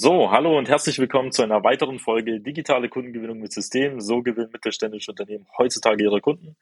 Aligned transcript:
So, 0.00 0.30
hallo 0.30 0.56
und 0.56 0.68
herzlich 0.68 1.00
willkommen 1.00 1.32
zu 1.32 1.42
einer 1.42 1.64
weiteren 1.64 1.98
Folge 1.98 2.38
Digitale 2.38 2.88
Kundengewinnung 2.88 3.40
mit 3.40 3.52
System. 3.52 4.00
So 4.00 4.22
gewinnen 4.22 4.50
mittelständische 4.52 5.10
Unternehmen 5.10 5.48
heutzutage 5.58 6.04
ihre 6.04 6.20
Kunden. 6.20 6.56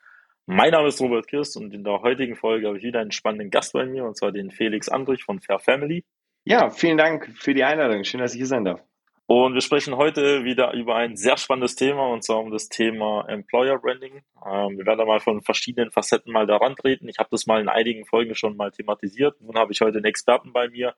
Mein 0.47 0.71
Name 0.71 0.89
ist 0.89 1.03
Robert 1.03 1.29
Kirst 1.29 1.55
und 1.59 1.75
in 1.75 1.85
der 1.85 2.01
heutigen 2.01 2.35
Folge 2.35 2.67
habe 2.67 2.79
ich 2.79 2.83
wieder 2.83 3.01
einen 3.01 3.13
spannenden 3.13 3.51
Gast 3.51 3.75
bei 3.75 3.85
mir 3.85 4.07
und 4.07 4.17
zwar 4.17 4.33
den 4.33 4.51
Felix 4.51 4.89
Andrich 4.89 5.23
von 5.23 5.43
Fair 5.43 5.59
Family. 5.59 6.03
Ja, 6.47 6.71
vielen 6.71 6.97
Dank 6.97 7.31
für 7.37 7.53
die 7.53 7.63
Einladung. 7.63 8.05
Schön, 8.05 8.21
dass 8.21 8.33
ich 8.33 8.39
hier 8.39 8.47
sein 8.47 8.65
darf. 8.65 8.83
Und 9.27 9.53
wir 9.53 9.61
sprechen 9.61 9.99
heute 9.99 10.45
wieder 10.45 10.73
über 10.73 10.97
ein 10.97 11.19
sehr 11.19 11.37
spannendes 11.37 11.77
Thema 11.77 12.09
und 12.09 12.25
zwar 12.25 12.39
um 12.39 12.51
das 12.51 12.71
Thema 12.71 13.29
Employer 13.29 13.79
Branding. 13.79 14.23
Ähm, 14.47 14.79
wir 14.79 14.87
werden 14.87 15.01
da 15.01 15.05
mal 15.05 15.21
von 15.21 15.43
verschiedenen 15.43 15.91
Facetten 15.91 16.33
mal 16.33 16.47
daran 16.47 16.75
treten. 16.75 17.07
Ich 17.07 17.19
habe 17.19 17.29
das 17.31 17.47
mal 17.47 17.61
in 17.61 17.69
einigen 17.69 18.07
Folgen 18.07 18.35
schon 18.35 18.57
mal 18.57 18.71
thematisiert. 18.71 19.39
Nun 19.43 19.59
habe 19.59 19.73
ich 19.73 19.83
heute 19.83 19.99
einen 19.99 20.07
Experten 20.07 20.55
bei 20.55 20.71
mir. 20.71 20.95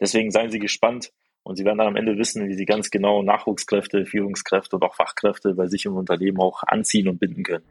Deswegen 0.00 0.32
seien 0.32 0.50
Sie 0.50 0.58
gespannt, 0.58 1.12
und 1.46 1.54
sie 1.54 1.64
werden 1.64 1.78
dann 1.78 1.86
am 1.86 1.96
Ende 1.96 2.18
wissen, 2.18 2.48
wie 2.48 2.54
sie 2.54 2.64
ganz 2.64 2.90
genau 2.90 3.22
Nachwuchskräfte, 3.22 4.04
Führungskräfte 4.04 4.74
und 4.74 4.82
auch 4.82 4.96
Fachkräfte 4.96 5.54
bei 5.54 5.68
sich 5.68 5.84
im 5.84 5.94
Unternehmen 5.94 6.40
auch 6.40 6.64
anziehen 6.64 7.08
und 7.08 7.20
binden 7.20 7.44
können. 7.44 7.64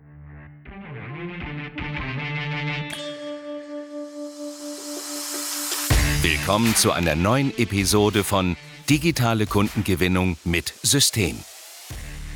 Willkommen 6.22 6.74
zu 6.76 6.94
einer 6.94 7.16
neuen 7.16 7.52
Episode 7.58 8.24
von 8.24 8.56
Digitale 8.90 9.46
Kundengewinnung 9.46 10.38
mit 10.46 10.74
System. 10.82 11.36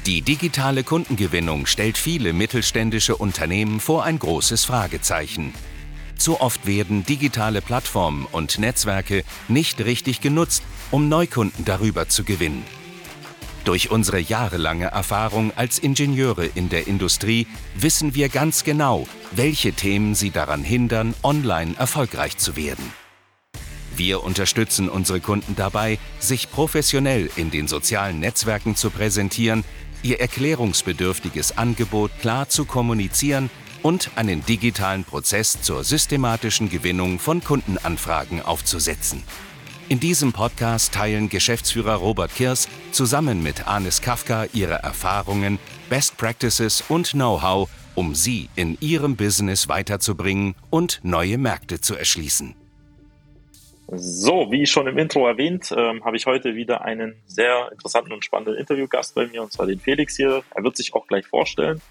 Die 0.06 0.22
digitale 0.22 0.84
Kundengewinnung 0.84 1.68
stellt 1.68 1.98
viele 1.98 2.34
mittelständische 2.34 3.16
Unternehmen 3.16 3.80
vor 3.80 4.04
ein 4.04 4.20
großes 4.20 4.66
Fragezeichen. 4.66 5.54
Zu 6.20 6.42
oft 6.42 6.68
werden 6.68 7.06
digitale 7.06 7.62
Plattformen 7.62 8.28
und 8.34 8.60
Netzwerke 8.60 9.24
nicht 9.48 9.80
richtig 9.80 10.20
genutzt, 10.20 10.64
um 10.92 11.08
Neukunden 11.08 11.64
darüber 11.64 12.10
zu 12.10 12.26
gewinnen. 12.26 12.66
Durch 13.64 13.90
unsere 13.90 14.20
jahrelange 14.20 14.88
Erfahrung 14.88 15.54
als 15.56 15.80
Ingenieure 15.80 16.46
in 16.46 16.68
der 16.68 16.88
Industrie 16.88 17.48
wissen 17.74 18.16
wir 18.16 18.28
ganz 18.28 18.66
genau, 18.66 19.08
welche 19.32 19.72
Themen 19.72 20.14
sie 20.14 20.30
daran 20.30 20.64
hindern, 20.64 21.14
online 21.24 21.76
erfolgreich 21.78 22.38
zu 22.38 22.58
werden. 22.58 22.92
Wir 23.96 24.24
unterstützen 24.24 24.90
unsere 24.90 25.22
Kunden 25.22 25.56
dabei, 25.56 26.00
sich 26.20 26.52
professionell 26.52 27.30
in 27.38 27.50
den 27.50 27.68
sozialen 27.68 28.20
Netzwerken 28.20 28.76
zu 28.76 28.90
präsentieren, 28.90 29.64
ihr 30.04 30.20
erklärungsbedürftiges 30.20 31.58
Angebot 31.58 32.12
klar 32.20 32.50
zu 32.50 32.66
kommunizieren 32.66 33.50
und 33.84 34.12
einen 34.16 34.46
digitalen 34.46 35.04
Prozess 35.04 35.62
zur 35.62 35.84
systematischen 35.84 36.70
Gewinnung 36.70 37.20
von 37.20 37.44
Kundenanfragen 37.44 38.42
aufzusetzen. 38.42 39.24
In 39.90 40.00
diesem 40.00 40.34
Podcast 40.34 40.94
teilen 40.94 41.30
Geschäftsführer 41.30 41.96
Robert 41.96 42.36
Kirs 42.36 42.68
zusammen 42.92 43.42
mit 43.42 43.68
Anis 43.68 44.02
Kafka 44.02 44.46
ihre 44.54 44.76
Erfahrungen, 44.76 45.58
Best 45.90 46.16
Practices 46.18 46.84
und 46.90 47.12
Know-how, 47.14 47.68
um 47.96 48.14
sie 48.14 48.50
in 48.56 48.78
ihrem 48.82 49.16
Business 49.16 49.68
weiterzubringen 49.68 50.54
und 50.70 51.00
neue 51.04 51.40
Märkte 51.40 51.82
zu 51.82 51.96
erschließen. 51.96 52.54
So, 53.92 54.52
wie 54.52 54.68
schon 54.68 54.86
im 54.86 55.00
Intro 55.00 55.28
erwähnt, 55.28 55.74
ähm, 55.76 56.06
habe 56.06 56.16
ich 56.16 56.28
heute 56.28 56.54
wieder 56.54 56.86
einen 56.86 57.16
sehr 57.26 57.72
interessanten 57.72 58.12
und 58.12 58.24
spannenden 58.24 58.56
Interviewgast 58.56 59.16
bei 59.16 59.26
mir, 59.26 59.42
und 59.42 59.52
zwar 59.52 59.66
den 59.66 59.80
Felix 59.80 60.16
hier. 60.16 60.44
Er 60.54 60.64
wird 60.64 60.78
sich 60.78 60.94
auch 60.94 61.08
gleich 61.08 61.26
vorstellen. 61.26 61.82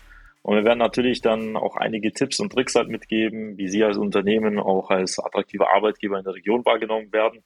Und 0.49 0.57
wir 0.57 0.65
werden 0.65 0.79
natürlich 0.79 1.21
dann 1.21 1.59
auch 1.59 1.77
einige 1.77 2.11
Tipps 2.11 2.41
und 2.41 2.51
Tricks 2.51 2.75
halt 2.75 2.89
mitgeben, 2.89 3.59
wie 3.59 3.69
Sie 3.69 3.85
als 3.85 3.99
Unternehmen 3.99 4.59
auch 4.59 4.89
als 4.89 5.19
attraktiver 5.19 5.75
Arbeitgeber 5.75 6.17
in 6.17 6.25
der 6.25 6.33
Region 6.33 6.65
wahrgenommen 6.65 7.13
werden. 7.13 7.45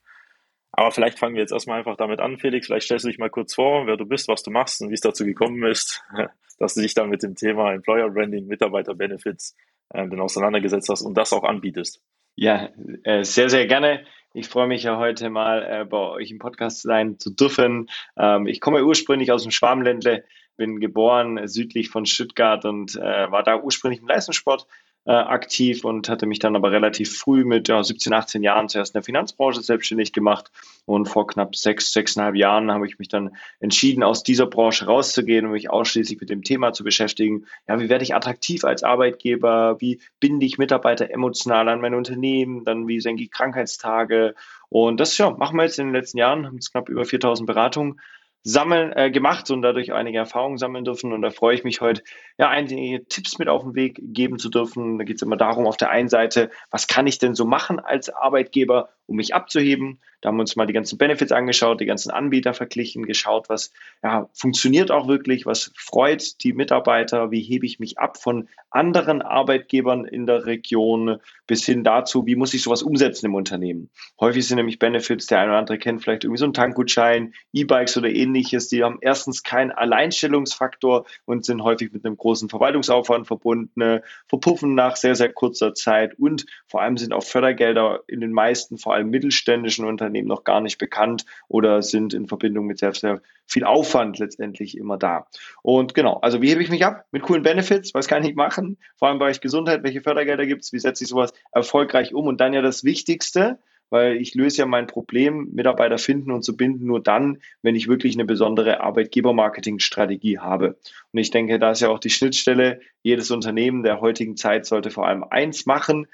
Aber 0.70 0.92
vielleicht 0.92 1.18
fangen 1.18 1.34
wir 1.34 1.40
jetzt 1.40 1.50
erstmal 1.50 1.80
einfach 1.80 1.96
damit 1.96 2.20
an, 2.20 2.38
Felix. 2.38 2.68
Vielleicht 2.68 2.84
stellst 2.84 3.04
du 3.04 3.08
dich 3.08 3.18
mal 3.18 3.28
kurz 3.28 3.56
vor, 3.56 3.88
wer 3.88 3.96
du 3.96 4.06
bist, 4.06 4.28
was 4.28 4.44
du 4.44 4.52
machst 4.52 4.80
und 4.82 4.90
wie 4.90 4.94
es 4.94 5.00
dazu 5.00 5.24
gekommen 5.24 5.64
ist, 5.64 6.00
dass 6.60 6.74
du 6.74 6.80
dich 6.80 6.94
dann 6.94 7.08
mit 7.08 7.24
dem 7.24 7.34
Thema 7.34 7.72
Employer 7.72 8.08
Branding, 8.08 8.46
Mitarbeiter 8.46 8.94
Benefits 8.94 9.56
äh, 9.92 10.08
auseinandergesetzt 10.16 10.88
hast 10.88 11.02
und 11.02 11.18
das 11.18 11.32
auch 11.32 11.42
anbietest. 11.42 12.00
Ja, 12.36 12.68
äh, 13.02 13.24
sehr, 13.24 13.50
sehr 13.50 13.66
gerne. 13.66 14.04
Ich 14.32 14.46
freue 14.46 14.68
mich 14.68 14.84
ja 14.84 14.96
heute 14.96 15.28
mal 15.28 15.62
äh, 15.64 15.84
bei 15.84 15.98
euch 15.98 16.30
im 16.30 16.38
Podcast 16.38 16.82
sein 16.82 17.18
zu 17.18 17.34
dürfen. 17.34 17.90
Ähm, 18.16 18.46
ich 18.46 18.60
komme 18.60 18.84
ursprünglich 18.84 19.32
aus 19.32 19.42
dem 19.42 19.50
Schwarmländle, 19.50 20.22
bin 20.56 20.80
geboren 20.80 21.46
südlich 21.48 21.88
von 21.88 22.06
Stuttgart 22.06 22.64
und 22.64 22.96
äh, 22.96 23.30
war 23.30 23.42
da 23.42 23.60
ursprünglich 23.60 24.00
im 24.00 24.08
Leistungssport 24.08 24.66
äh, 25.04 25.10
aktiv 25.10 25.84
und 25.84 26.08
hatte 26.08 26.26
mich 26.26 26.38
dann 26.38 26.54
aber 26.54 26.70
relativ 26.70 27.18
früh 27.18 27.44
mit 27.44 27.68
ja, 27.68 27.82
17, 27.82 28.12
18 28.12 28.42
Jahren 28.42 28.68
zuerst 28.68 28.94
in 28.94 28.98
der 28.98 29.02
Finanzbranche 29.02 29.60
selbstständig 29.60 30.12
gemacht 30.12 30.50
und 30.84 31.06
vor 31.08 31.26
knapp 31.26 31.56
sechs, 31.56 31.92
sechseinhalb 31.92 32.36
Jahren 32.36 32.70
habe 32.70 32.86
ich 32.86 32.98
mich 32.98 33.08
dann 33.08 33.34
entschieden, 33.58 34.04
aus 34.04 34.22
dieser 34.22 34.46
Branche 34.46 34.86
rauszugehen 34.86 35.46
und 35.46 35.52
mich 35.52 35.70
ausschließlich 35.70 36.20
mit 36.20 36.30
dem 36.30 36.42
Thema 36.42 36.72
zu 36.72 36.84
beschäftigen. 36.84 37.46
Ja, 37.66 37.80
wie 37.80 37.88
werde 37.88 38.04
ich 38.04 38.14
attraktiv 38.14 38.64
als 38.64 38.84
Arbeitgeber? 38.84 39.80
Wie 39.80 40.00
binde 40.20 40.46
ich 40.46 40.58
Mitarbeiter 40.58 41.10
emotional 41.10 41.68
an 41.68 41.80
mein 41.80 41.94
Unternehmen? 41.94 42.64
Dann 42.64 42.86
wie 42.86 43.00
senke 43.00 43.24
ich 43.24 43.32
Krankheitstage? 43.32 44.34
Und 44.68 45.00
das 45.00 45.18
ja, 45.18 45.30
machen 45.30 45.56
wir 45.56 45.64
jetzt 45.64 45.80
in 45.80 45.86
den 45.86 45.94
letzten 45.94 46.18
Jahren, 46.18 46.46
haben 46.46 46.54
jetzt 46.54 46.70
knapp 46.70 46.88
über 46.88 47.04
4000 47.04 47.46
Beratungen 47.46 48.00
sammeln 48.44 48.92
äh, 48.92 49.10
gemacht 49.10 49.50
und 49.50 49.62
dadurch 49.62 49.92
einige 49.92 50.18
Erfahrungen 50.18 50.58
sammeln 50.58 50.84
dürfen. 50.84 51.12
Und 51.12 51.22
da 51.22 51.30
freue 51.30 51.54
ich 51.54 51.64
mich 51.64 51.80
heute, 51.80 52.02
ja, 52.38 52.48
einige 52.48 53.04
Tipps 53.06 53.38
mit 53.38 53.48
auf 53.48 53.62
den 53.62 53.74
Weg 53.74 54.00
geben 54.02 54.38
zu 54.38 54.48
dürfen. 54.48 54.98
Da 54.98 55.04
geht 55.04 55.16
es 55.16 55.22
immer 55.22 55.36
darum, 55.36 55.66
auf 55.66 55.76
der 55.76 55.90
einen 55.90 56.08
Seite, 56.08 56.50
was 56.70 56.86
kann 56.86 57.06
ich 57.06 57.18
denn 57.18 57.34
so 57.34 57.44
machen 57.44 57.78
als 57.78 58.10
Arbeitgeber, 58.10 58.90
um 59.06 59.16
mich 59.16 59.34
abzuheben? 59.34 60.00
Da 60.22 60.28
haben 60.28 60.36
wir 60.36 60.42
uns 60.42 60.54
mal 60.54 60.66
die 60.66 60.72
ganzen 60.72 60.98
Benefits 60.98 61.32
angeschaut, 61.32 61.80
die 61.80 61.86
ganzen 61.86 62.12
Anbieter 62.12 62.54
verglichen, 62.54 63.06
geschaut, 63.06 63.48
was 63.48 63.72
ja, 64.04 64.30
funktioniert 64.32 64.92
auch 64.92 65.08
wirklich, 65.08 65.46
was 65.46 65.72
freut 65.76 66.42
die 66.44 66.52
Mitarbeiter, 66.52 67.32
wie 67.32 67.42
hebe 67.42 67.66
ich 67.66 67.80
mich 67.80 67.98
ab 67.98 68.16
von 68.22 68.48
anderen 68.70 69.20
Arbeitgebern 69.20 70.04
in 70.04 70.26
der 70.26 70.46
Region 70.46 71.18
bis 71.48 71.66
hin 71.66 71.82
dazu, 71.82 72.24
wie 72.24 72.36
muss 72.36 72.54
ich 72.54 72.62
sowas 72.62 72.84
umsetzen 72.84 73.26
im 73.26 73.34
Unternehmen. 73.34 73.90
Häufig 74.20 74.46
sind 74.46 74.56
nämlich 74.56 74.78
Benefits, 74.78 75.26
der 75.26 75.40
eine 75.40 75.50
oder 75.50 75.58
andere 75.58 75.78
kennt 75.78 76.02
vielleicht 76.02 76.22
irgendwie 76.22 76.38
so 76.38 76.44
einen 76.44 76.54
Tankgutschein, 76.54 77.34
E-Bikes 77.52 77.96
oder 77.96 78.08
ähnliches, 78.08 78.68
die 78.68 78.84
haben 78.84 78.98
erstens 79.00 79.42
keinen 79.42 79.72
Alleinstellungsfaktor 79.72 81.04
und 81.24 81.44
sind 81.44 81.64
häufig 81.64 81.92
mit 81.92 82.06
einem 82.06 82.16
großen 82.16 82.48
Verwaltungsaufwand 82.48 83.26
verbunden, 83.26 84.00
verpuffen 84.28 84.76
nach 84.76 84.94
sehr, 84.94 85.16
sehr 85.16 85.32
kurzer 85.32 85.74
Zeit 85.74 86.16
und 86.16 86.46
vor 86.68 86.80
allem 86.80 86.96
sind 86.96 87.12
auch 87.12 87.24
Fördergelder 87.24 88.04
in 88.06 88.20
den 88.20 88.32
meisten, 88.32 88.78
vor 88.78 88.91
allem 88.94 89.10
mittelständischen 89.10 89.84
Unternehmen, 89.84 90.02
Unternehmen 90.12 90.28
noch 90.28 90.44
gar 90.44 90.60
nicht 90.60 90.78
bekannt 90.78 91.24
oder 91.48 91.82
sind 91.82 92.14
in 92.14 92.26
Verbindung 92.26 92.66
mit 92.66 92.78
sehr, 92.78 92.92
sehr 92.92 93.22
viel 93.46 93.64
Aufwand 93.64 94.18
letztendlich 94.18 94.76
immer 94.76 94.98
da. 94.98 95.26
Und 95.62 95.94
genau, 95.94 96.18
also 96.18 96.42
wie 96.42 96.50
hebe 96.50 96.62
ich 96.62 96.70
mich 96.70 96.84
ab? 96.84 97.06
Mit 97.12 97.22
coolen 97.22 97.42
Benefits, 97.42 97.94
was 97.94 98.08
kann 98.08 98.24
ich 98.24 98.34
machen? 98.34 98.78
Vor 98.96 99.08
allem 99.08 99.16
im 99.16 99.18
Bereich 99.20 99.40
Gesundheit, 99.40 99.82
welche 99.82 100.00
Fördergelder 100.00 100.46
gibt 100.46 100.62
es? 100.62 100.72
Wie 100.72 100.78
setze 100.78 101.04
ich 101.04 101.10
sowas 101.10 101.32
erfolgreich 101.52 102.14
um? 102.14 102.26
Und 102.26 102.40
dann 102.40 102.52
ja 102.52 102.62
das 102.62 102.84
Wichtigste, 102.84 103.58
weil 103.90 104.16
ich 104.16 104.34
löse 104.34 104.58
ja 104.58 104.66
mein 104.66 104.86
Problem, 104.86 105.50
Mitarbeiter 105.52 105.98
finden 105.98 106.30
und 106.30 106.42
zu 106.42 106.56
binden, 106.56 106.86
nur 106.86 107.02
dann, 107.02 107.38
wenn 107.60 107.74
ich 107.74 107.88
wirklich 107.88 108.14
eine 108.14 108.24
besondere 108.24 108.80
Arbeitgeber-Marketing-Strategie 108.80 110.38
habe. 110.38 110.78
Und 111.12 111.18
ich 111.18 111.30
denke, 111.30 111.58
da 111.58 111.72
ist 111.72 111.80
ja 111.80 111.90
auch 111.90 111.98
die 111.98 112.08
Schnittstelle. 112.08 112.80
Jedes 113.02 113.30
Unternehmen 113.30 113.82
der 113.82 114.00
heutigen 114.00 114.36
Zeit 114.36 114.64
sollte 114.64 114.90
vor 114.90 115.06
allem 115.06 115.24
eins 115.24 115.66
machen, 115.66 116.06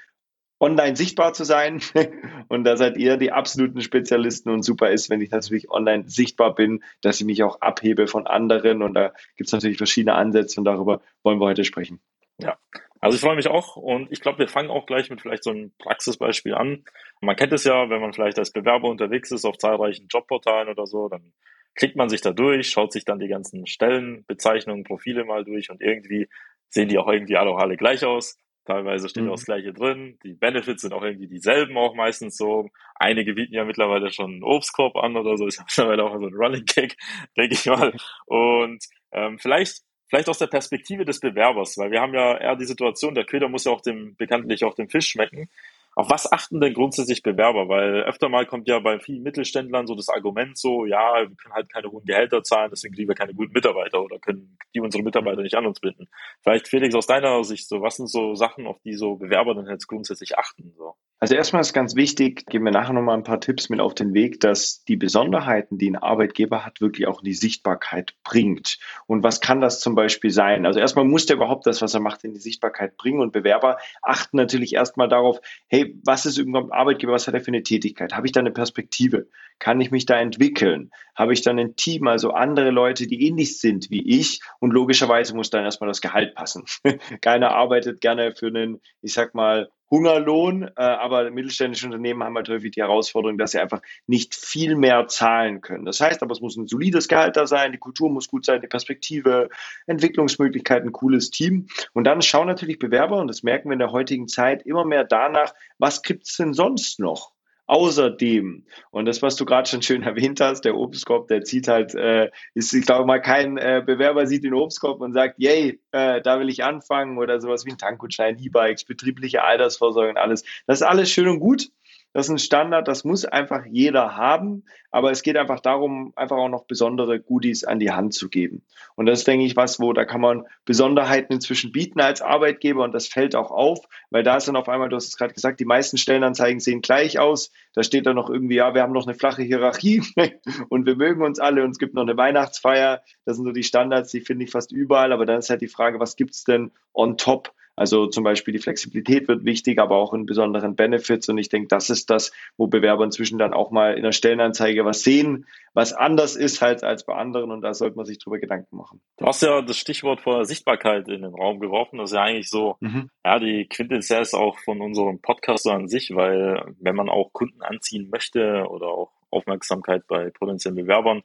online 0.59 0.95
sichtbar 0.95 1.33
zu 1.33 1.43
sein. 1.43 1.81
Und 2.47 2.63
da 2.63 2.77
seid 2.77 2.97
ihr 2.97 3.17
die 3.17 3.31
absoluten 3.31 3.81
Spezialisten 3.81 4.49
und 4.49 4.63
super 4.63 4.89
ist, 4.89 5.09
wenn 5.09 5.21
ich 5.21 5.29
natürlich 5.29 5.69
online 5.69 6.09
sichtbar 6.09 6.55
bin, 6.55 6.83
dass 7.01 7.19
ich 7.19 7.25
mich 7.25 7.43
auch 7.43 7.61
abhebe 7.61 8.07
von 8.07 8.25
anderen. 8.25 8.81
Und 8.81 8.95
da 8.95 9.13
gibt 9.37 9.47
es 9.47 9.51
natürlich 9.53 9.77
verschiedene 9.77 10.15
Ansätze 10.15 10.59
und 10.59 10.65
darüber 10.65 11.01
wollen 11.23 11.39
wir 11.39 11.45
heute 11.45 11.63
sprechen. 11.63 11.99
Ja, 12.39 12.57
also 13.01 13.15
ich 13.15 13.21
freue 13.21 13.35
mich 13.35 13.47
auch 13.47 13.75
und 13.75 14.11
ich 14.11 14.21
glaube, 14.21 14.39
wir 14.39 14.47
fangen 14.47 14.69
auch 14.69 14.85
gleich 14.85 15.09
mit 15.09 15.21
vielleicht 15.21 15.43
so 15.43 15.51
einem 15.51 15.71
Praxisbeispiel 15.77 16.53
an. 16.55 16.83
Man 17.21 17.35
kennt 17.35 17.53
es 17.53 17.65
ja, 17.65 17.89
wenn 17.89 18.01
man 18.01 18.13
vielleicht 18.13 18.39
als 18.39 18.51
Bewerber 18.51 18.89
unterwegs 18.89 19.31
ist 19.31 19.45
auf 19.45 19.57
zahlreichen 19.57 20.07
Jobportalen 20.09 20.69
oder 20.69 20.85
so, 20.85 21.07
dann 21.07 21.33
klickt 21.75 21.95
man 21.95 22.09
sich 22.09 22.21
da 22.21 22.31
durch, 22.31 22.69
schaut 22.69 22.91
sich 22.91 23.05
dann 23.05 23.19
die 23.19 23.27
ganzen 23.27 23.67
Stellenbezeichnungen, 23.67 24.83
Profile 24.83 25.23
mal 25.23 25.45
durch 25.45 25.69
und 25.69 25.81
irgendwie 25.81 26.27
sehen 26.69 26.89
die 26.89 26.97
auch 26.97 27.07
irgendwie 27.07 27.37
alle, 27.37 27.51
auch 27.51 27.59
alle 27.59 27.77
gleich 27.77 28.03
aus. 28.05 28.37
Teilweise 28.69 29.09
steht 29.09 29.23
mhm. 29.23 29.29
auch 29.31 29.35
das 29.35 29.45
Gleiche 29.45 29.73
drin. 29.73 30.19
Die 30.23 30.35
Benefits 30.35 30.83
sind 30.83 30.93
auch 30.93 31.01
irgendwie 31.01 31.27
dieselben 31.27 31.75
auch 31.75 31.95
meistens 31.95 32.37
so. 32.37 32.69
Einige 32.93 33.33
bieten 33.33 33.55
ja 33.55 33.65
mittlerweile 33.65 34.11
schon 34.11 34.29
einen 34.29 34.43
Obstkorb 34.43 34.95
an 34.95 35.17
oder 35.17 35.37
so. 35.37 35.47
Ist 35.47 35.57
ja 35.57 35.63
mittlerweile 35.67 36.03
auch 36.03 36.15
so 36.19 36.27
ein 36.27 36.35
Running 36.35 36.65
Cake, 36.65 36.95
denke 37.35 37.55
ich 37.55 37.65
mal. 37.65 37.91
Und 38.27 38.85
ähm, 39.11 39.39
vielleicht 39.39 39.79
vielleicht 40.07 40.29
aus 40.29 40.37
der 40.37 40.47
Perspektive 40.47 41.03
des 41.03 41.19
Bewerbers, 41.19 41.79
weil 41.79 41.89
wir 41.89 41.99
haben 41.99 42.13
ja 42.13 42.37
eher 42.37 42.55
die 42.55 42.65
Situation, 42.65 43.15
der 43.15 43.25
Köder 43.25 43.49
muss 43.49 43.65
ja 43.65 43.71
auch 43.71 43.81
dem 43.81 44.15
bekanntlich 44.17 44.63
auch 44.63 44.75
dem 44.75 44.87
Fisch 44.87 45.07
schmecken. 45.07 45.49
Auf 45.95 46.09
was 46.09 46.31
achten 46.31 46.61
denn 46.61 46.73
grundsätzlich 46.73 47.23
Bewerber? 47.23 47.67
Weil 47.67 48.03
öfter 48.03 48.29
mal 48.29 48.45
kommt 48.45 48.67
ja 48.67 48.79
bei 48.79 48.99
vielen 48.99 49.23
Mittelständlern 49.23 49.87
so 49.87 49.95
das 49.95 50.09
Argument 50.09 50.57
so, 50.57 50.85
ja, 50.85 51.13
wir 51.27 51.35
können 51.35 51.53
halt 51.53 51.71
keine 51.71 51.91
hohen 51.91 52.05
Gehälter 52.05 52.43
zahlen, 52.43 52.69
deswegen 52.71 52.95
kriegen 52.95 53.09
wir 53.09 53.15
keine 53.15 53.33
guten 53.33 53.51
Mitarbeiter 53.51 54.01
oder 54.01 54.19
können 54.19 54.57
die 54.73 54.81
unsere 54.81 55.03
Mitarbeiter 55.03 55.41
nicht 55.41 55.55
an 55.55 55.65
uns 55.65 55.79
binden. 55.79 56.07
Vielleicht 56.41 56.67
Felix 56.67 56.95
aus 56.95 57.07
deiner 57.07 57.43
Sicht 57.43 57.67
so, 57.67 57.81
was 57.81 57.97
sind 57.97 58.09
so 58.09 58.35
Sachen, 58.35 58.67
auf 58.67 58.79
die 58.83 58.93
so 58.93 59.15
Bewerber 59.15 59.55
dann 59.55 59.67
jetzt 59.67 59.87
grundsätzlich 59.87 60.37
achten? 60.37 60.73
So? 60.77 60.95
Also 61.21 61.35
erstmal 61.35 61.61
ist 61.61 61.73
ganz 61.73 61.95
wichtig, 61.95 62.45
geben 62.45 62.63
wir 62.63 62.71
nachher 62.71 62.93
nochmal 62.93 63.17
ein 63.17 63.25
paar 63.25 63.41
Tipps 63.41 63.67
mit 63.67 63.81
auf 63.81 63.93
den 63.93 64.13
Weg, 64.13 64.39
dass 64.39 64.85
die 64.85 64.95
Besonderheiten, 64.95 65.77
die 65.77 65.91
ein 65.91 65.97
Arbeitgeber 65.97 66.65
hat, 66.65 66.79
wirklich 66.79 67.07
auch 67.07 67.19
in 67.19 67.25
die 67.25 67.33
Sichtbarkeit 67.33 68.15
bringt. 68.23 68.79
Und 69.05 69.21
was 69.21 69.41
kann 69.41 69.59
das 69.59 69.81
zum 69.81 69.95
Beispiel 69.95 70.31
sein? 70.31 70.65
Also 70.65 70.79
erstmal 70.79 71.03
muss 71.03 71.25
der 71.25 71.35
überhaupt 71.35 71.65
das, 71.67 71.81
was 71.81 71.93
er 71.93 71.99
macht, 71.99 72.23
in 72.23 72.33
die 72.33 72.39
Sichtbarkeit 72.39 72.95
bringen. 72.95 73.19
Und 73.19 73.33
Bewerber 73.33 73.79
achten 74.01 74.37
natürlich 74.37 74.73
erstmal 74.73 75.09
darauf, 75.09 75.41
hey, 75.67 75.88
was 76.03 76.25
ist 76.25 76.37
irgendwann 76.37 76.71
Arbeitgeber, 76.71 77.13
was 77.13 77.27
hat 77.27 77.33
er 77.33 77.41
für 77.41 77.49
eine 77.49 77.63
Tätigkeit? 77.63 78.13
Habe 78.13 78.27
ich 78.27 78.31
da 78.31 78.39
eine 78.39 78.51
Perspektive? 78.51 79.27
Kann 79.59 79.81
ich 79.81 79.91
mich 79.91 80.05
da 80.05 80.19
entwickeln? 80.19 80.91
Habe 81.15 81.33
ich 81.33 81.41
dann 81.41 81.59
ein 81.59 81.75
Team, 81.75 82.07
also 82.07 82.31
andere 82.31 82.69
Leute, 82.71 83.07
die 83.07 83.27
ähnlich 83.27 83.59
sind 83.59 83.89
wie 83.89 84.19
ich? 84.19 84.41
Und 84.59 84.71
logischerweise 84.71 85.35
muss 85.35 85.49
dann 85.49 85.63
erstmal 85.63 85.89
das 85.89 86.01
Gehalt 86.01 86.35
passen. 86.35 86.63
Keiner 87.21 87.51
arbeitet 87.51 88.01
gerne 88.01 88.33
für 88.33 88.47
einen, 88.47 88.81
ich 89.01 89.13
sag 89.13 89.35
mal, 89.35 89.69
Hungerlohn, 89.91 90.63
äh, 90.63 90.71
aber 90.81 91.29
mittelständische 91.31 91.85
Unternehmen 91.85 92.23
haben 92.23 92.35
halt 92.35 92.49
häufig 92.49 92.71
die 92.71 92.81
Herausforderung, 92.81 93.37
dass 93.37 93.51
sie 93.51 93.59
einfach 93.59 93.81
nicht 94.07 94.35
viel 94.35 94.75
mehr 94.75 95.07
zahlen 95.07 95.61
können. 95.61 95.85
Das 95.85 95.99
heißt 95.99 96.21
aber, 96.21 96.31
es 96.31 96.41
muss 96.41 96.57
ein 96.57 96.67
solides 96.67 97.07
Gehalt 97.07 97.37
da 97.37 97.47
sein, 97.47 97.71
die 97.71 97.77
Kultur 97.77 98.09
muss 98.09 98.27
gut 98.27 98.45
sein, 98.45 98.61
die 98.61 98.67
Perspektive, 98.67 99.49
Entwicklungsmöglichkeiten, 99.87 100.91
cooles 100.91 101.31
Team. 101.31 101.67
Und 101.93 102.05
dann 102.05 102.21
schauen 102.21 102.47
natürlich 102.47 102.79
Bewerber, 102.79 103.17
und 103.17 103.27
das 103.27 103.43
merken 103.43 103.69
wir 103.69 103.73
in 103.73 103.79
der 103.79 103.91
heutigen 103.91 104.27
Zeit, 104.27 104.63
immer 104.65 104.85
mehr 104.85 105.03
danach, 105.03 105.53
was 105.77 106.01
gibt's 106.01 106.37
denn 106.37 106.53
sonst 106.53 106.99
noch? 106.99 107.31
Außerdem, 107.69 108.65
und 108.89 109.05
das, 109.05 109.21
was 109.21 109.35
du 109.35 109.45
gerade 109.45 109.69
schon 109.69 109.83
schön 109.83 110.01
erwähnt 110.03 110.41
hast, 110.41 110.65
der 110.65 110.75
Obstkorb, 110.75 111.27
der 111.27 111.43
zieht 111.43 111.67
halt, 111.67 111.93
äh, 111.93 112.31
ist, 112.55 112.73
ich 112.73 112.83
glaube 112.83 113.05
mal, 113.05 113.21
kein 113.21 113.59
äh, 113.59 113.83
Bewerber 113.85 114.25
sieht 114.25 114.43
den 114.43 114.55
Obstkorb 114.55 115.01
und 115.01 115.13
sagt, 115.13 115.35
yay, 115.37 115.79
äh, 115.91 116.19
da 116.19 116.39
will 116.39 116.49
ich 116.49 116.63
anfangen 116.63 117.19
oder 117.19 117.39
sowas 117.39 117.67
wie 117.67 117.71
ein 117.71 117.77
Tankgutschein, 117.77 118.39
E-Bikes, 118.39 118.85
betriebliche 118.85 119.43
Altersvorsorge 119.43 120.09
und 120.09 120.17
alles. 120.17 120.43
Das 120.65 120.81
ist 120.81 120.87
alles 120.87 121.11
schön 121.11 121.27
und 121.27 121.39
gut. 121.39 121.69
Das 122.13 122.25
ist 122.25 122.31
ein 122.31 122.39
Standard, 122.39 122.87
das 122.87 123.03
muss 123.03 123.25
einfach 123.25 123.65
jeder 123.65 124.17
haben. 124.17 124.63
Aber 124.91 125.11
es 125.11 125.21
geht 125.21 125.37
einfach 125.37 125.59
darum, 125.59 126.13
einfach 126.15 126.37
auch 126.37 126.49
noch 126.49 126.65
besondere 126.65 127.19
Goodies 127.19 127.63
an 127.63 127.79
die 127.79 127.91
Hand 127.91 128.13
zu 128.13 128.29
geben. 128.29 128.63
Und 128.95 129.05
das 129.05 129.19
ist, 129.19 129.27
denke 129.27 129.45
ich, 129.45 129.55
was, 129.55 129.79
wo 129.79 129.93
da 129.93 130.05
kann 130.05 130.21
man 130.21 130.45
Besonderheiten 130.65 131.33
inzwischen 131.33 131.71
bieten 131.71 132.01
als 132.01 132.21
Arbeitgeber 132.21 132.83
und 132.83 132.91
das 132.93 133.07
fällt 133.07 133.35
auch 133.35 133.51
auf, 133.51 133.79
weil 134.09 134.23
da 134.23 134.37
ist 134.37 134.47
dann 134.47 134.55
auf 134.55 134.67
einmal, 134.67 134.89
du 134.89 134.95
hast 134.95 135.07
es 135.07 135.17
gerade 135.17 135.33
gesagt, 135.33 135.59
die 135.59 135.65
meisten 135.65 135.97
Stellenanzeigen 135.97 136.59
sehen 136.59 136.81
gleich 136.81 137.19
aus. 137.19 137.51
Da 137.73 137.83
steht 137.83 138.07
dann 138.07 138.15
noch 138.15 138.29
irgendwie, 138.29 138.55
ja, 138.55 138.73
wir 138.73 138.81
haben 138.81 138.93
noch 138.93 139.05
eine 139.05 139.15
flache 139.15 139.43
Hierarchie 139.43 140.03
und 140.69 140.87
wir 140.87 140.95
mögen 140.95 141.21
uns 141.21 141.39
alle 141.39 141.63
und 141.63 141.71
es 141.71 141.79
gibt 141.79 141.93
noch 141.93 142.01
eine 142.01 142.17
Weihnachtsfeier. 142.17 143.03
Das 143.25 143.35
sind 143.35 143.45
so 143.45 143.51
die 143.51 143.63
Standards, 143.63 144.11
die 144.11 144.21
finde 144.21 144.45
ich 144.45 144.51
fast 144.51 144.71
überall. 144.71 145.13
Aber 145.13 145.27
dann 145.27 145.39
ist 145.39 145.51
halt 145.51 145.61
die 145.61 145.67
Frage, 145.67 145.99
was 145.99 146.15
gibt's 146.15 146.43
denn 146.43 146.71
on 146.93 147.17
top? 147.17 147.53
Also 147.79 148.07
zum 148.07 148.25
Beispiel 148.25 148.51
die 148.51 148.59
Flexibilität 148.59 149.29
wird 149.29 149.45
wichtig, 149.45 149.79
aber 149.79 149.95
auch 149.95 150.13
in 150.13 150.25
besonderen 150.25 150.75
Benefits. 150.75 151.29
Und 151.29 151.37
ich 151.37 151.47
denke, 151.47 151.69
das 151.69 151.89
ist 151.89 152.09
das, 152.09 152.33
wo 152.57 152.67
Bewerber 152.67 153.05
inzwischen 153.05 153.39
dann 153.39 153.53
auch 153.53 153.71
mal 153.71 153.93
in 153.93 154.03
der 154.03 154.11
Stellenanzeige 154.11 154.83
was 154.83 155.01
sehen, 155.01 155.45
was 155.73 155.93
anders 155.93 156.35
ist 156.35 156.61
halt 156.61 156.83
als 156.83 157.05
bei 157.05 157.15
anderen. 157.15 157.51
Und 157.51 157.61
da 157.61 157.73
sollte 157.73 157.95
man 157.95 158.05
sich 158.05 158.19
drüber 158.19 158.37
Gedanken 158.37 158.75
machen. 158.75 158.99
Du 159.15 159.25
hast 159.25 159.41
ja 159.43 159.61
das 159.61 159.77
Stichwort 159.77 160.19
vor 160.19 160.43
Sichtbarkeit 160.43 161.07
in 161.07 161.21
den 161.21 161.33
Raum 161.33 161.61
geworfen. 161.61 161.99
Das 161.99 162.11
ist 162.11 162.15
ja 162.15 162.23
eigentlich 162.23 162.49
so, 162.49 162.75
mhm. 162.81 163.09
ja, 163.23 163.39
die 163.39 163.65
Quintessenz 163.69 164.33
auch 164.33 164.59
von 164.59 164.81
unserem 164.81 165.21
Podcast 165.21 165.65
an 165.65 165.87
sich, 165.87 166.13
weil 166.13 166.75
wenn 166.81 166.97
man 166.97 167.07
auch 167.07 167.31
Kunden 167.31 167.61
anziehen 167.61 168.09
möchte 168.11 168.65
oder 168.67 168.87
auch 168.87 169.13
Aufmerksamkeit 169.31 170.05
bei 170.05 170.31
potenziellen 170.31 170.75
Bewerbern 170.75 171.23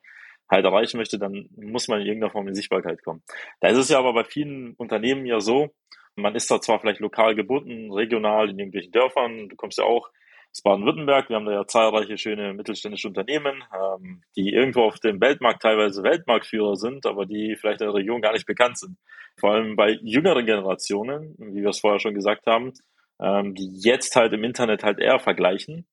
halt 0.48 0.64
erreichen 0.64 0.98
möchte, 0.98 1.18
dann 1.18 1.48
muss 1.56 1.88
man 1.88 2.00
in 2.00 2.06
irgendeiner 2.06 2.30
Form 2.30 2.46
in 2.46 2.54
Sichtbarkeit 2.54 3.02
kommen. 3.02 3.22
Da 3.58 3.68
ist 3.68 3.78
es 3.78 3.88
ja 3.88 3.98
aber 3.98 4.12
bei 4.12 4.24
vielen 4.24 4.74
Unternehmen 4.74 5.26
ja 5.26 5.40
so, 5.40 5.74
man 6.16 6.34
ist 6.34 6.50
da 6.50 6.60
zwar 6.60 6.80
vielleicht 6.80 7.00
lokal 7.00 7.34
gebunden, 7.34 7.92
regional 7.92 8.50
in 8.50 8.58
irgendwelchen 8.58 8.92
Dörfern. 8.92 9.48
Du 9.48 9.56
kommst 9.56 9.78
ja 9.78 9.84
auch 9.84 10.10
aus 10.52 10.62
Baden-Württemberg. 10.62 11.28
Wir 11.28 11.36
haben 11.36 11.46
da 11.46 11.52
ja 11.52 11.66
zahlreiche 11.66 12.16
schöne 12.16 12.54
mittelständische 12.54 13.08
Unternehmen, 13.08 13.64
ähm, 13.74 14.22
die 14.36 14.50
irgendwo 14.50 14.82
auf 14.82 15.00
dem 15.00 15.20
Weltmarkt 15.20 15.62
teilweise 15.62 16.02
Weltmarktführer 16.02 16.76
sind, 16.76 17.06
aber 17.06 17.26
die 17.26 17.56
vielleicht 17.56 17.80
in 17.80 17.88
der 17.88 17.94
Region 17.94 18.22
gar 18.22 18.32
nicht 18.32 18.46
bekannt 18.46 18.78
sind. 18.78 18.96
Vor 19.38 19.52
allem 19.52 19.74
bei 19.74 19.98
jüngeren 20.02 20.46
Generationen, 20.46 21.34
wie 21.38 21.62
wir 21.62 21.70
es 21.70 21.80
vorher 21.80 21.98
schon 21.98 22.14
gesagt 22.14 22.46
haben, 22.46 22.72
ähm, 23.20 23.54
die 23.54 23.68
jetzt 23.82 24.14
halt 24.14 24.32
im 24.32 24.44
Internet 24.44 24.84
halt 24.84 25.00
eher 25.00 25.18
vergleichen. 25.18 25.86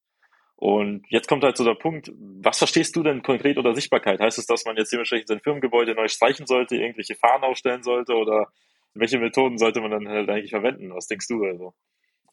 Und 0.55 1.07
jetzt 1.09 1.27
kommt 1.27 1.43
halt 1.43 1.57
so 1.57 1.65
der 1.65 1.73
Punkt, 1.73 2.11
was 2.15 2.59
verstehst 2.59 2.95
du 2.95 3.01
denn 3.01 3.23
konkret 3.23 3.57
unter 3.57 3.73
Sichtbarkeit? 3.73 4.19
Heißt 4.19 4.37
es, 4.37 4.45
dass 4.45 4.63
man 4.65 4.77
jetzt 4.77 4.93
dementsprechend 4.93 5.27
sein 5.27 5.39
Firmengebäude 5.39 5.95
neu 5.95 6.07
streichen 6.07 6.45
sollte, 6.45 6.75
irgendwelche 6.75 7.15
Fahnen 7.15 7.45
aufstellen 7.45 7.81
sollte 7.81 8.13
oder 8.13 8.47
welche 8.93 9.19
Methoden 9.19 9.57
sollte 9.57 9.81
man 9.81 9.91
dann 9.91 10.07
halt 10.07 10.29
eigentlich 10.29 10.51
verwenden? 10.51 10.93
Was 10.93 11.07
denkst 11.07 11.27
du 11.27 11.43
also? 11.43 11.73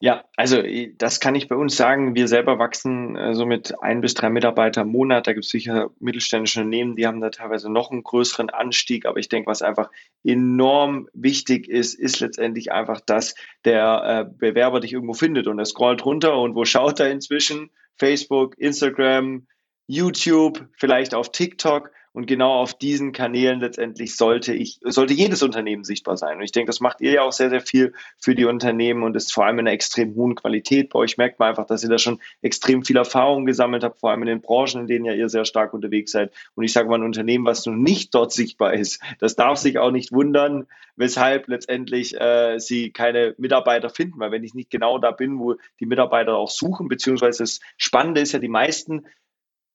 Ja, 0.01 0.25
also 0.37 0.63
das 0.97 1.19
kann 1.19 1.35
ich 1.35 1.49
bei 1.49 1.57
uns 1.57 1.77
sagen. 1.77 2.15
Wir 2.15 2.29
selber 2.29 2.61
wachsen 2.61 3.17
äh, 3.17 3.35
so 3.35 3.47
mit 3.47 3.83
ein 3.83 4.01
bis 4.01 4.15
drei 4.15 4.31
Mitarbeiter 4.31 4.83
im 4.83 4.93
Monat. 4.93 5.27
Da 5.27 5.33
gibt 5.33 5.45
es 5.45 5.51
sicher 5.51 5.91
mittelständische 5.99 6.61
Unternehmen, 6.61 6.95
die 6.95 7.05
haben 7.05 7.21
da 7.21 7.31
teilweise 7.31 7.71
noch 7.71 7.91
einen 7.91 8.05
größeren 8.05 8.49
Anstieg. 8.49 9.07
Aber 9.07 9.19
ich 9.19 9.29
denke, 9.29 9.51
was 9.51 9.61
einfach 9.61 9.91
enorm 10.23 11.09
wichtig 11.15 11.69
ist, 11.69 11.95
ist 11.95 12.21
letztendlich 12.21 12.71
einfach, 12.71 13.01
dass 13.01 13.35
der 13.65 14.29
äh, 14.29 14.33
Bewerber 14.39 14.79
dich 14.79 14.93
irgendwo 14.93 15.15
findet 15.15 15.49
und 15.49 15.59
er 15.59 15.65
scrollt 15.65 16.05
runter 16.05 16.39
und 16.39 16.55
wo 16.55 16.65
schaut 16.65 17.01
er 17.01 17.11
inzwischen? 17.11 17.71
Facebook, 17.97 18.57
Instagram, 18.57 19.49
YouTube, 19.89 20.69
vielleicht 20.77 21.13
auf 21.13 21.33
TikTok. 21.33 21.91
Und 22.13 22.27
genau 22.27 22.55
auf 22.55 22.75
diesen 22.75 23.13
Kanälen 23.13 23.61
letztendlich 23.61 24.17
sollte 24.17 24.55
ich, 24.55 24.81
sollte 24.83 25.15
jedes 25.15 25.43
Unternehmen 25.43 25.85
sichtbar 25.85 26.17
sein. 26.17 26.39
Und 26.39 26.43
ich 26.43 26.53
denke, 26.53 26.69
das 26.69 26.81
macht 26.81 27.01
ihr 27.01 27.13
ja 27.13 27.23
auch 27.23 27.33
sehr, 27.33 27.51
sehr 27.51 27.61
viel 27.61 27.93
für 28.19 28.35
die 28.35 28.45
Unternehmen 28.45 29.03
und 29.03 29.15
ist 29.17 29.33
vor 29.33 29.45
allem 29.45 29.59
in 29.59 29.67
einer 29.67 29.75
extrem 29.75 30.15
hohen 30.15 30.35
Qualität. 30.35 30.91
Bei 30.91 31.01
euch 31.01 31.19
merkt 31.19 31.39
man 31.39 31.51
einfach, 31.51 31.67
dass 31.67 31.83
ihr 31.83 31.91
da 31.91 31.99
schon 31.99 32.21
extrem 32.43 32.85
viel 32.85 32.97
Erfahrung 32.97 33.47
gesammelt 33.47 33.85
habt, 33.85 34.01
vor 34.01 34.11
allem 34.11 34.23
in 34.23 34.29
den 34.29 34.41
Branchen, 34.41 34.83
in 34.83 34.87
denen 34.87 35.05
ja 35.05 35.13
ihr 35.13 35.29
sehr 35.29 35.45
stark 35.45 35.75
unterwegs 35.75 36.13
seid. 36.13 36.33
Und 36.55 36.65
ich 36.65 36.73
sage 36.73 36.89
mal, 36.89 36.97
ein 36.97 37.05
Unternehmen, 37.05 37.45
was 37.45 37.67
nun 37.67 37.83
nicht 37.83 38.15
dort 38.15 38.33
sichtbar 38.33 38.75
ist, 38.75 39.01
das 39.19 39.37
darf 39.37 39.59
sich 39.59 39.79
auch 39.79 39.91
nicht 39.91 40.13
wundern, 40.13 40.67
weshalb 40.97 41.49
letztendlich 41.49 42.21
äh, 42.21 42.59
sie 42.59 42.91
keine 42.91 43.35
Mitarbeiter 43.39 43.91
finden. 43.91 44.19
Weil 44.19 44.33
wenn 44.33 44.45
ich 44.45 44.55
nicht 44.55 44.71
genau 44.71 44.99
da 44.99 45.11
bin, 45.11 45.39
wo 45.39 45.57
die 45.79 45.87
Mitarbeiter 45.87 46.37
auch 46.37 46.51
suchen, 46.51 46.89
beziehungsweise 46.89 47.43
das 47.43 47.61
Spannende 47.77 48.21
ist 48.21 48.33
ja, 48.33 48.39
die 48.39 48.49
meisten 48.49 49.07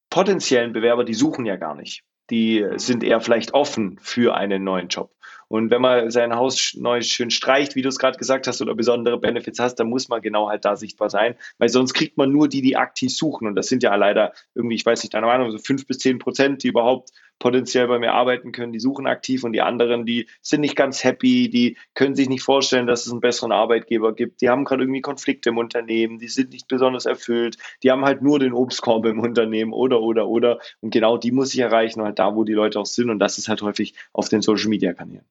potenziellen 0.10 0.74
Bewerber, 0.74 1.04
die 1.04 1.14
suchen 1.14 1.46
ja 1.46 1.56
gar 1.56 1.76
nicht 1.76 2.04
die 2.30 2.66
sind 2.78 3.04
eher 3.04 3.22
vielleicht 3.22 3.54
offen 3.54 3.98
für 4.02 4.36
einen 4.36 4.64
neuen 4.64 4.88
Job. 4.88 5.12
Und 5.54 5.70
wenn 5.70 5.82
man 5.82 6.10
sein 6.10 6.36
Haus 6.36 6.74
neu 6.76 7.02
schön 7.04 7.30
streicht, 7.30 7.76
wie 7.76 7.84
du 7.84 7.90
es 7.90 8.00
gerade 8.00 8.18
gesagt 8.18 8.48
hast, 8.48 8.62
oder 8.62 8.74
besondere 8.74 9.20
Benefits 9.20 9.60
hast, 9.60 9.76
dann 9.76 9.88
muss 9.88 10.10
man 10.10 10.22
genau 10.22 10.50
halt 10.50 10.66
da 10.66 10.76
sichtbar 10.76 11.12
sein, 11.12 11.36
weil 11.60 11.70
sonst 11.70 11.94
kriegt 11.94 12.18
man 12.18 12.32
nur 12.32 12.48
die, 12.48 12.64
die 12.64 12.76
aktiv 12.76 13.16
suchen. 13.16 13.48
Und 13.48 13.56
das 13.56 13.68
sind 13.68 13.84
ja 13.84 13.94
leider 13.94 14.34
irgendwie, 14.56 14.76
ich 14.76 14.86
weiß 14.86 15.04
nicht, 15.04 15.14
deine 15.14 15.28
Meinung, 15.28 15.52
so 15.52 15.60
fünf 15.60 15.86
bis 15.86 16.00
zehn 16.00 16.18
Prozent, 16.18 16.64
die 16.64 16.70
überhaupt 16.70 17.12
potenziell 17.40 17.88
bei 17.88 18.00
mir 18.00 18.14
arbeiten 18.14 18.52
können, 18.52 18.72
die 18.72 18.80
suchen 18.80 19.06
aktiv 19.06 19.44
und 19.44 19.54
die 19.54 19.62
anderen, 19.62 20.06
die 20.06 20.28
sind 20.42 20.62
nicht 20.62 20.76
ganz 20.76 21.04
happy, 21.04 21.50
die 21.50 21.78
können 21.94 22.16
sich 22.16 22.30
nicht 22.30 22.44
vorstellen, 22.44 22.88
dass 22.88 23.06
es 23.06 23.12
einen 23.12 23.22
besseren 23.22 23.52
Arbeitgeber 23.52 24.14
gibt, 24.14 24.42
die 24.42 24.50
haben 24.50 24.64
gerade 24.64 24.84
irgendwie 24.84 25.02
Konflikte 25.02 25.50
im 25.50 25.58
Unternehmen, 25.58 26.20
die 26.20 26.30
sind 26.30 26.52
nicht 26.52 26.68
besonders 26.68 27.06
erfüllt, 27.06 27.58
die 27.84 27.92
haben 27.92 28.06
halt 28.06 28.22
nur 28.22 28.40
den 28.40 28.54
Obstkorb 28.54 29.06
im 29.06 29.20
Unternehmen 29.20 29.74
oder, 29.74 30.02
oder, 30.02 30.28
oder. 30.28 30.60
Und 30.82 30.92
genau 30.92 31.18
die 31.18 31.32
muss 31.32 31.54
ich 31.54 31.60
erreichen, 31.60 32.02
halt 32.02 32.20
da, 32.20 32.36
wo 32.36 32.44
die 32.44 32.54
Leute 32.54 32.80
auch 32.80 32.86
sind 32.86 33.10
und 33.10 33.20
das 33.20 33.38
ist 33.38 33.50
halt 33.50 33.62
häufig 33.62 33.94
auf 34.14 34.30
den 34.30 34.42
Social-Media-Kanälen. 34.42 35.26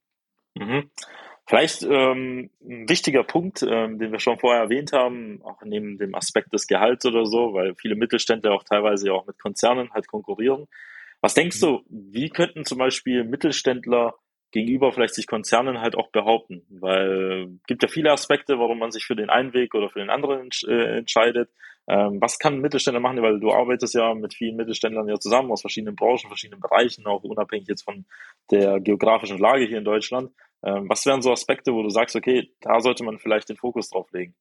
Mhm. 0.55 0.91
Vielleicht 1.47 1.83
ähm, 1.83 2.51
ein 2.63 2.89
wichtiger 2.89 3.25
Punkt, 3.25 3.63
ähm, 3.69 3.99
den 3.99 4.13
wir 4.13 4.21
schon 4.21 4.39
vorher 4.39 4.63
erwähnt 4.63 4.93
haben, 4.93 5.41
auch 5.43 5.61
neben 5.65 5.99
dem 5.99 6.15
Aspekt 6.15 6.53
des 6.53 6.67
Gehalts 6.67 7.05
oder 7.05 7.27
so, 7.27 7.53
weil 7.53 7.75
viele 7.75 7.97
Mittelständler 7.97 8.53
auch 8.53 8.63
teilweise 8.63 9.13
auch 9.13 9.27
mit 9.27 9.39
Konzernen 9.41 9.93
halt 9.93 10.07
konkurrieren. 10.07 10.69
Was 11.23 11.35
denkst 11.35 11.63
mhm. 11.63 11.67
du, 11.67 11.81
wie 11.89 12.29
könnten 12.29 12.65
zum 12.67 12.79
Beispiel 12.79 13.25
Mittelständler 13.25 14.15
gegenüber 14.51 14.93
vielleicht 14.93 15.15
sich 15.15 15.27
Konzernen 15.27 15.81
halt 15.81 15.97
auch 15.97 16.11
behaupten? 16.11 16.67
Weil 16.69 17.49
es 17.61 17.67
gibt 17.67 17.83
ja 17.83 17.89
viele 17.89 18.11
Aspekte, 18.11 18.59
warum 18.59 18.79
man 18.79 18.91
sich 18.91 19.05
für 19.05 19.17
den 19.17 19.31
einen 19.31 19.55
Weg 19.55 19.75
oder 19.75 19.89
für 19.89 20.01
den 20.01 20.11
anderen 20.11 20.51
äh, 20.69 20.99
entscheidet. 20.99 21.49
Ähm, 21.89 22.21
was 22.21 22.39
kann 22.39 22.55
ein 22.55 22.61
Mittelständler 22.61 23.01
machen? 23.01 23.23
Weil 23.23 23.41
du 23.41 23.53
arbeitest 23.53 23.95
ja 23.95 24.15
mit 24.15 24.35
vielen 24.35 24.57
Mittelständlern 24.57 25.09
ja 25.09 25.19
zusammen 25.19 25.51
aus 25.51 25.63
verschiedenen 25.63 25.97
Branchen, 25.97 26.29
verschiedenen 26.29 26.61
Bereichen, 26.61 27.07
auch 27.07 27.23
unabhängig 27.23 27.69
jetzt 27.69 27.85
von 27.85 28.05
der 28.51 28.81
geografischen 28.81 29.39
Lage 29.39 29.65
hier 29.65 29.79
in 29.79 29.85
Deutschland. 29.85 30.33
Ähm, 30.65 30.89
was 30.89 31.07
wären 31.07 31.23
so 31.23 31.33
Aspekte, 31.33 31.73
wo 31.73 31.83
du 31.83 31.91
sagst, 31.91 32.15
okay, 32.15 32.53
da 32.61 32.81
sollte 32.81 33.05
man 33.05 33.19
vielleicht 33.19 33.49
den 33.49 33.57
Fokus 33.57 33.91
drauf 33.91 34.11
legen? 34.13 34.35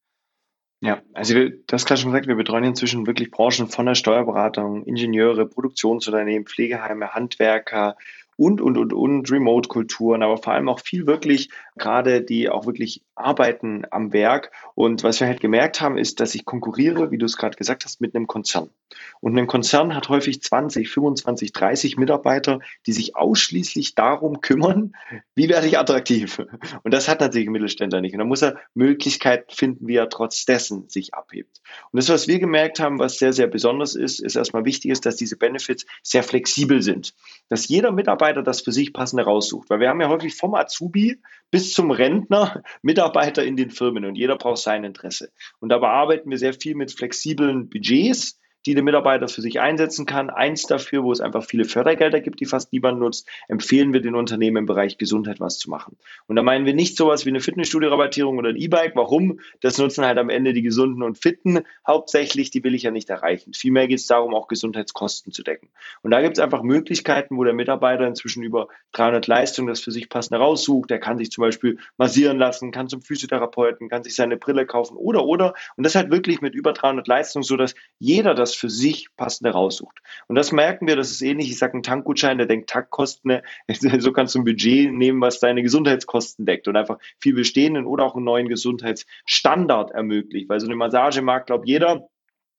Ja, 0.83 0.99
also 1.13 1.35
wir, 1.35 1.53
das 1.67 1.85
gerade 1.85 2.01
schon 2.01 2.11
gesagt, 2.11 2.27
wir 2.27 2.35
betreuen 2.35 2.63
inzwischen 2.63 3.05
wirklich 3.05 3.29
Branchen 3.29 3.67
von 3.67 3.85
der 3.85 3.93
Steuerberatung, 3.93 4.83
Ingenieure, 4.83 5.45
Produktionsunternehmen, 5.45 6.47
Pflegeheime, 6.47 7.13
Handwerker, 7.13 7.97
und, 8.41 8.59
und, 8.59 8.75
und, 8.75 8.91
und 8.91 9.29
Remote-Kulturen, 9.29 10.23
aber 10.23 10.37
vor 10.37 10.53
allem 10.53 10.67
auch 10.67 10.79
viel 10.79 11.05
wirklich, 11.05 11.49
gerade 11.77 12.23
die 12.23 12.49
auch 12.49 12.65
wirklich 12.65 13.03
arbeiten 13.13 13.83
am 13.91 14.13
Werk. 14.13 14.51
Und 14.73 15.03
was 15.03 15.19
wir 15.19 15.27
halt 15.27 15.41
gemerkt 15.41 15.79
haben, 15.79 15.95
ist, 15.95 16.19
dass 16.19 16.33
ich 16.33 16.43
konkurriere, 16.43 17.11
wie 17.11 17.19
du 17.19 17.27
es 17.27 17.37
gerade 17.37 17.55
gesagt 17.55 17.85
hast, 17.85 18.01
mit 18.01 18.15
einem 18.15 18.25
Konzern. 18.25 18.71
Und 19.19 19.37
ein 19.37 19.45
Konzern 19.45 19.95
hat 19.95 20.09
häufig 20.09 20.41
20, 20.41 20.89
25, 20.89 21.53
30 21.53 21.97
Mitarbeiter, 21.97 22.59
die 22.87 22.93
sich 22.93 23.15
ausschließlich 23.15 23.93
darum 23.93 24.41
kümmern, 24.41 24.93
wie 25.35 25.47
werde 25.47 25.67
ich 25.67 25.77
attraktiv. 25.77 26.41
Und 26.83 26.93
das 26.93 27.07
hat 27.07 27.21
natürlich 27.21 27.47
ein 27.47 27.51
Mittelständler 27.51 28.01
nicht. 28.01 28.13
Und 28.13 28.19
da 28.19 28.25
muss 28.25 28.41
er 28.41 28.59
Möglichkeiten 28.73 29.51
finden, 29.53 29.87
wie 29.87 29.95
er 29.95 30.09
trotz 30.09 30.45
dessen 30.45 30.89
sich 30.89 31.13
abhebt. 31.13 31.61
Und 31.91 31.97
das, 31.97 32.09
was 32.09 32.27
wir 32.27 32.39
gemerkt 32.39 32.79
haben, 32.79 32.97
was 32.97 33.19
sehr, 33.19 33.33
sehr 33.33 33.47
besonders 33.47 33.95
ist, 33.95 34.19
ist 34.19 34.35
erstmal 34.35 34.65
wichtig 34.65 34.91
ist, 34.91 35.05
dass 35.05 35.15
diese 35.15 35.37
Benefits 35.37 35.85
sehr 36.01 36.23
flexibel 36.23 36.81
sind. 36.81 37.13
Dass 37.49 37.67
jeder 37.67 37.91
Mitarbeiter 37.91 38.30
das 38.33 38.61
für 38.61 38.71
sich 38.71 38.93
passende 38.93 39.23
raussucht. 39.23 39.69
Weil 39.69 39.79
wir 39.79 39.89
haben 39.89 40.01
ja 40.01 40.09
häufig 40.09 40.35
vom 40.35 40.55
Azubi 40.55 41.19
bis 41.51 41.73
zum 41.73 41.91
Rentner 41.91 42.63
Mitarbeiter 42.81 43.43
in 43.43 43.55
den 43.55 43.69
Firmen 43.69 44.05
und 44.05 44.15
jeder 44.15 44.37
braucht 44.37 44.59
sein 44.59 44.83
Interesse. 44.83 45.31
Und 45.59 45.69
da 45.69 45.77
bearbeiten 45.77 46.29
wir 46.29 46.37
sehr 46.37 46.53
viel 46.53 46.75
mit 46.75 46.91
flexiblen 46.91 47.69
Budgets, 47.69 48.39
die 48.65 48.73
der 48.73 48.83
Mitarbeiter 48.83 49.27
für 49.27 49.41
sich 49.41 49.59
einsetzen 49.59 50.05
kann. 50.05 50.29
Eins 50.29 50.63
dafür, 50.63 51.03
wo 51.03 51.11
es 51.11 51.21
einfach 51.21 51.43
viele 51.43 51.65
Fördergelder 51.65 52.21
gibt, 52.21 52.39
die 52.39 52.45
fast 52.45 52.71
niemand 52.71 52.99
nutzt, 52.99 53.27
empfehlen 53.47 53.93
wir 53.93 54.01
den 54.01 54.15
Unternehmen 54.15 54.57
im 54.57 54.65
Bereich 54.65 54.97
Gesundheit 54.97 55.39
was 55.39 55.57
zu 55.57 55.69
machen. 55.69 55.97
Und 56.27 56.35
da 56.35 56.43
meinen 56.43 56.65
wir 56.65 56.73
nicht 56.73 56.97
sowas 56.97 57.25
wie 57.25 57.29
eine 57.29 57.41
Fitnessstudio-Rabattierung 57.41 58.37
oder 58.37 58.49
ein 58.49 58.57
E-Bike. 58.57 58.95
Warum? 58.95 59.39
Das 59.61 59.77
nutzen 59.77 60.05
halt 60.05 60.17
am 60.17 60.29
Ende 60.29 60.53
die 60.53 60.61
Gesunden 60.61 61.03
und 61.03 61.17
Fitten 61.17 61.61
hauptsächlich. 61.87 62.51
Die 62.51 62.63
will 62.63 62.75
ich 62.75 62.83
ja 62.83 62.91
nicht 62.91 63.09
erreichen. 63.09 63.53
Vielmehr 63.53 63.87
geht 63.87 63.99
es 63.99 64.07
darum, 64.07 64.33
auch 64.35 64.47
Gesundheitskosten 64.47 65.31
zu 65.31 65.43
decken. 65.43 65.69
Und 66.03 66.11
da 66.11 66.21
gibt 66.21 66.37
es 66.37 66.43
einfach 66.43 66.61
Möglichkeiten, 66.61 67.37
wo 67.37 67.43
der 67.43 67.53
Mitarbeiter 67.53 68.07
inzwischen 68.07 68.43
über 68.43 68.67
300 68.93 69.25
Leistungen 69.27 69.67
das 69.67 69.79
für 69.79 69.91
sich 69.91 70.09
passende 70.09 70.39
raussucht. 70.39 70.89
Der 70.89 70.99
kann 70.99 71.17
sich 71.17 71.31
zum 71.31 71.41
Beispiel 71.41 71.77
massieren 71.97 72.37
lassen, 72.37 72.71
kann 72.71 72.89
zum 72.89 73.01
Physiotherapeuten, 73.01 73.89
kann 73.89 74.03
sich 74.03 74.15
seine 74.15 74.37
Brille 74.37 74.65
kaufen 74.65 74.97
oder, 74.97 75.25
oder. 75.25 75.53
Und 75.75 75.85
das 75.85 75.95
halt 75.95 76.11
wirklich 76.11 76.41
mit 76.41 76.53
über 76.53 76.73
300 76.73 77.07
Leistungen, 77.07 77.43
so 77.43 77.57
dass 77.57 77.75
jeder 77.99 78.33
das 78.33 78.50
das 78.51 78.59
für 78.59 78.69
sich 78.69 79.07
passende 79.15 79.51
raussucht. 79.51 79.99
Und 80.27 80.35
das 80.35 80.51
merken 80.51 80.87
wir, 80.87 80.95
das 80.95 81.11
ist 81.11 81.21
ähnlich, 81.21 81.49
ich 81.49 81.57
sage 81.57 81.73
einen 81.73 81.83
Tankgutschein, 81.83 82.37
der 82.37 82.47
denkt 82.47 82.69
Tankkosten, 82.69 83.29
ne? 83.29 83.43
so 83.99 84.11
kannst 84.11 84.35
du 84.35 84.39
ein 84.39 84.45
Budget 84.45 84.91
nehmen, 84.91 85.21
was 85.21 85.39
deine 85.39 85.63
Gesundheitskosten 85.63 86.45
deckt 86.45 86.67
und 86.67 86.75
einfach 86.75 86.99
viel 87.19 87.33
bestehenden 87.33 87.85
oder 87.85 88.05
auch 88.05 88.15
einen 88.15 88.25
neuen 88.25 88.47
Gesundheitsstandard 88.47 89.91
ermöglicht. 89.91 90.49
Weil 90.49 90.59
so 90.59 90.67
eine 90.67 90.75
Massage 90.75 91.21
mag, 91.21 91.47
glaubt 91.47 91.67
jeder, 91.67 92.09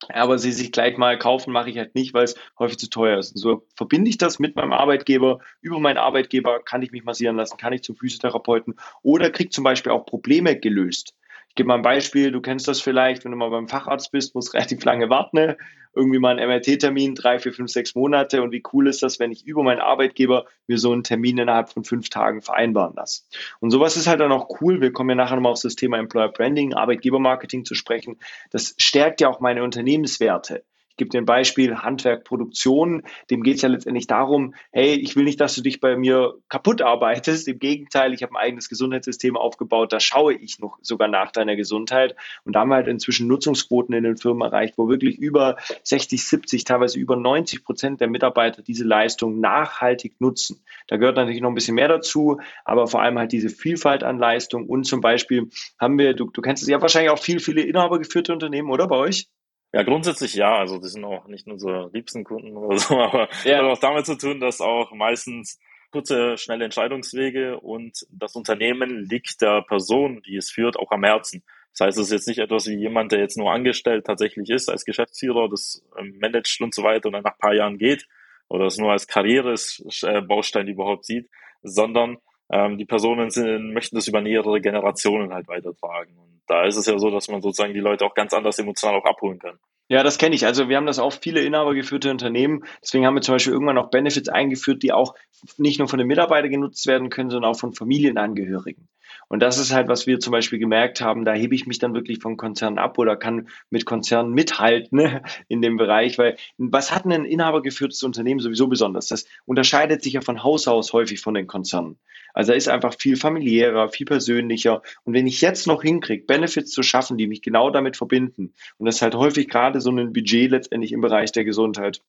aber 0.09 0.39
sie 0.39 0.53
sich 0.53 0.73
gleich 0.73 0.97
mal 0.97 1.19
kaufen, 1.19 1.53
mache 1.53 1.71
ich 1.71 1.79
halt 1.79 1.95
nicht, 1.95 2.15
weil 2.15 2.25
es 2.25 2.35
häufig 2.59 2.79
zu 2.79 2.91
teuer 2.91 3.19
ist. 3.19 3.33
Und 3.33 3.39
so 3.39 3.67
verbinde 3.77 4.11
ich 4.11 4.19
das 4.19 4.39
mit 4.39 4.57
meinem 4.57 4.73
Arbeitgeber. 4.73 5.41
Über 5.61 5.79
meinen 5.79 5.99
Arbeitgeber 5.99 6.61
kann 6.63 6.83
ich 6.83 6.93
mich 6.93 7.05
massieren 7.05 7.37
lassen, 7.37 7.57
kann 7.57 7.73
ich 7.73 7.83
zum 7.83 7.97
Physiotherapeuten 7.97 8.75
oder 9.03 9.31
kriege 9.31 9.51
zum 9.51 9.65
Beispiel 9.65 9.93
auch 9.93 10.07
Probleme 10.07 10.59
gelöst. 10.59 11.15
Ich 11.53 11.57
gebe 11.57 11.67
mal 11.67 11.75
ein 11.75 11.83
Beispiel, 11.83 12.33
du 12.33 12.41
kennst 12.41 12.67
das 12.67 12.81
vielleicht, 12.81 13.27
wenn 13.27 13.33
du 13.33 13.37
mal 13.37 13.51
beim 13.51 13.69
Facharzt 13.69 14.11
bist, 14.11 14.35
musst 14.35 14.55
relativ 14.55 14.83
lange 14.87 15.11
warten, 15.11 15.55
irgendwie 15.95 16.19
mal 16.19 16.39
einen 16.39 16.49
MRT-Termin, 16.49 17.15
drei, 17.15 17.39
vier, 17.41 17.53
fünf, 17.53 17.71
sechs 17.71 17.95
Monate 17.95 18.43
und 18.43 18.53
wie 18.53 18.63
cool 18.73 18.89
ist 18.89 19.03
das, 19.03 19.21
wenn 19.21 19.33
ich 19.33 19.47
über 19.47 19.63
meinen 19.63 19.83
Arbeitgeber 19.83 20.47
mir 20.67 20.79
so 20.79 20.93
einen 20.93 21.05
Termin 21.05 21.37
innerhalb 21.37 21.69
von 21.69 21.85
fünf 21.85 22.09
Tagen 22.09 22.41
vereinbaren 22.41 22.95
lasse. 22.97 23.25
Und 23.61 23.71
sowas 23.71 23.99
ist 23.99 24.07
halt 24.07 24.21
dann 24.21 24.33
auch 24.33 24.63
cool, 24.63 24.81
wir 24.81 24.95
kommen 24.95 25.11
ja 25.11 25.17
nachher 25.17 25.37
nochmal 25.37 25.53
auf 25.53 25.61
das 25.61 25.77
Thema 25.77 25.99
Employer 25.99 26.31
Branding, 26.31 26.73
Arbeitgebermarketing 26.73 27.67
zu 27.67 27.75
sprechen, 27.75 28.19
das 28.51 28.75
stärkt 28.79 29.21
ja 29.21 29.29
auch 29.29 29.41
meine 29.41 29.63
Unternehmenswerte. 29.63 30.65
Ich 30.93 30.97
gebe 30.99 31.09
dir 31.09 31.23
ein 31.23 31.27
Beispiel, 31.27 31.79
Handwerk, 31.79 32.25
Produktion. 32.25 33.03
Dem 33.31 33.43
geht 33.43 33.57
es 33.57 33.63
ja 33.63 33.71
letztendlich 33.71 34.07
darum, 34.07 34.55
hey, 34.73 34.93
ich 34.95 35.17
will 35.17 35.25
nicht, 35.25 35.41
dass 35.41 35.55
du 35.55 35.63
dich 35.63 35.81
bei 35.81 35.97
mir 35.97 36.35
kaputt 36.51 36.83
arbeitest. 36.83 37.49
Im 37.49 37.59
Gegenteil, 37.59 38.13
ich 38.13 38.23
habe 38.23 38.33
ein 38.35 38.37
eigenes 38.37 38.69
Gesundheitssystem 38.69 39.39
aufgebaut. 39.39 39.91
Da 39.95 40.01
schaue 40.01 40.35
ich 40.35 40.59
noch 40.59 40.79
sogar 40.83 41.09
nach 41.09 41.33
deiner 41.33 41.57
Gesundheit. 41.57 42.15
Und 42.45 42.55
da 42.55 42.61
haben 42.61 42.69
wir 42.69 42.75
halt 42.75 42.89
inzwischen 42.89 43.27
Nutzungsquoten 43.27 43.95
in 43.95 44.05
den 44.05 44.19
Firmen 44.19 44.43
erreicht, 44.43 44.75
wo 44.77 44.91
wirklich 44.91 45.17
über 45.17 45.57
60, 45.83 46.23
70, 46.29 46.65
teilweise 46.65 46.99
über 46.99 47.17
90 47.17 47.65
Prozent 47.65 48.03
der 48.03 48.09
Mitarbeiter 48.09 48.61
diese 48.61 48.85
Leistung 48.85 49.41
nachhaltig 49.41 50.21
nutzen. 50.21 50.63
Da 50.89 50.99
gehört 50.99 51.17
natürlich 51.17 51.41
noch 51.41 51.49
ein 51.49 51.55
bisschen 51.55 51.77
mehr 51.77 51.89
dazu, 51.89 52.39
aber 52.67 52.87
vor 52.87 53.01
allem 53.01 53.19
halt 53.19 53.33
diese 53.33 53.49
Vielfalt 53.49 54.05
an 54.05 54.19
Leistung. 54.19 54.67
Und 54.67 54.85
zum 54.85 55.01
Beispiel 55.01 55.49
haben 55.81 55.97
wir, 55.97 56.13
du, 56.13 56.29
du 56.31 56.43
kennst 56.43 56.63
es 56.63 56.69
ja 56.69 56.83
wahrscheinlich 56.83 57.11
auch 57.11 57.19
viel, 57.19 57.41
viele 57.41 57.63
inhabergeführte 57.63 58.33
Unternehmen, 58.33 58.71
oder 58.71 58.87
bei 58.87 58.97
euch? 58.97 59.29
Ja, 59.73 59.83
grundsätzlich 59.83 60.35
ja. 60.35 60.59
Also 60.59 60.79
die 60.79 60.89
sind 60.89 61.05
auch 61.05 61.27
nicht 61.27 61.47
unsere 61.47 61.91
liebsten 61.93 62.25
Kunden 62.25 62.57
oder 62.57 62.79
so, 62.79 62.97
aber 62.99 63.29
ja. 63.45 63.59
hat 63.59 63.65
auch 63.65 63.79
damit 63.79 64.07
zu 64.07 64.17
tun, 64.17 64.41
dass 64.41 64.61
auch 64.61 64.93
meistens 64.93 65.59
kurze, 65.91 66.37
schnelle 66.39 66.65
Entscheidungswege 66.65 67.61
und 67.61 68.07
das 68.11 68.35
Unternehmen 68.35 69.05
liegt 69.05 69.43
der 69.43 69.63
Person, 69.63 70.23
die 70.23 70.37
es 70.37 70.51
führt, 70.51 70.79
auch 70.79 70.91
am 70.91 71.05
Herzen. 71.05 71.43
Das 71.73 71.87
heißt, 71.87 71.99
es 71.99 72.07
ist 72.07 72.13
jetzt 72.13 72.29
nicht 72.29 72.39
etwas 72.39 72.67
wie 72.67 72.77
jemand, 72.77 73.13
der 73.13 73.21
jetzt 73.21 73.39
nur 73.39 73.51
angestellt 73.51 74.07
tatsächlich 74.07 74.51
ist 74.51 74.69
als 74.69 74.85
Geschäftsführer, 74.85 75.49
das 75.49 75.83
ähm, 75.99 76.19
managt 76.21 76.61
und 76.61 76.75
so 76.75 76.83
weiter 76.83 77.07
und 77.07 77.13
dann 77.13 77.23
nach 77.23 77.39
paar 77.39 77.55
Jahren 77.55 77.79
geht 77.79 78.07
oder 78.49 78.67
es 78.67 78.77
nur 78.77 78.93
als 78.93 79.07
Karrierebaustein 79.07 80.69
überhaupt 80.69 81.07
sieht, 81.07 81.31
sondern 81.63 82.19
ähm, 82.53 82.79
die 82.79 82.85
Personen 82.85 83.31
sind, 83.31 83.73
möchten 83.73 83.97
das 83.97 84.07
über 84.07 84.21
mehrere 84.21 84.61
Generationen 84.61 85.33
halt 85.33 85.49
weitertragen. 85.49 86.17
Und 86.19 86.43
da 86.47 86.67
ist 86.67 86.77
es 86.77 86.87
ja 86.87 86.99
so, 86.99 87.11
dass 87.11 87.29
man 87.29 87.41
sozusagen 87.41 87.75
die 87.75 87.81
Leute 87.81 88.05
auch 88.05 88.15
ganz 88.15 88.35
anders 88.35 88.59
emotional 88.59 88.95
auch 88.95 89.07
abholen 89.07 89.39
kann. 89.39 89.59
Ja, 89.89 90.03
das 90.03 90.19
kenne 90.19 90.35
ich. 90.35 90.47
Also 90.47 90.69
wir 90.69 90.77
haben 90.77 90.87
das 90.87 90.99
auch 90.99 91.13
viele 91.13 91.41
inhabergeführte 91.41 92.11
Unternehmen. 92.11 92.65
Deswegen 92.83 93.07
haben 93.07 93.15
wir 93.15 93.23
zum 93.23 93.35
Beispiel 93.35 93.53
irgendwann 93.53 93.79
auch 93.79 93.91
Benefits 93.91 94.29
eingeführt, 94.29 94.83
die 94.83 94.93
auch 94.93 95.15
nicht 95.57 95.79
nur 95.79 95.89
von 95.89 95.99
den 95.99 96.09
Mitarbeitern 96.09 96.51
genutzt 96.51 96.87
werden 96.87 97.11
können, 97.11 97.31
sondern 97.31 97.51
auch 97.51 97.59
von 97.59 97.73
Familienangehörigen. 97.73 98.89
Und 99.29 99.41
das 99.41 99.59
ist 99.59 99.73
halt, 99.73 99.89
was 99.89 100.07
wir 100.07 100.21
zum 100.21 100.33
Beispiel 100.33 100.59
gemerkt 100.59 101.01
haben, 101.01 101.25
da 101.25 101.33
hebe 101.33 101.55
ich 101.55 101.67
mich 101.67 101.79
dann 101.79 101.95
wirklich 101.95 102.19
vom 102.19 102.37
Konzern 102.37 102.79
ab 102.79 102.99
oder 102.99 103.17
kann 103.17 103.49
mit 103.71 103.85
Konzernen 103.85 104.33
mithalten 104.33 104.99
ne, 104.99 105.23
in 105.49 105.63
dem 105.63 105.77
Bereich, 105.77 106.19
weil 106.19 106.37
was 106.59 106.95
hat 106.95 107.05
ein 107.05 107.25
inhabergeführtes 107.25 108.03
Unternehmen 108.03 108.41
sowieso 108.41 108.69
besonders? 108.69 109.09
Das 109.09 109.27
unterscheidet 109.47 110.03
sich 110.03 110.15
ja 110.15 110.21
von 110.21 110.43
Haus 110.43 110.69
aus 110.69 110.93
häufig 110.93 111.21
von 111.21 111.35
den 111.35 111.47
Konzernen. 111.47 111.99
Also 112.35 112.53
er 112.53 112.59
ist 112.59 112.69
einfach 112.69 112.95
viel 112.99 113.17
familiärer, 113.17 113.89
viel 113.91 114.07
persönlicher. 114.07 114.83
Und 115.05 115.15
wenn 115.15 115.27
ich 115.27 115.41
jetzt 115.41 115.67
noch 115.67 115.83
hinkriege, 115.83 116.25
Benefits 116.25 116.71
zu 116.71 116.83
schaffen, 116.83 117.19
die 117.19 117.27
mich 117.27 117.43
genau 117.43 117.71
damit 117.71 117.97
verbinden, 117.97 118.55
und 118.79 118.87
das 118.87 118.97
ist 118.97 119.03
halt 119.03 119.15
häufig 119.15 119.49
gerade 119.49 119.81
so 119.81 119.91
ein 119.91 120.13
Budget 120.13 120.51
letztendlich 120.51 120.93
im 120.93 121.01
Bereich 121.01 121.33
der 121.33 121.45
Gesundheit, 121.45 122.03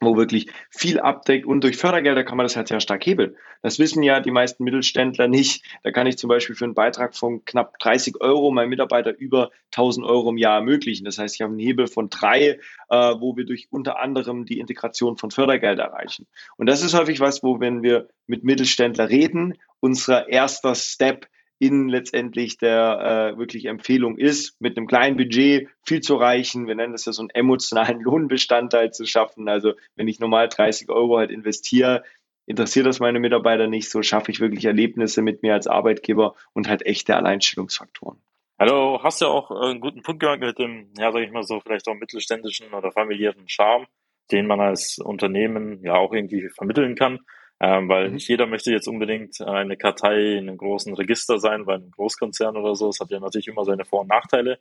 wo 0.00 0.16
wirklich 0.16 0.50
viel 0.70 1.00
abdeckt 1.00 1.46
und 1.46 1.62
durch 1.64 1.76
Fördergelder 1.76 2.24
kann 2.24 2.36
man 2.36 2.44
das 2.44 2.56
halt 2.56 2.68
sehr 2.68 2.80
stark 2.80 3.04
hebeln. 3.04 3.36
Das 3.62 3.78
wissen 3.78 4.02
ja 4.02 4.20
die 4.20 4.30
meisten 4.30 4.64
Mittelständler 4.64 5.28
nicht. 5.28 5.64
Da 5.82 5.90
kann 5.90 6.06
ich 6.06 6.18
zum 6.18 6.28
Beispiel 6.28 6.54
für 6.54 6.64
einen 6.64 6.74
Beitrag 6.74 7.16
von 7.16 7.44
knapp 7.44 7.78
30 7.80 8.20
Euro 8.20 8.50
meinem 8.50 8.68
Mitarbeiter 8.68 9.16
über 9.16 9.50
1000 9.72 10.06
Euro 10.06 10.30
im 10.30 10.38
Jahr 10.38 10.56
ermöglichen. 10.56 11.04
Das 11.04 11.18
heißt, 11.18 11.34
ich 11.34 11.40
habe 11.40 11.52
einen 11.52 11.60
Hebel 11.60 11.86
von 11.86 12.10
drei, 12.10 12.58
äh, 12.88 13.14
wo 13.18 13.36
wir 13.36 13.44
durch 13.44 13.68
unter 13.70 13.98
anderem 13.98 14.44
die 14.44 14.60
Integration 14.60 15.16
von 15.16 15.30
Fördergeld 15.30 15.78
erreichen. 15.78 16.26
Und 16.56 16.66
das 16.66 16.82
ist 16.82 16.94
häufig 16.94 17.20
was, 17.20 17.42
wo 17.42 17.60
wenn 17.60 17.82
wir 17.82 18.08
mit 18.26 18.44
Mittelständler 18.44 19.08
reden, 19.08 19.54
unser 19.80 20.28
erster 20.28 20.74
Step 20.74 21.26
in 21.58 21.88
letztendlich 21.88 22.58
der 22.58 23.32
äh, 23.34 23.38
wirklich 23.38 23.66
Empfehlung 23.66 24.16
ist, 24.16 24.60
mit 24.60 24.76
einem 24.76 24.86
kleinen 24.86 25.16
Budget 25.16 25.68
viel 25.82 26.00
zu 26.00 26.14
erreichen. 26.14 26.66
Wir 26.66 26.74
nennen 26.74 26.92
das 26.92 27.04
ja 27.04 27.12
so 27.12 27.22
einen 27.22 27.30
emotionalen 27.30 28.00
Lohnbestandteil 28.02 28.92
zu 28.92 29.06
schaffen. 29.06 29.48
Also 29.48 29.72
wenn 29.96 30.08
ich 30.08 30.20
normal 30.20 30.48
30 30.48 30.88
Euro 30.88 31.18
halt 31.18 31.30
investiere, 31.30 32.04
interessiert 32.46 32.86
das 32.86 33.00
meine 33.00 33.20
Mitarbeiter 33.20 33.66
nicht, 33.66 33.90
so 33.90 34.02
schaffe 34.02 34.30
ich 34.30 34.40
wirklich 34.40 34.64
Erlebnisse 34.64 35.20
mit 35.20 35.42
mir 35.42 35.54
als 35.54 35.66
Arbeitgeber 35.66 36.34
und 36.54 36.68
halt 36.68 36.86
echte 36.86 37.16
Alleinstellungsfaktoren. 37.16 38.22
Hallo, 38.58 39.00
hast 39.02 39.20
ja 39.20 39.28
auch 39.28 39.50
einen 39.50 39.80
guten 39.80 40.02
Punkt 40.02 40.20
gemacht 40.20 40.40
mit 40.40 40.58
dem, 40.58 40.90
ja, 40.96 41.12
sag 41.12 41.22
ich 41.22 41.30
mal 41.30 41.44
so, 41.44 41.60
vielleicht 41.60 41.86
auch 41.88 41.94
mittelständischen 41.94 42.72
oder 42.72 42.90
familiären 42.90 43.48
Charme, 43.48 43.86
den 44.32 44.46
man 44.46 44.60
als 44.60 44.98
Unternehmen 44.98 45.80
ja 45.84 45.94
auch 45.94 46.12
irgendwie 46.12 46.48
vermitteln 46.48 46.94
kann. 46.94 47.20
Ähm, 47.60 47.88
weil 47.88 48.08
mhm. 48.08 48.14
nicht 48.14 48.28
jeder 48.28 48.46
möchte 48.46 48.70
jetzt 48.70 48.86
unbedingt 48.86 49.40
eine 49.40 49.76
Kartei 49.76 50.34
in 50.34 50.48
einem 50.48 50.58
großen 50.58 50.94
Register 50.94 51.38
sein, 51.38 51.64
bei 51.64 51.74
einem 51.74 51.90
Großkonzern 51.90 52.56
oder 52.56 52.74
so. 52.74 52.88
Es 52.88 53.00
hat 53.00 53.10
ja 53.10 53.18
natürlich 53.18 53.48
immer 53.48 53.64
seine 53.64 53.84
Vor- 53.84 54.02
und 54.02 54.08
Nachteile. 54.08 54.60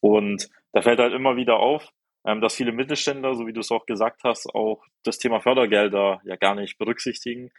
Und 0.00 0.48
da 0.72 0.82
fällt 0.82 1.00
halt 1.00 1.12
immer 1.12 1.36
wieder 1.36 1.58
auf, 1.58 1.88
ähm, 2.24 2.40
dass 2.40 2.54
viele 2.54 2.72
Mittelständler, 2.72 3.34
so 3.34 3.46
wie 3.46 3.52
du 3.52 3.60
es 3.60 3.70
auch 3.70 3.86
gesagt 3.86 4.22
hast, 4.24 4.46
auch 4.54 4.82
das 5.04 5.18
Thema 5.18 5.40
Fördergelder 5.40 6.20
ja 6.24 6.36
gar 6.36 6.54
nicht 6.54 6.78
berücksichtigen. 6.78 7.50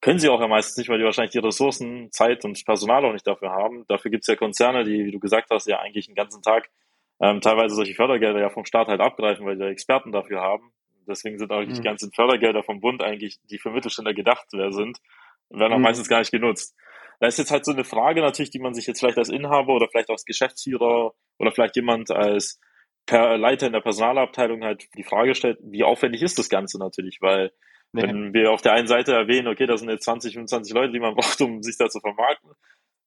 Können 0.00 0.18
sie 0.18 0.28
auch 0.28 0.40
ja 0.40 0.46
meistens 0.46 0.76
nicht, 0.76 0.88
weil 0.88 0.98
die 0.98 1.04
wahrscheinlich 1.04 1.32
die 1.32 1.38
Ressourcen, 1.38 2.12
Zeit 2.12 2.44
und 2.44 2.62
Personal 2.64 3.04
auch 3.04 3.12
nicht 3.12 3.26
dafür 3.26 3.50
haben. 3.50 3.84
Dafür 3.88 4.10
gibt 4.10 4.22
es 4.22 4.28
ja 4.28 4.36
Konzerne, 4.36 4.84
die, 4.84 5.06
wie 5.06 5.10
du 5.10 5.18
gesagt 5.18 5.50
hast, 5.50 5.66
ja 5.66 5.80
eigentlich 5.80 6.06
den 6.06 6.14
ganzen 6.14 6.42
Tag 6.42 6.68
ähm, 7.20 7.40
teilweise 7.40 7.74
solche 7.74 7.94
Fördergelder 7.94 8.40
ja 8.40 8.50
vom 8.50 8.64
Staat 8.64 8.88
halt 8.88 9.00
abgreifen, 9.00 9.44
weil 9.44 9.56
die 9.56 9.64
Experten 9.64 10.12
dafür 10.12 10.40
haben. 10.40 10.72
Deswegen 11.08 11.38
sind 11.38 11.50
auch 11.50 11.62
die 11.62 11.72
mhm. 11.72 11.82
ganzen 11.82 12.12
Fördergelder 12.12 12.62
vom 12.62 12.80
Bund 12.80 13.02
eigentlich, 13.02 13.38
die 13.50 13.58
für 13.58 13.70
Mittelständler 13.70 14.14
gedacht 14.14 14.46
sind, 14.50 14.98
werden 15.50 15.72
auch 15.72 15.78
mhm. 15.78 15.82
meistens 15.82 16.08
gar 16.08 16.18
nicht 16.18 16.30
genutzt. 16.30 16.76
Da 17.20 17.26
ist 17.26 17.38
jetzt 17.38 17.50
halt 17.50 17.64
so 17.64 17.72
eine 17.72 17.84
Frage 17.84 18.20
natürlich, 18.20 18.50
die 18.50 18.60
man 18.60 18.74
sich 18.74 18.86
jetzt 18.86 19.00
vielleicht 19.00 19.18
als 19.18 19.28
Inhaber 19.28 19.74
oder 19.74 19.88
vielleicht 19.88 20.10
als 20.10 20.24
Geschäftsführer 20.24 21.12
oder 21.38 21.52
vielleicht 21.52 21.76
jemand 21.76 22.10
als 22.10 22.60
Leiter 23.10 23.66
in 23.66 23.72
der 23.72 23.80
Personalabteilung 23.80 24.62
halt 24.62 24.86
die 24.94 25.02
Frage 25.02 25.34
stellt, 25.34 25.58
wie 25.62 25.82
aufwendig 25.82 26.22
ist 26.22 26.38
das 26.38 26.50
Ganze 26.50 26.78
natürlich, 26.78 27.18
weil 27.22 27.52
Nee. 27.92 28.02
Wenn 28.02 28.34
wir 28.34 28.50
auf 28.50 28.60
der 28.60 28.72
einen 28.72 28.86
Seite 28.86 29.12
erwähnen, 29.12 29.48
okay, 29.48 29.66
das 29.66 29.80
sind 29.80 29.88
jetzt 29.88 30.04
20, 30.04 30.34
25 30.34 30.74
Leute, 30.74 30.92
die 30.92 31.00
man 31.00 31.14
braucht, 31.14 31.40
um 31.40 31.62
sich 31.62 31.78
da 31.78 31.88
zu 31.88 32.00
vermarkten, 32.00 32.52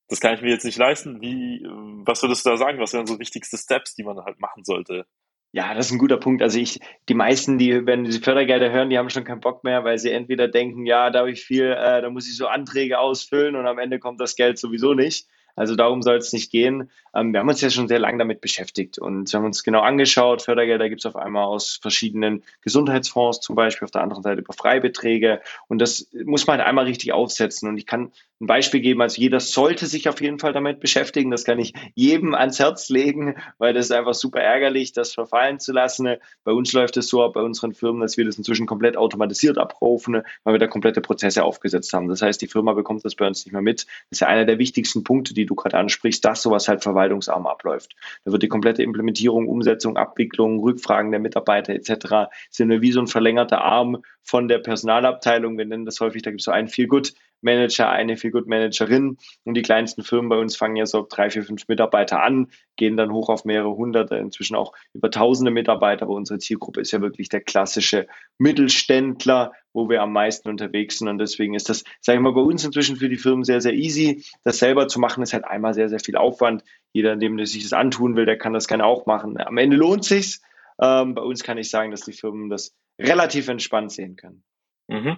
das 0.07 0.19
kann 0.19 0.33
ich 0.33 0.41
mir 0.41 0.49
jetzt 0.49 0.65
nicht 0.65 0.77
leisten. 0.77 1.21
Wie, 1.21 1.63
was 2.05 2.21
würdest 2.21 2.45
du 2.45 2.49
da 2.49 2.57
sagen? 2.57 2.79
Was 2.79 2.93
wären 2.93 3.05
so 3.05 3.19
wichtigste 3.19 3.57
Steps, 3.57 3.95
die 3.95 4.03
man 4.03 4.19
halt 4.25 4.39
machen 4.39 4.63
sollte? 4.63 5.05
Ja, 5.53 5.73
das 5.73 5.87
ist 5.87 5.91
ein 5.91 5.97
guter 5.97 6.17
Punkt. 6.17 6.41
Also 6.41 6.59
ich, 6.59 6.79
die 7.09 7.13
meisten, 7.13 7.57
die, 7.57 7.85
wenn 7.85 8.05
die 8.05 8.19
Fördergelder 8.19 8.71
hören, 8.71 8.89
die 8.89 8.97
haben 8.97 9.09
schon 9.09 9.25
keinen 9.25 9.41
Bock 9.41 9.65
mehr, 9.65 9.83
weil 9.83 9.97
sie 9.97 10.11
entweder 10.11 10.47
denken, 10.47 10.85
ja, 10.85 11.09
da 11.09 11.19
habe 11.19 11.31
ich 11.31 11.43
viel, 11.43 11.65
äh, 11.65 12.01
da 12.01 12.09
muss 12.09 12.27
ich 12.29 12.37
so 12.37 12.47
Anträge 12.47 12.99
ausfüllen 12.99 13.57
und 13.57 13.67
am 13.67 13.77
Ende 13.77 13.99
kommt 13.99 14.21
das 14.21 14.37
Geld 14.37 14.57
sowieso 14.57 14.93
nicht. 14.93 15.27
Also 15.55 15.75
darum 15.75 16.01
soll 16.01 16.17
es 16.17 16.33
nicht 16.33 16.51
gehen. 16.51 16.89
Ähm, 17.13 17.33
wir 17.33 17.39
haben 17.39 17.49
uns 17.49 17.61
ja 17.61 17.69
schon 17.69 17.87
sehr 17.87 17.99
lange 17.99 18.19
damit 18.19 18.41
beschäftigt 18.41 18.97
und 18.97 19.31
wir 19.31 19.37
haben 19.37 19.45
uns 19.45 19.63
genau 19.63 19.81
angeschaut. 19.81 20.41
Fördergelder 20.41 20.89
gibt 20.89 21.01
es 21.01 21.05
auf 21.05 21.15
einmal 21.15 21.45
aus 21.45 21.79
verschiedenen 21.81 22.43
Gesundheitsfonds, 22.61 23.41
zum 23.41 23.55
Beispiel 23.55 23.85
auf 23.85 23.91
der 23.91 24.01
anderen 24.01 24.23
Seite 24.23 24.41
über 24.41 24.53
Freibeträge. 24.53 25.41
Und 25.67 25.79
das 25.79 26.07
muss 26.25 26.47
man 26.47 26.59
halt 26.59 26.67
einmal 26.67 26.85
richtig 26.85 27.13
aufsetzen. 27.13 27.67
Und 27.67 27.77
ich 27.77 27.85
kann 27.85 28.11
ein 28.39 28.47
Beispiel 28.47 28.81
geben. 28.81 29.01
Also 29.01 29.21
jeder 29.21 29.39
sollte 29.39 29.85
sich 29.85 30.09
auf 30.09 30.21
jeden 30.21 30.39
Fall 30.39 30.53
damit 30.53 30.79
beschäftigen. 30.79 31.31
Das 31.31 31.43
kann 31.43 31.59
ich 31.59 31.73
jedem 31.95 32.33
ans 32.33 32.59
Herz 32.59 32.89
legen, 32.89 33.35
weil 33.57 33.73
das 33.73 33.85
ist 33.85 33.91
einfach 33.91 34.13
super 34.13 34.41
ärgerlich, 34.41 34.93
das 34.93 35.13
verfallen 35.13 35.59
zu 35.59 35.71
lassen. 35.71 36.15
Bei 36.43 36.51
uns 36.51 36.73
läuft 36.73 36.97
es 36.97 37.07
so 37.07 37.23
ab 37.23 37.33
bei 37.33 37.41
unseren 37.41 37.73
Firmen, 37.73 38.01
dass 38.01 38.17
wir 38.17 38.25
das 38.25 38.37
inzwischen 38.37 38.65
komplett 38.65 38.97
automatisiert 38.97 39.57
abrufen, 39.57 40.23
weil 40.43 40.53
wir 40.53 40.59
da 40.59 40.67
komplette 40.67 41.01
Prozesse 41.01 41.43
aufgesetzt 41.43 41.93
haben. 41.93 42.07
Das 42.07 42.21
heißt, 42.21 42.41
die 42.41 42.47
Firma 42.47 42.73
bekommt 42.73 43.05
das 43.05 43.15
bei 43.15 43.27
uns 43.27 43.45
nicht 43.45 43.53
mehr 43.53 43.61
mit. 43.61 43.81
Das 43.81 44.11
ist 44.11 44.19
ja 44.21 44.27
einer 44.27 44.45
der 44.45 44.57
wichtigsten 44.57 45.03
Punkte, 45.03 45.33
die 45.33 45.40
du 45.45 45.55
gerade 45.55 45.77
ansprichst, 45.77 46.23
dass 46.23 46.41
sowas 46.41 46.67
halt 46.67 46.83
verwaltungsarm 46.83 47.47
abläuft. 47.47 47.95
Da 48.25 48.31
wird 48.31 48.43
die 48.43 48.47
komplette 48.47 48.83
Implementierung, 48.83 49.47
Umsetzung, 49.47 49.97
Abwicklung, 49.97 50.59
Rückfragen 50.59 51.11
der 51.11 51.19
Mitarbeiter 51.19 51.73
etc. 51.73 52.31
sind 52.49 52.69
wir 52.69 52.81
wie 52.81 52.91
so 52.91 53.01
ein 53.01 53.07
verlängerter 53.07 53.61
Arm 53.61 54.03
von 54.23 54.47
der 54.47 54.59
Personalabteilung. 54.59 55.57
Wir 55.57 55.65
nennen 55.65 55.85
das 55.85 55.99
häufig, 55.99 56.21
da 56.21 56.31
gibt 56.31 56.41
es 56.41 56.45
so 56.45 56.51
einen 56.51 56.67
Feel 56.67 56.87
Good 56.87 57.13
Manager, 57.41 57.89
eine 57.89 58.17
Feel 58.17 58.31
Good 58.31 58.47
Managerin. 58.47 59.17
Und 59.43 59.53
die 59.55 59.61
kleinsten 59.61 60.03
Firmen 60.03 60.29
bei 60.29 60.37
uns 60.37 60.55
fangen 60.55 60.75
ja 60.75 60.85
so 60.85 61.05
drei, 61.09 61.29
vier, 61.29 61.43
fünf 61.43 61.67
Mitarbeiter 61.67 62.23
an, 62.23 62.51
gehen 62.75 62.97
dann 62.97 63.11
hoch 63.11 63.29
auf 63.29 63.45
mehrere 63.45 63.75
hunderte, 63.75 64.15
inzwischen 64.15 64.55
auch 64.55 64.73
über 64.93 65.11
tausende 65.11 65.51
Mitarbeiter. 65.51 66.03
Aber 66.03 66.13
unsere 66.13 66.39
Zielgruppe 66.39 66.81
ist 66.81 66.91
ja 66.91 67.01
wirklich 67.01 67.29
der 67.29 67.41
klassische 67.41 68.07
Mittelständler, 68.37 69.53
wo 69.73 69.89
wir 69.89 70.01
am 70.01 70.13
meisten 70.13 70.49
unterwegs 70.49 70.99
sind. 70.99 71.07
Und 71.07 71.17
deswegen 71.17 71.53
ist 71.53 71.69
das, 71.69 71.83
sage 71.99 72.17
ich 72.17 72.23
mal, 72.23 72.33
bei 72.33 72.41
uns 72.41 72.63
inzwischen 72.63 72.95
für 72.95 73.09
die 73.09 73.17
Firmen 73.17 73.43
sehr, 73.43 73.61
sehr 73.61 73.73
easy. 73.73 74.23
Das 74.43 74.59
selber 74.59 74.87
zu 74.87 74.99
machen, 74.99 75.23
ist 75.23 75.33
halt 75.33 75.45
einmal 75.45 75.73
sehr, 75.73 75.89
sehr 75.89 75.99
viel 75.99 76.15
Aufwand. 76.15 76.63
Jeder, 76.93 77.15
dem 77.15 77.43
sich 77.45 77.63
das 77.63 77.73
antun 77.73 78.15
will, 78.15 78.25
der 78.25 78.37
kann 78.37 78.53
das 78.53 78.67
gerne 78.67 78.85
auch 78.85 79.05
machen. 79.05 79.37
Am 79.39 79.57
Ende 79.57 79.77
lohnt 79.77 80.03
sich's. 80.03 80.41
Ähm, 80.81 81.13
bei 81.13 81.21
uns 81.21 81.43
kann 81.43 81.57
ich 81.57 81.69
sagen, 81.69 81.91
dass 81.91 82.01
die 82.01 82.13
Firmen 82.13 82.49
das 82.49 82.75
relativ 82.99 83.47
entspannt 83.47 83.91
sehen 83.91 84.15
können. 84.15 84.43
Mhm. 84.87 85.17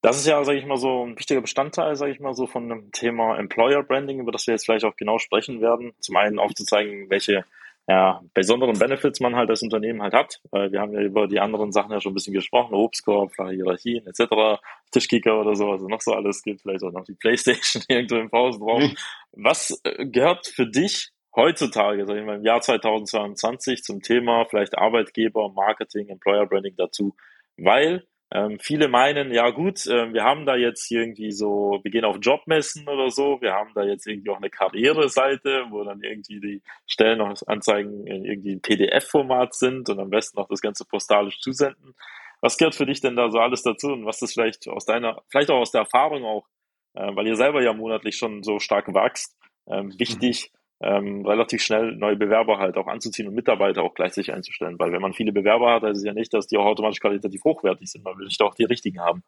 Das 0.00 0.16
ist 0.16 0.26
ja, 0.26 0.42
sage 0.44 0.58
ich 0.58 0.66
mal, 0.66 0.76
so 0.76 1.04
ein 1.04 1.18
wichtiger 1.18 1.40
Bestandteil, 1.40 1.96
sage 1.96 2.12
ich 2.12 2.20
mal, 2.20 2.34
so 2.34 2.46
von 2.46 2.68
dem 2.68 2.92
Thema 2.92 3.36
Employer 3.36 3.82
Branding, 3.82 4.20
über 4.20 4.30
das 4.30 4.46
wir 4.46 4.54
jetzt 4.54 4.64
vielleicht 4.64 4.84
auch 4.84 4.96
genau 4.96 5.18
sprechen 5.18 5.60
werden. 5.60 5.92
Zum 5.98 6.16
einen 6.16 6.38
aufzuzeigen, 6.38 7.10
welche 7.10 7.44
ja, 7.88 8.22
besonderen 8.34 8.78
Benefits 8.78 9.18
man 9.18 9.34
halt 9.34 9.48
als 9.48 9.62
Unternehmen 9.62 10.02
halt 10.02 10.12
hat. 10.12 10.40
Wir 10.52 10.78
haben 10.78 10.92
ja 10.92 11.00
über 11.00 11.26
die 11.26 11.40
anderen 11.40 11.72
Sachen 11.72 11.90
ja 11.90 12.00
schon 12.00 12.12
ein 12.12 12.14
bisschen 12.14 12.34
gesprochen, 12.34 12.74
Obstkorb, 12.74 13.32
flache 13.32 13.52
Hierarchien 13.52 14.06
etc., 14.06 14.60
Tischkicker 14.90 15.40
oder 15.40 15.56
so, 15.56 15.68
was 15.68 15.80
es 15.80 15.88
noch 15.88 16.02
so 16.02 16.12
alles 16.12 16.42
gibt, 16.42 16.60
vielleicht 16.60 16.84
auch 16.84 16.92
noch 16.92 17.04
die 17.04 17.14
Playstation 17.14 17.82
irgendwo 17.88 18.16
im 18.16 18.30
Pausenraum. 18.30 18.82
Mhm. 18.82 18.96
Was 19.32 19.80
äh, 19.84 20.04
gehört 20.04 20.46
für 20.46 20.66
dich 20.66 21.12
heutzutage, 21.34 22.04
sag 22.04 22.16
ich 22.16 22.24
mal, 22.24 22.36
im 22.36 22.44
Jahr 22.44 22.60
2022 22.60 23.82
zum 23.82 24.02
Thema 24.02 24.44
vielleicht 24.44 24.76
Arbeitgeber, 24.76 25.48
Marketing, 25.48 26.08
Employer 26.08 26.46
Branding 26.46 26.74
dazu? 26.76 27.16
Weil 27.56 28.06
ähm, 28.30 28.58
viele 28.60 28.88
meinen, 28.88 29.32
ja 29.32 29.48
gut, 29.50 29.86
äh, 29.86 30.12
wir 30.12 30.22
haben 30.22 30.44
da 30.44 30.54
jetzt 30.54 30.90
irgendwie 30.90 31.32
so, 31.32 31.80
wir 31.82 31.90
gehen 31.90 32.04
auf 32.04 32.18
Jobmessen 32.20 32.86
oder 32.86 33.10
so, 33.10 33.40
wir 33.40 33.54
haben 33.54 33.70
da 33.74 33.84
jetzt 33.84 34.06
irgendwie 34.06 34.28
auch 34.28 34.36
eine 34.36 34.50
Karriereseite, 34.50 35.66
wo 35.70 35.82
dann 35.82 36.02
irgendwie 36.02 36.38
die 36.38 36.62
Stellenanzeigen 36.86 38.06
in 38.06 38.26
irgendwie 38.26 38.56
PDF-Format 38.56 39.54
sind 39.54 39.88
und 39.88 39.98
am 39.98 40.10
besten 40.10 40.38
noch 40.38 40.48
das 40.48 40.60
Ganze 40.60 40.84
postalisch 40.84 41.40
zusenden. 41.40 41.94
Was 42.42 42.58
gehört 42.58 42.74
für 42.74 42.86
dich 42.86 43.00
denn 43.00 43.16
da 43.16 43.30
so 43.30 43.38
alles 43.38 43.62
dazu 43.62 43.88
und 43.88 44.04
was 44.04 44.20
ist 44.20 44.34
vielleicht 44.34 44.68
aus 44.68 44.84
deiner, 44.84 45.22
vielleicht 45.28 45.50
auch 45.50 45.60
aus 45.60 45.72
der 45.72 45.82
Erfahrung 45.82 46.24
auch, 46.24 46.46
äh, 46.94 47.16
weil 47.16 47.26
ihr 47.26 47.36
selber 47.36 47.62
ja 47.62 47.72
monatlich 47.72 48.16
schon 48.18 48.42
so 48.42 48.58
stark 48.58 48.92
wächst, 48.92 49.38
ähm, 49.66 49.98
wichtig, 49.98 50.52
ähm, 50.80 51.26
relativ 51.26 51.62
schnell 51.62 51.96
neue 51.96 52.16
Bewerber 52.16 52.58
halt 52.58 52.76
auch 52.76 52.86
anzuziehen 52.86 53.28
und 53.28 53.34
Mitarbeiter 53.34 53.82
auch 53.82 53.94
gleichzeitig 53.94 54.32
einzustellen. 54.32 54.78
Weil 54.78 54.92
wenn 54.92 55.02
man 55.02 55.12
viele 55.12 55.32
Bewerber 55.32 55.72
hat, 55.72 55.82
heißt 55.82 55.98
es 55.98 56.04
ja 56.04 56.12
nicht, 56.12 56.32
dass 56.32 56.46
die 56.46 56.56
auch 56.56 56.66
automatisch 56.66 57.00
qualitativ 57.00 57.42
hochwertig 57.44 57.90
sind. 57.90 58.04
Man 58.04 58.16
will 58.18 58.26
nicht 58.26 58.40
auch 58.42 58.54
die 58.54 58.64
richtigen 58.64 59.00
haben. 59.00 59.22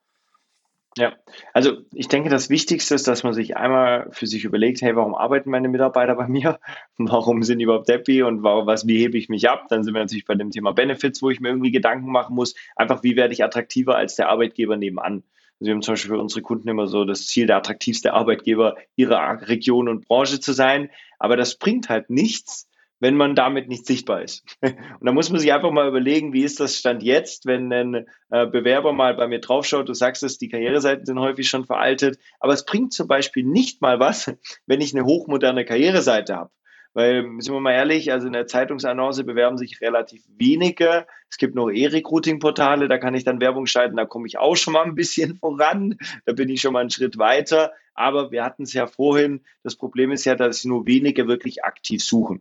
Ja, 0.97 1.13
also 1.53 1.79
ich 1.95 2.09
denke, 2.09 2.31
das 2.31 2.51
Wichtigste 2.51 2.97
ist, 2.97 3.07
dass 3.07 3.23
man 3.23 3.33
sich 3.33 3.57
einmal 3.57 4.09
für 4.11 4.27
sich 4.27 4.45
überlegt, 4.45 4.83
hey, 4.83 4.97
warum 4.97 5.15
arbeiten 5.15 5.49
meine 5.49 5.69
Mitarbeiter 5.69 6.17
bei 6.17 6.27
mir? 6.27 6.59
Warum 6.99 7.43
sind 7.43 7.59
die 7.59 7.65
überhaupt 7.65 7.89
happy 7.89 8.23
und 8.25 8.43
warum, 8.43 8.67
was, 8.67 8.87
wie 8.87 8.99
hebe 8.99 9.17
ich 9.17 9.29
mich 9.29 9.49
ab? 9.49 9.67
Dann 9.69 9.85
sind 9.85 9.95
wir 9.95 10.01
natürlich 10.01 10.27
bei 10.27 10.35
dem 10.35 10.51
Thema 10.51 10.73
Benefits, 10.73 11.23
wo 11.23 11.31
ich 11.31 11.41
mir 11.41 11.49
irgendwie 11.49 11.71
Gedanken 11.71 12.11
machen 12.11 12.35
muss. 12.35 12.57
Einfach, 12.75 13.05
wie 13.05 13.17
werde 13.17 13.33
ich 13.33 13.45
attraktiver 13.45 13.97
als 13.97 14.17
der 14.17 14.29
Arbeitgeber 14.29 14.77
nebenan? 14.77 15.23
Also 15.61 15.69
wir 15.69 15.75
haben 15.75 15.83
zum 15.83 15.93
Beispiel 15.93 16.11
für 16.11 16.21
unsere 16.21 16.43
Kunden 16.43 16.69
immer 16.69 16.87
so 16.87 17.05
das 17.05 17.27
Ziel, 17.27 17.47
der 17.47 17.57
attraktivste 17.57 18.15
Arbeitgeber 18.15 18.77
ihrer 18.97 19.47
Region 19.47 19.89
und 19.89 20.09
Branche 20.09 20.41
zu 20.41 20.53
sein. 20.53 20.91
Aber 21.19 21.37
das 21.37 21.59
bringt 21.59 21.91
halt 21.91 22.09
nichts, 22.09 22.67
wenn 22.99 23.15
man 23.15 23.35
damit 23.35 23.69
nicht 23.69 23.87
sichtbar 23.87 24.23
ist. 24.23 24.45
Und 24.63 24.77
da 25.03 25.13
muss 25.13 25.31
man 25.31 25.39
sich 25.41 25.53
einfach 25.53 25.71
mal 25.71 25.89
überlegen, 25.89 26.33
wie 26.33 26.45
ist 26.45 26.61
das 26.61 26.77
Stand 26.77 27.03
jetzt, 27.03 27.47
wenn 27.47 27.73
ein 27.73 28.07
äh, 28.31 28.47
Bewerber 28.47 28.93
mal 28.93 29.15
bei 29.15 29.27
mir 29.27 29.41
draufschaut, 29.41 29.89
du 29.89 29.95
sagst 29.95 30.23
es, 30.23 30.39
die 30.39 30.49
Karriereseiten 30.49 31.07
sind 31.07 31.19
häufig 31.19 31.49
schon 31.49 31.65
veraltet, 31.65 32.19
aber 32.39 32.53
es 32.53 32.65
bringt 32.65 32.93
zum 32.93 33.09
Beispiel 33.09 33.45
nicht 33.45 33.81
mal 33.81 34.01
was, 34.01 34.33
wenn 34.67 34.81
ich 34.81 34.95
eine 34.95 35.05
hochmoderne 35.05 35.65
Karriereseite 35.65 36.37
habe. 36.37 36.51
Weil, 36.93 37.23
sind 37.39 37.55
wir 37.55 37.61
mal 37.61 37.73
ehrlich, 37.73 38.11
also 38.13 38.27
in 38.27 38.33
der 38.33 38.49
Zeitungsannonce 38.49 39.23
bewerben 39.25 39.57
sich 39.57 39.81
relativ 39.81 40.25
wenige. 40.37 41.07
Es 41.29 41.37
gibt 41.37 41.55
noch 41.55 41.71
E-Recruiting-Portale, 41.71 42.89
da 42.89 42.99
kann 42.99 43.15
ich 43.15 43.23
dann 43.23 43.41
Werbung 43.41 43.67
schalten, 43.67 43.97
da 43.97 44.07
komme 44.07 44.27
ich 44.27 44.39
auch 44.39 44.57
schon 44.57 44.73
mal 44.73 44.85
ein 44.85 44.97
bisschen 44.97 45.37
voran. 45.41 45.97
Da 46.27 46.33
bin 46.33 46.49
ich 46.49 46.61
schon 46.61 46.73
mal 46.73 46.81
einen 46.81 46.91
Schritt 46.91 47.19
weiter. 47.19 47.73
Aber 48.01 48.31
wir 48.31 48.43
hatten 48.43 48.63
es 48.63 48.73
ja 48.73 48.87
vorhin, 48.87 49.43
das 49.63 49.77
Problem 49.77 50.11
ist 50.11 50.25
ja, 50.25 50.35
dass 50.35 50.65
nur 50.65 50.87
wenige 50.87 51.29
wirklich 51.29 51.65
aktiv 51.65 52.03
suchen. 52.03 52.41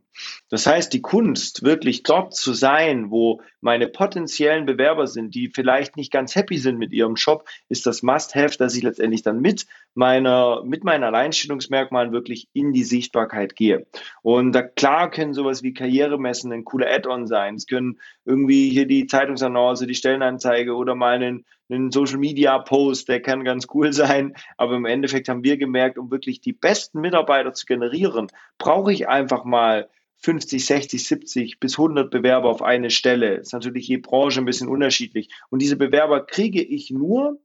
Das 0.49 0.65
heißt, 0.65 0.93
die 0.93 1.01
Kunst, 1.01 1.63
wirklich 1.63 2.03
dort 2.03 2.33
zu 2.33 2.53
sein, 2.53 3.11
wo 3.11 3.41
meine 3.59 3.89
potenziellen 3.89 4.65
Bewerber 4.65 5.05
sind, 5.07 5.35
die 5.35 5.49
vielleicht 5.49 5.97
nicht 5.97 6.13
ganz 6.13 6.33
happy 6.33 6.57
sind 6.57 6.77
mit 6.77 6.93
ihrem 6.93 7.15
Job, 7.15 7.43
ist 7.67 7.85
das 7.85 8.03
Must-Have, 8.03 8.57
dass 8.57 8.73
ich 8.73 8.83
letztendlich 8.83 9.21
dann 9.21 9.41
mit 9.41 9.67
meiner, 9.95 10.63
mit 10.63 10.85
meinen 10.85 11.03
Alleinstellungsmerkmalen 11.03 12.13
wirklich 12.13 12.47
in 12.53 12.71
die 12.71 12.85
Sichtbarkeit 12.85 13.57
gehe. 13.57 13.85
Und 14.21 14.53
da 14.53 14.61
klar 14.61 15.11
können 15.11 15.33
sowas 15.33 15.61
wie 15.61 15.73
Karrieremessen 15.73 16.53
ein 16.53 16.63
cooler 16.63 16.89
Add-on 16.89 17.27
sein. 17.27 17.55
Es 17.55 17.67
können 17.67 17.99
irgendwie 18.23 18.69
hier 18.69 18.87
die 18.87 19.07
Zeitungsannonce, 19.07 19.87
die 19.87 19.95
Stellenanzeige 19.95 20.73
oder 20.73 20.95
mal 20.95 21.15
einen, 21.15 21.45
einen 21.69 21.91
Social 21.91 22.17
Media 22.17 22.58
Post, 22.60 23.10
der 23.10 23.21
kann 23.21 23.43
ganz 23.43 23.67
cool 23.73 23.93
sein. 23.93 24.36
Aber 24.58 24.75
im 24.75 24.86
Endeffekt 24.86 25.29
haben 25.29 25.43
wir 25.43 25.58
gemerkt, 25.58 25.97
um 25.97 26.12
wirklich 26.12 26.41
die 26.41 26.53
besten 26.53 27.01
Mitarbeiter 27.01 27.53
zu 27.53 27.65
generieren, 27.65 28.27
brauche 28.58 28.91
ich 28.91 29.08
einfach 29.08 29.45
mal 29.45 29.89
50, 30.21 30.65
60, 30.65 31.03
70 31.08 31.60
bis 31.60 31.77
100 31.77 32.12
Bewerber 32.12 32.49
auf 32.49 32.62
eine 32.62 32.89
Stelle. 32.89 33.38
Das 33.38 33.47
ist 33.47 33.53
natürlich 33.53 33.88
je 33.88 33.97
Branche 33.97 34.41
ein 34.41 34.45
bisschen 34.45 34.67
unterschiedlich. 34.67 35.29
Und 35.49 35.62
diese 35.62 35.77
Bewerber 35.77 36.25
kriege 36.25 36.62
ich 36.62 36.91
nur, 36.91 37.39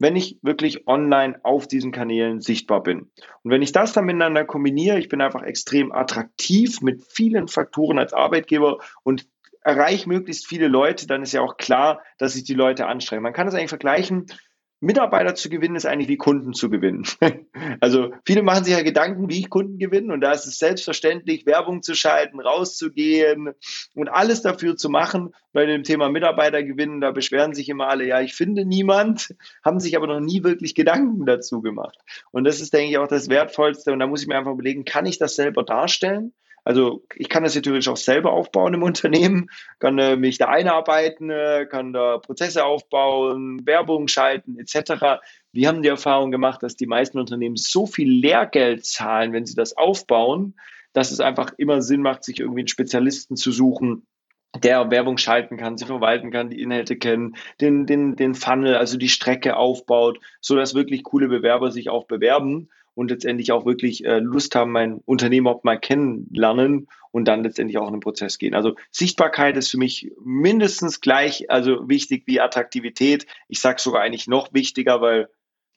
wenn 0.00 0.16
ich 0.16 0.38
wirklich 0.42 0.86
online 0.86 1.40
auf 1.44 1.66
diesen 1.66 1.92
Kanälen 1.92 2.40
sichtbar 2.40 2.82
bin. 2.82 3.10
Und 3.42 3.50
wenn 3.50 3.62
ich 3.62 3.72
das 3.72 3.92
dann 3.92 4.04
miteinander 4.04 4.44
kombiniere, 4.44 4.98
ich 4.98 5.08
bin 5.08 5.20
einfach 5.20 5.42
extrem 5.42 5.92
attraktiv 5.92 6.80
mit 6.80 7.02
vielen 7.02 7.48
Faktoren 7.48 7.98
als 7.98 8.12
Arbeitgeber 8.12 8.78
und 9.02 9.26
erreiche 9.68 10.08
möglichst 10.08 10.46
viele 10.46 10.66
Leute, 10.66 11.06
dann 11.06 11.22
ist 11.22 11.32
ja 11.32 11.42
auch 11.42 11.58
klar, 11.58 12.02
dass 12.16 12.32
sich 12.32 12.44
die 12.44 12.54
Leute 12.54 12.86
anstrengen. 12.86 13.22
Man 13.22 13.34
kann 13.34 13.46
das 13.46 13.54
eigentlich 13.54 13.68
vergleichen. 13.68 14.26
Mitarbeiter 14.80 15.34
zu 15.34 15.48
gewinnen 15.48 15.74
ist 15.74 15.86
eigentlich 15.86 16.08
wie 16.08 16.16
Kunden 16.16 16.52
zu 16.52 16.70
gewinnen. 16.70 17.04
also 17.80 18.12
viele 18.24 18.42
machen 18.42 18.64
sich 18.64 18.74
ja 18.74 18.82
Gedanken, 18.82 19.28
wie 19.28 19.40
ich 19.40 19.50
Kunden 19.50 19.78
gewinne 19.78 20.12
und 20.12 20.20
da 20.20 20.30
ist 20.32 20.46
es 20.46 20.58
selbstverständlich, 20.58 21.46
Werbung 21.46 21.82
zu 21.82 21.94
schalten, 21.94 22.38
rauszugehen 22.38 23.50
und 23.94 24.08
alles 24.08 24.42
dafür 24.42 24.76
zu 24.76 24.88
machen. 24.88 25.34
Bei 25.52 25.66
dem 25.66 25.82
Thema 25.82 26.08
Mitarbeiter 26.08 26.62
gewinnen, 26.62 27.00
da 27.00 27.10
beschweren 27.10 27.54
sich 27.54 27.68
immer 27.68 27.88
alle, 27.88 28.06
ja, 28.06 28.20
ich 28.20 28.34
finde 28.34 28.64
niemand, 28.64 29.34
haben 29.64 29.80
sich 29.80 29.96
aber 29.96 30.06
noch 30.06 30.20
nie 30.20 30.44
wirklich 30.44 30.76
Gedanken 30.76 31.26
dazu 31.26 31.60
gemacht. 31.60 31.98
Und 32.30 32.44
das 32.44 32.60
ist, 32.60 32.72
denke 32.72 32.92
ich, 32.92 32.98
auch 32.98 33.08
das 33.08 33.28
Wertvollste 33.28 33.92
und 33.92 33.98
da 33.98 34.06
muss 34.06 34.22
ich 34.22 34.28
mir 34.28 34.38
einfach 34.38 34.52
überlegen, 34.52 34.84
kann 34.84 35.06
ich 35.06 35.18
das 35.18 35.34
selber 35.34 35.64
darstellen? 35.64 36.32
Also 36.68 37.02
ich 37.16 37.30
kann 37.30 37.44
das 37.44 37.54
natürlich 37.54 37.88
auch 37.88 37.96
selber 37.96 38.30
aufbauen 38.34 38.74
im 38.74 38.82
Unternehmen, 38.90 39.48
kann 39.78 39.98
äh, 39.98 40.16
mich 40.16 40.36
da 40.36 40.48
einarbeiten, 40.48 41.30
äh, 41.30 41.66
kann 41.66 41.94
da 41.94 42.18
Prozesse 42.18 42.62
aufbauen, 42.62 43.66
Werbung 43.66 44.06
schalten 44.06 44.58
etc. 44.58 45.22
Wir 45.50 45.68
haben 45.68 45.80
die 45.80 45.88
Erfahrung 45.88 46.30
gemacht, 46.30 46.62
dass 46.62 46.76
die 46.76 46.86
meisten 46.86 47.18
Unternehmen 47.18 47.56
so 47.56 47.86
viel 47.86 48.10
Lehrgeld 48.10 48.84
zahlen, 48.84 49.32
wenn 49.32 49.46
sie 49.46 49.54
das 49.54 49.78
aufbauen, 49.78 50.56
dass 50.92 51.10
es 51.10 51.20
einfach 51.20 51.52
immer 51.56 51.80
Sinn 51.80 52.02
macht, 52.02 52.22
sich 52.22 52.38
irgendwie 52.38 52.60
einen 52.60 52.68
Spezialisten 52.68 53.36
zu 53.36 53.50
suchen, 53.50 54.06
der 54.54 54.90
Werbung 54.90 55.16
schalten 55.16 55.56
kann, 55.56 55.78
sie 55.78 55.86
verwalten 55.86 56.30
kann, 56.30 56.50
die 56.50 56.60
Inhalte 56.60 56.96
kennen, 56.96 57.36
den, 57.62 57.86
den, 57.86 58.14
den 58.14 58.34
Funnel, 58.34 58.76
also 58.76 58.98
die 58.98 59.08
Strecke 59.08 59.56
aufbaut, 59.56 60.20
so 60.42 60.54
dass 60.54 60.74
wirklich 60.74 61.02
coole 61.02 61.28
Bewerber 61.28 61.70
sich 61.70 61.88
auch 61.88 62.04
bewerben 62.04 62.68
und 62.98 63.12
letztendlich 63.12 63.52
auch 63.52 63.64
wirklich 63.64 64.04
äh, 64.04 64.18
Lust 64.18 64.56
haben, 64.56 64.72
mein 64.72 64.94
Unternehmen 65.04 65.46
auch 65.46 65.62
mal 65.62 65.78
kennenlernen 65.78 66.88
und 67.12 67.28
dann 67.28 67.44
letztendlich 67.44 67.78
auch 67.78 67.86
in 67.86 67.94
den 67.94 68.00
Prozess 68.00 68.38
gehen. 68.38 68.56
Also 68.56 68.74
Sichtbarkeit 68.90 69.56
ist 69.56 69.70
für 69.70 69.78
mich 69.78 70.10
mindestens 70.24 71.00
gleich, 71.00 71.48
also 71.48 71.88
wichtig 71.88 72.24
wie 72.26 72.40
Attraktivität. 72.40 73.26
Ich 73.46 73.60
sage 73.60 73.80
sogar 73.80 74.02
eigentlich 74.02 74.26
noch 74.26 74.52
wichtiger, 74.52 75.00
weil 75.00 75.28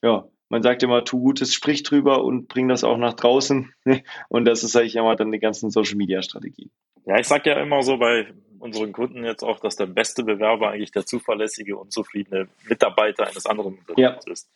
ja, 0.02 0.28
man 0.50 0.64
sagt 0.64 0.82
immer, 0.82 1.06
tu 1.06 1.20
Gutes, 1.20 1.54
sprich 1.54 1.84
drüber 1.84 2.24
und 2.24 2.48
bring 2.48 2.68
das 2.68 2.84
auch 2.84 2.98
nach 2.98 3.14
draußen. 3.14 3.72
Und 4.30 4.46
das 4.46 4.64
ist 4.64 4.76
eigentlich 4.76 4.96
immer 4.96 5.16
dann 5.16 5.32
die 5.32 5.40
ganzen 5.40 5.70
Social 5.70 5.98
Media 5.98 6.24
Strategien. 6.24 6.72
Ja, 7.06 7.20
ich 7.20 7.28
sage 7.28 7.52
ja 7.52 7.62
immer 7.62 7.84
so 7.84 7.98
bei 7.98 8.34
unseren 8.58 8.94
Kunden 8.94 9.24
jetzt 9.24 9.44
auch, 9.44 9.60
dass 9.60 9.76
der 9.76 9.86
beste 9.86 10.24
Bewerber 10.24 10.72
eigentlich 10.72 10.92
der 10.92 11.06
zuverlässige, 11.06 11.78
unzufriedene 11.78 12.48
Mitarbeiter 12.68 13.28
eines 13.28 13.46
anderen 13.46 13.76
Unternehmens 13.76 14.26
ja. 14.26 14.32
ist. 14.32 14.50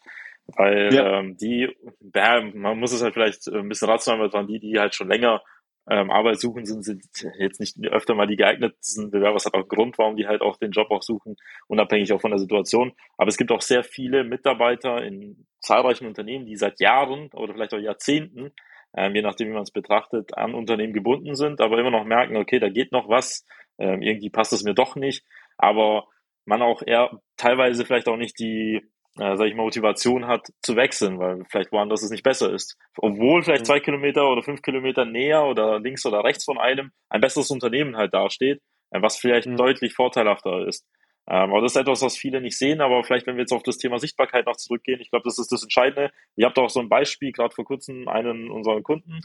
Weil 0.48 0.94
ja. 0.94 1.20
ähm, 1.20 1.38
die, 1.38 1.76
ja, 2.14 2.42
man 2.54 2.80
muss 2.80 2.94
es 2.94 3.02
halt 3.02 3.14
vielleicht 3.14 3.48
ein 3.48 3.68
bisschen 3.68 3.90
rational 3.90 4.22
betrachten, 4.22 4.48
die, 4.48 4.60
die 4.60 4.80
halt 4.80 4.94
schon 4.94 5.08
länger 5.08 5.42
ähm, 5.90 6.12
Arbeit 6.12 6.40
suchen, 6.40 6.66
sind, 6.66 6.84
sind 6.84 7.04
jetzt 7.40 7.60
nicht 7.60 7.78
öfter 7.88 8.16
mal 8.16 8.28
die 8.28 8.36
geeignetsten 8.36 9.12
Bewerber. 9.12 9.38
Es 9.38 9.46
hat 9.46 9.54
auch 9.54 9.60
einen 9.60 9.68
Grund, 9.68 9.98
warum 9.98 10.16
die 10.16 10.28
halt 10.28 10.42
auch 10.42 10.58
den 10.58 10.72
Job 10.72 10.92
auch 10.92 11.04
suchen, 11.04 11.36
unabhängig 11.68 12.14
auch 12.14 12.22
von 12.22 12.32
der 12.32 12.40
Situation. 12.40 12.94
Aber 13.18 13.30
es 13.30 13.38
gibt 13.38 13.52
auch 13.52 13.62
sehr 13.62 13.84
viele 13.84 14.24
Mitarbeiter 14.24 15.04
in 15.04 15.46
zahlreichen 15.62 16.08
Unternehmen, 16.08 16.46
die 16.46 16.58
seit 16.58 16.80
Jahren 16.80 17.30
oder 17.34 17.54
vielleicht 17.54 17.74
auch 17.74 17.80
Jahrzehnten 17.80 18.52
ähm, 18.96 19.16
je 19.16 19.22
nachdem, 19.22 19.50
wie 19.50 19.54
man 19.54 19.64
es 19.64 19.72
betrachtet, 19.72 20.38
an 20.38 20.54
Unternehmen 20.54 20.94
gebunden 20.94 21.36
sind, 21.36 21.62
aber 21.62 21.80
immer 21.80 21.92
noch 21.92 22.06
merken, 22.06 22.38
okay, 22.38 22.60
da 22.60 22.70
geht 22.70 22.92
noch 22.92 23.10
was, 23.10 23.46
ähm, 23.78 24.02
irgendwie 24.02 24.30
passt 24.30 24.54
es 24.54 24.64
mir 24.64 24.74
doch 24.74 24.96
nicht, 24.96 25.26
aber 25.58 26.08
man 26.46 26.62
auch 26.62 26.82
eher 26.86 27.22
teilweise 27.38 27.86
vielleicht 27.86 28.08
auch 28.08 28.18
nicht 28.18 28.40
die, 28.40 28.82
äh, 29.20 29.38
sag 29.38 29.48
ich 29.48 29.56
mal, 29.56 29.64
Motivation 29.64 30.28
hat 30.28 30.48
zu 30.62 30.76
wechseln, 30.76 31.20
weil 31.20 31.44
vielleicht 31.50 31.72
woanders 31.72 32.04
es 32.04 32.12
nicht 32.12 32.24
besser 32.24 32.52
ist. 32.52 32.78
Obwohl 32.98 33.44
vielleicht 33.44 33.62
mhm. 33.62 33.66
zwei 33.66 33.80
Kilometer 33.80 34.30
oder 34.30 34.44
fünf 34.44 34.62
Kilometer 34.62 35.06
näher 35.06 35.46
oder 35.46 35.80
links 35.80 36.06
oder 36.06 36.24
rechts 36.24 36.46
von 36.46 36.58
einem 36.58 36.92
ein 37.10 37.22
besseres 37.22 37.52
Unternehmen 37.52 37.96
halt 37.96 38.14
dasteht, 38.14 38.62
äh, 38.92 39.02
was 39.02 39.18
vielleicht 39.18 39.48
mhm. 39.48 39.58
deutlich 39.58 39.94
vorteilhafter 39.94 40.68
ist. 40.68 40.86
Ähm, 41.28 41.52
aber 41.52 41.62
das 41.62 41.74
ist 41.74 41.82
etwas, 41.82 42.02
was 42.02 42.18
viele 42.18 42.40
nicht 42.40 42.58
sehen, 42.58 42.82
aber 42.82 43.04
vielleicht, 43.04 43.26
wenn 43.26 43.36
wir 43.36 43.42
jetzt 43.42 43.54
auf 43.54 43.64
das 43.64 43.78
Thema 43.78 43.98
Sichtbarkeit 43.98 44.46
noch 44.46 44.58
zurückgehen, 44.58 45.02
ich 45.02 45.10
glaube, 45.10 45.24
das 45.24 45.40
ist 45.40 45.52
das 45.52 45.64
Entscheidende. 45.64 46.12
Ihr 46.36 46.46
habt 46.46 46.60
auch 46.60 46.70
so 46.70 46.80
ein 46.80 46.90
Beispiel, 46.90 47.32
gerade 47.32 47.56
vor 47.56 47.66
kurzem, 47.66 48.08
einen 48.08 48.52
unserer 48.52 48.82
Kunden, 48.82 49.22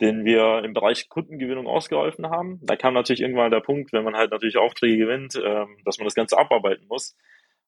den 0.00 0.24
wir 0.24 0.62
im 0.64 0.72
Bereich 0.72 1.08
Kundengewinnung 1.08 1.66
ausgeholfen 1.66 2.30
haben. 2.30 2.60
Da 2.62 2.76
kam 2.76 2.94
natürlich 2.94 3.22
irgendwann 3.22 3.50
der 3.50 3.60
Punkt, 3.60 3.92
wenn 3.92 4.04
man 4.04 4.16
halt 4.16 4.30
natürlich 4.30 4.56
Aufträge 4.56 4.98
gewinnt, 4.98 5.34
ähm, 5.36 5.78
dass 5.84 5.98
man 5.98 6.04
das 6.04 6.14
Ganze 6.14 6.38
abarbeiten 6.38 6.86
muss. 6.88 7.16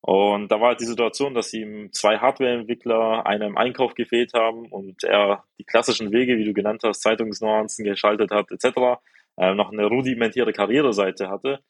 Und 0.06 0.48
da 0.52 0.60
war 0.60 0.68
halt 0.68 0.80
die 0.80 0.84
Situation, 0.84 1.32
dass 1.32 1.54
ihm 1.54 1.90
zwei 1.92 2.18
Hardwareentwickler 2.18 3.24
einem 3.24 3.52
im 3.52 3.56
Einkauf 3.56 3.94
gefehlt 3.94 4.34
haben 4.34 4.66
und 4.66 5.02
er 5.02 5.44
die 5.58 5.64
klassischen 5.64 6.12
Wege, 6.12 6.36
wie 6.36 6.44
du 6.44 6.52
genannt 6.52 6.82
hast, 6.84 7.00
Zeitungsnuancen 7.00 7.86
geschaltet 7.86 8.30
hat, 8.30 8.50
etc., 8.50 9.00
äh, 9.38 9.54
noch 9.54 9.72
eine 9.72 9.86
rudimentäre 9.86 10.52
Karriereseite 10.52 11.30
hatte 11.30 11.60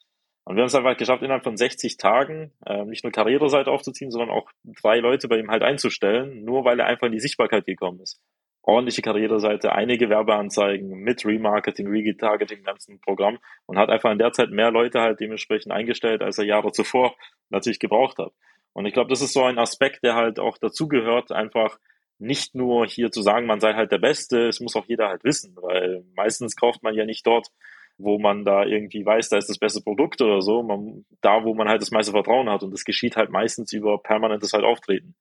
und 0.45 0.57
wir 0.57 0.63
haben 0.63 0.69
es 0.69 0.75
einfach 0.75 0.97
geschafft, 0.97 1.23
innerhalb 1.23 1.43
von 1.43 1.57
60 1.57 1.97
Tagen 1.97 2.53
äh, 2.67 2.85
nicht 2.85 3.03
nur 3.03 3.13
Karriereseite 3.13 3.71
aufzuziehen, 3.71 4.11
sondern 4.11 4.31
auch 4.31 4.51
drei 4.83 4.99
Leute 4.99 5.27
bei 5.27 5.39
ihm 5.39 5.51
halt 5.51 5.63
einzustellen, 5.63 6.45
nur 6.45 6.65
weil 6.65 6.79
er 6.79 6.87
einfach 6.87 7.07
in 7.07 7.13
die 7.13 7.21
Sichtbarkeit 7.21 7.65
gekommen 7.65 8.01
ist. 8.01 8.21
Ordentliche 8.63 9.03
Karriereseite, 9.03 9.73
einige 9.73 10.09
Werbeanzeigen 10.11 10.89
mit 10.89 11.25
Remarketing, 11.25 11.87
Retargeting, 11.87 12.63
ganzen 12.63 13.01
Programm 13.01 13.39
und 13.67 13.79
hat 13.79 13.89
einfach 13.89 14.11
in 14.11 14.19
der 14.19 14.33
Zeit 14.33 14.51
mehr 14.51 14.71
Leute 14.71 15.01
halt 15.01 15.21
dementsprechend 15.21 15.73
eingestellt, 15.73 16.23
als 16.23 16.39
er 16.39 16.45
Jahre 16.45 16.73
zuvor 16.73 17.15
natürlich 17.51 17.79
gebraucht 17.79 18.19
hat. 18.19 18.33
Und 18.75 18.87
ich 18.87 18.93
glaube, 18.93 19.11
das 19.11 19.23
ist 19.23 19.33
so 19.33 19.45
ein 19.45 19.59
Aspekt, 19.59 20.03
der 20.03 20.15
halt 20.15 20.39
auch 20.39 20.59
dazugehört, 20.59 21.33
einfach 21.33 21.79
nicht 22.19 22.55
nur 22.55 22.87
hier 22.87 23.11
zu 23.11 23.23
sagen, 23.23 23.47
man 23.47 23.61
sei 23.61 23.75
halt 23.75 23.93
der 23.93 23.99
Beste, 23.99 24.49
es 24.49 24.61
muss 24.61 24.77
auch 24.77 24.87
jeder 24.87 25.09
halt 25.09 25.25
wissen, 25.25 25.57
weil 25.61 26.05
meistens 26.17 26.57
kauft 26.57 26.83
man 26.83 26.95
ja 26.95 27.05
nicht 27.05 27.27
dort 27.27 27.49
wo 27.97 28.19
man 28.19 28.45
da 28.45 28.65
irgendwie 28.65 29.05
weiß, 29.05 29.29
da 29.29 29.37
ist 29.37 29.49
das 29.49 29.59
beste 29.59 29.81
Produkt 29.81 30.21
oder 30.21 30.43
so, 30.43 30.63
man, 30.63 31.05
da 31.21 31.45
wo 31.45 31.55
man 31.55 31.69
halt 31.69 31.81
das 31.81 31.91
meiste 31.91 32.13
Vertrauen 32.13 32.51
hat 32.51 32.63
und 32.63 32.73
das 32.73 32.85
geschieht 32.85 33.17
halt 33.17 33.31
meistens 33.31 33.73
über 33.73 34.03
permanentes 34.03 34.53
halt 34.53 34.65
Auftreten. 34.65 35.15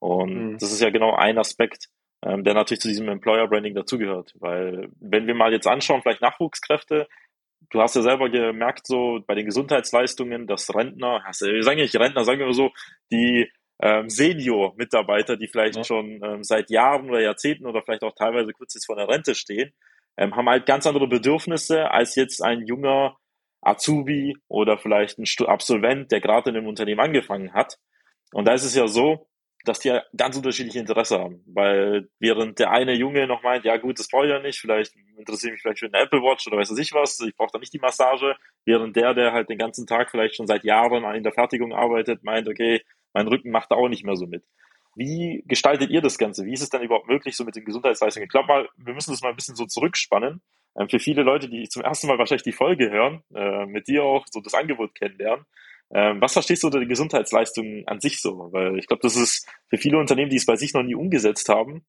Und 0.00 0.52
mhm. 0.52 0.58
das 0.58 0.72
ist 0.72 0.82
ja 0.82 0.90
genau 0.90 1.14
ein 1.14 1.38
Aspekt, 1.38 1.88
ähm, 2.24 2.42
der 2.42 2.54
natürlich 2.54 2.80
zu 2.80 2.88
diesem 2.88 3.08
Employer 3.08 3.46
Branding 3.48 3.74
dazugehört, 3.74 4.34
weil 4.40 4.88
wenn 5.00 5.26
wir 5.26 5.34
mal 5.34 5.52
jetzt 5.52 5.66
anschauen, 5.66 6.02
vielleicht 6.02 6.22
Nachwuchskräfte, 6.22 7.06
du 7.70 7.80
hast 7.80 7.94
ja 7.94 8.02
selber 8.02 8.28
gemerkt, 8.28 8.86
so 8.86 9.20
bei 9.26 9.34
den 9.34 9.46
Gesundheitsleistungen, 9.46 10.46
dass 10.46 10.74
Rentner, 10.74 11.22
hast, 11.24 11.42
wir 11.42 11.62
sagen 11.62 11.78
ja 11.78 11.84
nicht 11.84 11.96
Rentner, 11.96 12.24
sagen 12.24 12.40
wir 12.40 12.52
so, 12.52 12.70
die 13.12 13.48
ähm, 13.82 14.10
Senior-Mitarbeiter, 14.10 15.36
die 15.36 15.48
vielleicht 15.48 15.76
ja. 15.76 15.84
schon 15.84 16.20
ähm, 16.22 16.42
seit 16.42 16.70
Jahren 16.70 17.08
oder 17.08 17.20
Jahrzehnten 17.20 17.66
oder 17.66 17.82
vielleicht 17.82 18.02
auch 18.02 18.14
teilweise 18.14 18.52
kurz 18.52 18.74
jetzt 18.74 18.86
vor 18.86 18.96
der 18.96 19.08
Rente 19.08 19.34
stehen, 19.34 19.72
ähm, 20.16 20.36
haben 20.36 20.48
halt 20.48 20.66
ganz 20.66 20.86
andere 20.86 21.08
Bedürfnisse 21.08 21.90
als 21.90 22.14
jetzt 22.14 22.42
ein 22.42 22.66
junger 22.66 23.16
Azubi 23.62 24.36
oder 24.48 24.78
vielleicht 24.78 25.18
ein 25.18 25.46
Absolvent, 25.46 26.12
der 26.12 26.20
gerade 26.20 26.50
in 26.50 26.56
einem 26.56 26.66
Unternehmen 26.66 27.00
angefangen 27.00 27.52
hat. 27.52 27.78
Und 28.32 28.46
da 28.46 28.52
ist 28.52 28.64
es 28.64 28.74
ja 28.74 28.86
so, 28.86 29.26
dass 29.64 29.80
die 29.80 29.98
ganz 30.16 30.36
unterschiedliche 30.36 30.78
Interesse 30.78 31.18
haben. 31.18 31.42
Weil 31.46 32.08
während 32.18 32.58
der 32.58 32.70
eine 32.70 32.94
Junge 32.94 33.26
noch 33.26 33.42
meint, 33.42 33.64
ja 33.64 33.76
gut, 33.76 33.98
das 33.98 34.08
brauche 34.08 34.24
ich 34.24 34.30
ja 34.30 34.40
nicht, 34.40 34.58
vielleicht 34.58 34.94
interessiere 35.18 35.50
ich 35.50 35.54
mich 35.54 35.62
vielleicht 35.62 35.80
für 35.80 35.86
eine 35.86 35.98
Apple 35.98 36.20
Watch 36.20 36.46
oder 36.46 36.56
weiß 36.56 36.76
ich 36.78 36.92
was, 36.94 37.20
ich 37.20 37.36
brauche 37.36 37.50
da 37.52 37.58
nicht 37.58 37.72
die 37.72 37.78
Massage, 37.78 38.36
während 38.64 38.96
der, 38.96 39.14
der 39.14 39.32
halt 39.32 39.50
den 39.50 39.58
ganzen 39.58 39.86
Tag 39.86 40.10
vielleicht 40.10 40.36
schon 40.36 40.46
seit 40.46 40.64
Jahren 40.64 41.04
in 41.14 41.22
der 41.22 41.32
Fertigung 41.32 41.74
arbeitet, 41.74 42.24
meint, 42.24 42.48
okay, 42.48 42.80
mein 43.12 43.28
Rücken 43.28 43.50
macht 43.50 43.70
da 43.70 43.76
auch 43.76 43.88
nicht 43.88 44.04
mehr 44.04 44.16
so 44.16 44.26
mit. 44.26 44.44
Wie 44.96 45.44
gestaltet 45.46 45.90
ihr 45.90 46.00
das 46.00 46.18
Ganze? 46.18 46.44
Wie 46.44 46.52
ist 46.52 46.62
es 46.62 46.70
denn 46.70 46.82
überhaupt 46.82 47.08
möglich, 47.08 47.36
so 47.36 47.44
mit 47.44 47.56
den 47.56 47.64
Gesundheitsleistungen? 47.64 48.24
Ich 48.24 48.30
glaube 48.30 48.48
mal, 48.48 48.68
wir 48.76 48.94
müssen 48.94 49.12
das 49.12 49.22
mal 49.22 49.30
ein 49.30 49.36
bisschen 49.36 49.56
so 49.56 49.66
zurückspannen. 49.66 50.42
Ähm, 50.76 50.88
für 50.88 50.98
viele 50.98 51.22
Leute, 51.22 51.48
die 51.48 51.68
zum 51.68 51.82
ersten 51.82 52.06
Mal 52.06 52.18
wahrscheinlich 52.18 52.42
die 52.42 52.52
Folge 52.52 52.90
hören, 52.90 53.22
äh, 53.34 53.66
mit 53.66 53.88
dir 53.88 54.04
auch 54.04 54.26
so 54.30 54.40
das 54.40 54.54
Angebot 54.54 54.94
kennenlernen. 54.94 55.46
Ähm, 55.92 56.20
was 56.20 56.32
verstehst 56.32 56.62
du 56.62 56.68
unter 56.68 56.78
den 56.78 56.88
Gesundheitsleistungen 56.88 57.86
an 57.86 58.00
sich 58.00 58.20
so? 58.20 58.52
Weil 58.52 58.78
ich 58.78 58.86
glaube, 58.86 59.02
das 59.02 59.16
ist 59.16 59.48
für 59.68 59.78
viele 59.78 59.98
Unternehmen, 59.98 60.30
die 60.30 60.36
es 60.36 60.46
bei 60.46 60.56
sich 60.56 60.72
noch 60.72 60.82
nie 60.82 60.94
umgesetzt 60.94 61.48
haben, 61.48 61.84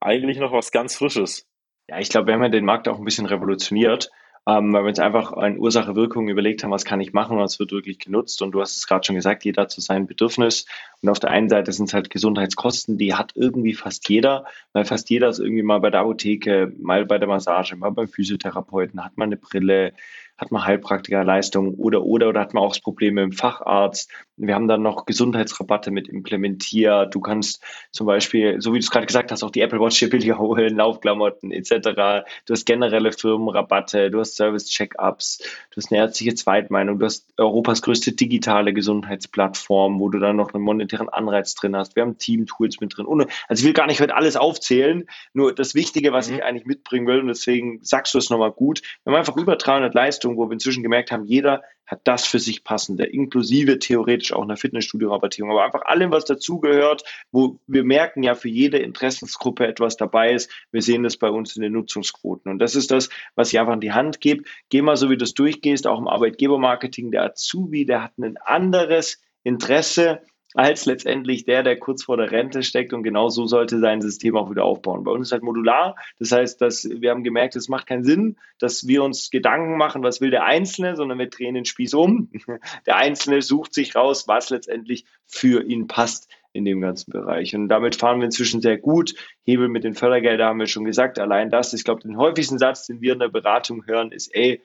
eigentlich 0.00 0.38
noch 0.38 0.52
was 0.52 0.70
ganz 0.70 0.96
Frisches. 0.96 1.48
Ja, 1.88 1.98
ich 1.98 2.08
glaube, 2.08 2.28
wir 2.28 2.34
haben 2.34 2.42
ja 2.42 2.48
den 2.48 2.64
Markt 2.64 2.88
auch 2.88 2.98
ein 2.98 3.04
bisschen 3.04 3.26
revolutioniert 3.26 4.10
ähm, 4.46 4.72
weil 4.72 4.82
wir 4.84 4.88
uns 4.88 4.98
einfach 4.98 5.32
eine 5.32 5.58
Ursache-Wirkung 5.58 6.28
überlegt 6.28 6.62
haben, 6.62 6.70
was 6.70 6.84
kann 6.84 7.00
ich 7.00 7.14
machen, 7.14 7.38
was 7.38 7.58
wird 7.58 7.72
wirklich 7.72 7.98
genutzt. 7.98 8.42
Und 8.42 8.52
du 8.52 8.60
hast 8.60 8.76
es 8.76 8.86
gerade 8.86 9.04
schon 9.06 9.16
gesagt, 9.16 9.44
jeder 9.44 9.68
zu 9.68 9.80
seinem 9.80 10.06
Bedürfnis. 10.06 10.66
Und 11.00 11.08
auf 11.08 11.18
der 11.18 11.30
einen 11.30 11.48
Seite 11.48 11.72
sind 11.72 11.86
es 11.86 11.94
halt 11.94 12.10
Gesundheitskosten, 12.10 12.98
die 12.98 13.14
hat 13.14 13.32
irgendwie 13.34 13.72
fast 13.72 14.08
jeder, 14.08 14.44
weil 14.72 14.84
fast 14.84 15.08
jeder 15.08 15.28
ist 15.28 15.38
irgendwie 15.38 15.62
mal 15.62 15.80
bei 15.80 15.90
der 15.90 16.00
Apotheke, 16.00 16.72
mal 16.78 17.06
bei 17.06 17.18
der 17.18 17.28
Massage, 17.28 17.76
mal 17.76 17.90
beim 17.90 18.08
Physiotherapeuten, 18.08 19.02
hat 19.02 19.16
mal 19.16 19.24
eine 19.24 19.38
Brille, 19.38 19.94
hat 20.36 20.50
man 20.50 20.64
Heilpraktikerleistungen 20.64 21.74
oder, 21.74 22.02
oder, 22.02 22.28
oder 22.28 22.40
hat 22.40 22.54
man 22.54 22.62
auch 22.62 22.72
das 22.72 22.80
Problem 22.80 23.14
mit 23.14 23.24
dem 23.24 23.32
Facharzt. 23.32 24.10
Wir 24.36 24.56
haben 24.56 24.66
dann 24.66 24.82
noch 24.82 25.06
Gesundheitsrabatte 25.06 25.92
mit 25.92 26.08
implementiert. 26.08 27.14
Du 27.14 27.20
kannst 27.20 27.62
zum 27.92 28.08
Beispiel, 28.08 28.60
so 28.60 28.72
wie 28.72 28.80
du 28.80 28.84
es 28.84 28.90
gerade 28.90 29.06
gesagt 29.06 29.30
hast, 29.30 29.44
auch 29.44 29.52
die 29.52 29.60
Apple 29.60 29.78
Watch 29.78 29.98
hier 29.98 30.10
billiger 30.10 30.38
holen, 30.40 30.76
Laufklamotten 30.76 31.52
etc. 31.52 32.24
Du 32.46 32.52
hast 32.52 32.66
generelle 32.66 33.12
Firmenrabatte, 33.12 34.10
du 34.10 34.18
hast 34.18 34.34
Service-Check-ups, 34.34 35.38
du 35.70 35.76
hast 35.76 35.92
eine 35.92 36.00
ärztliche 36.00 36.34
Zweitmeinung, 36.34 36.98
du 36.98 37.06
hast 37.06 37.28
Europas 37.36 37.80
größte 37.82 38.12
digitale 38.12 38.72
Gesundheitsplattform, 38.72 40.00
wo 40.00 40.08
du 40.08 40.18
dann 40.18 40.36
noch 40.36 40.52
einen 40.52 40.64
monetären 40.64 41.08
Anreiz 41.08 41.54
drin 41.54 41.76
hast. 41.76 41.94
Wir 41.94 42.02
haben 42.02 42.18
Team-Tools 42.18 42.80
mit 42.80 42.96
drin. 42.96 43.06
Also 43.48 43.60
ich 43.60 43.64
will 43.64 43.72
gar 43.72 43.86
nicht 43.86 44.00
heute 44.00 44.16
alles 44.16 44.34
aufzählen, 44.34 45.06
nur 45.32 45.54
das 45.54 45.76
Wichtige, 45.76 46.12
was 46.12 46.28
mhm. 46.28 46.36
ich 46.36 46.44
eigentlich 46.44 46.66
mitbringen 46.66 47.06
will, 47.06 47.20
und 47.20 47.28
deswegen 47.28 47.78
sagst 47.82 48.14
du 48.14 48.18
es 48.18 48.30
nochmal 48.30 48.50
gut, 48.50 48.82
wir 49.04 49.12
haben 49.12 49.18
einfach 49.18 49.36
über 49.36 49.54
300 49.54 49.94
Leistungen 49.94 50.23
Leistung, 50.24 50.36
wo 50.36 50.48
wir 50.48 50.52
inzwischen 50.52 50.82
gemerkt 50.82 51.12
haben, 51.12 51.24
jeder 51.24 51.62
hat 51.86 52.00
das 52.04 52.26
für 52.26 52.38
sich 52.38 52.64
passende, 52.64 53.04
inklusive 53.04 53.78
theoretisch 53.78 54.32
auch 54.32 54.42
einer 54.42 54.56
Fitnessstudio-Rabattierung, 54.56 55.50
aber 55.50 55.64
einfach 55.64 55.84
allem, 55.84 56.10
was 56.10 56.24
dazugehört, 56.24 57.02
wo 57.30 57.60
wir 57.66 57.84
merken 57.84 58.22
ja 58.22 58.34
für 58.34 58.48
jede 58.48 58.78
Interessensgruppe 58.78 59.66
etwas 59.66 59.98
dabei 59.98 60.32
ist. 60.32 60.50
Wir 60.72 60.80
sehen 60.80 61.02
das 61.02 61.18
bei 61.18 61.28
uns 61.28 61.56
in 61.56 61.62
den 61.62 61.72
Nutzungsquoten. 61.72 62.50
Und 62.50 62.58
das 62.58 62.74
ist 62.74 62.90
das, 62.90 63.10
was 63.34 63.52
ich 63.52 63.60
einfach 63.60 63.74
in 63.74 63.80
die 63.80 63.92
Hand 63.92 64.20
gebe. 64.20 64.44
Geh 64.70 64.80
mal 64.80 64.96
so, 64.96 65.10
wie 65.10 65.18
du 65.18 65.24
es 65.24 65.34
durchgehst, 65.34 65.86
auch 65.86 65.98
im 65.98 66.08
Arbeitgebermarketing. 66.08 67.10
Der 67.10 67.24
Azubi, 67.24 67.84
der 67.84 68.02
hat 68.02 68.16
ein 68.16 68.38
anderes 68.38 69.20
Interesse 69.42 70.22
als 70.54 70.86
letztendlich 70.86 71.44
der, 71.44 71.62
der 71.62 71.76
kurz 71.76 72.04
vor 72.04 72.16
der 72.16 72.30
Rente 72.30 72.62
steckt 72.62 72.92
und 72.92 73.02
genau 73.02 73.28
so 73.28 73.46
sollte 73.46 73.80
sein 73.80 74.00
System 74.00 74.36
auch 74.36 74.50
wieder 74.50 74.64
aufbauen. 74.64 75.04
Bei 75.04 75.10
uns 75.10 75.28
ist 75.28 75.32
halt 75.32 75.42
modular, 75.42 75.96
das 76.18 76.32
heißt, 76.32 76.60
dass 76.60 76.88
wir 76.88 77.10
haben 77.10 77.24
gemerkt, 77.24 77.56
es 77.56 77.68
macht 77.68 77.86
keinen 77.86 78.04
Sinn, 78.04 78.36
dass 78.58 78.86
wir 78.86 79.02
uns 79.02 79.30
Gedanken 79.30 79.76
machen, 79.76 80.04
was 80.04 80.20
will 80.20 80.30
der 80.30 80.44
Einzelne, 80.44 80.94
sondern 80.96 81.18
wir 81.18 81.28
drehen 81.28 81.54
den 81.54 81.64
Spieß 81.64 81.94
um. 81.94 82.30
Der 82.86 82.96
Einzelne 82.96 83.42
sucht 83.42 83.74
sich 83.74 83.96
raus, 83.96 84.28
was 84.28 84.50
letztendlich 84.50 85.04
für 85.26 85.62
ihn 85.64 85.88
passt 85.88 86.28
in 86.52 86.64
dem 86.64 86.80
ganzen 86.80 87.10
Bereich. 87.10 87.54
Und 87.56 87.68
damit 87.68 87.96
fahren 87.96 88.20
wir 88.20 88.26
inzwischen 88.26 88.60
sehr 88.60 88.78
gut. 88.78 89.14
Hebel 89.42 89.68
mit 89.68 89.82
den 89.82 89.94
Fördergeldern 89.94 90.48
haben 90.48 90.60
wir 90.60 90.66
schon 90.68 90.84
gesagt. 90.84 91.18
Allein 91.18 91.50
das, 91.50 91.72
ich 91.72 91.84
glaube, 91.84 92.02
den 92.02 92.16
häufigsten 92.16 92.58
Satz, 92.58 92.86
den 92.86 93.00
wir 93.00 93.14
in 93.14 93.18
der 93.18 93.28
Beratung 93.28 93.86
hören, 93.86 94.12
ist, 94.12 94.34
ey, 94.34 94.62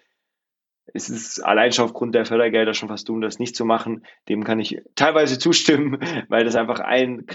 es 0.94 1.10
ist 1.10 1.40
allein 1.40 1.72
schon 1.72 1.86
aufgrund 1.86 2.16
der 2.16 2.26
Fördergelder 2.26 2.74
schon 2.74 2.90
fast 2.90 3.08
dumm, 3.10 3.22
das 3.22 3.40
nicht 3.40 3.56
zu 3.56 3.66
machen. 3.66 4.06
Dem 4.28 4.44
kann 4.44 4.60
ich 4.60 4.82
teilweise 4.96 5.40
zustimmen, 5.40 6.00
weil 6.30 6.46
das 6.46 6.56
einfach 6.56 6.80
ein 6.80 7.26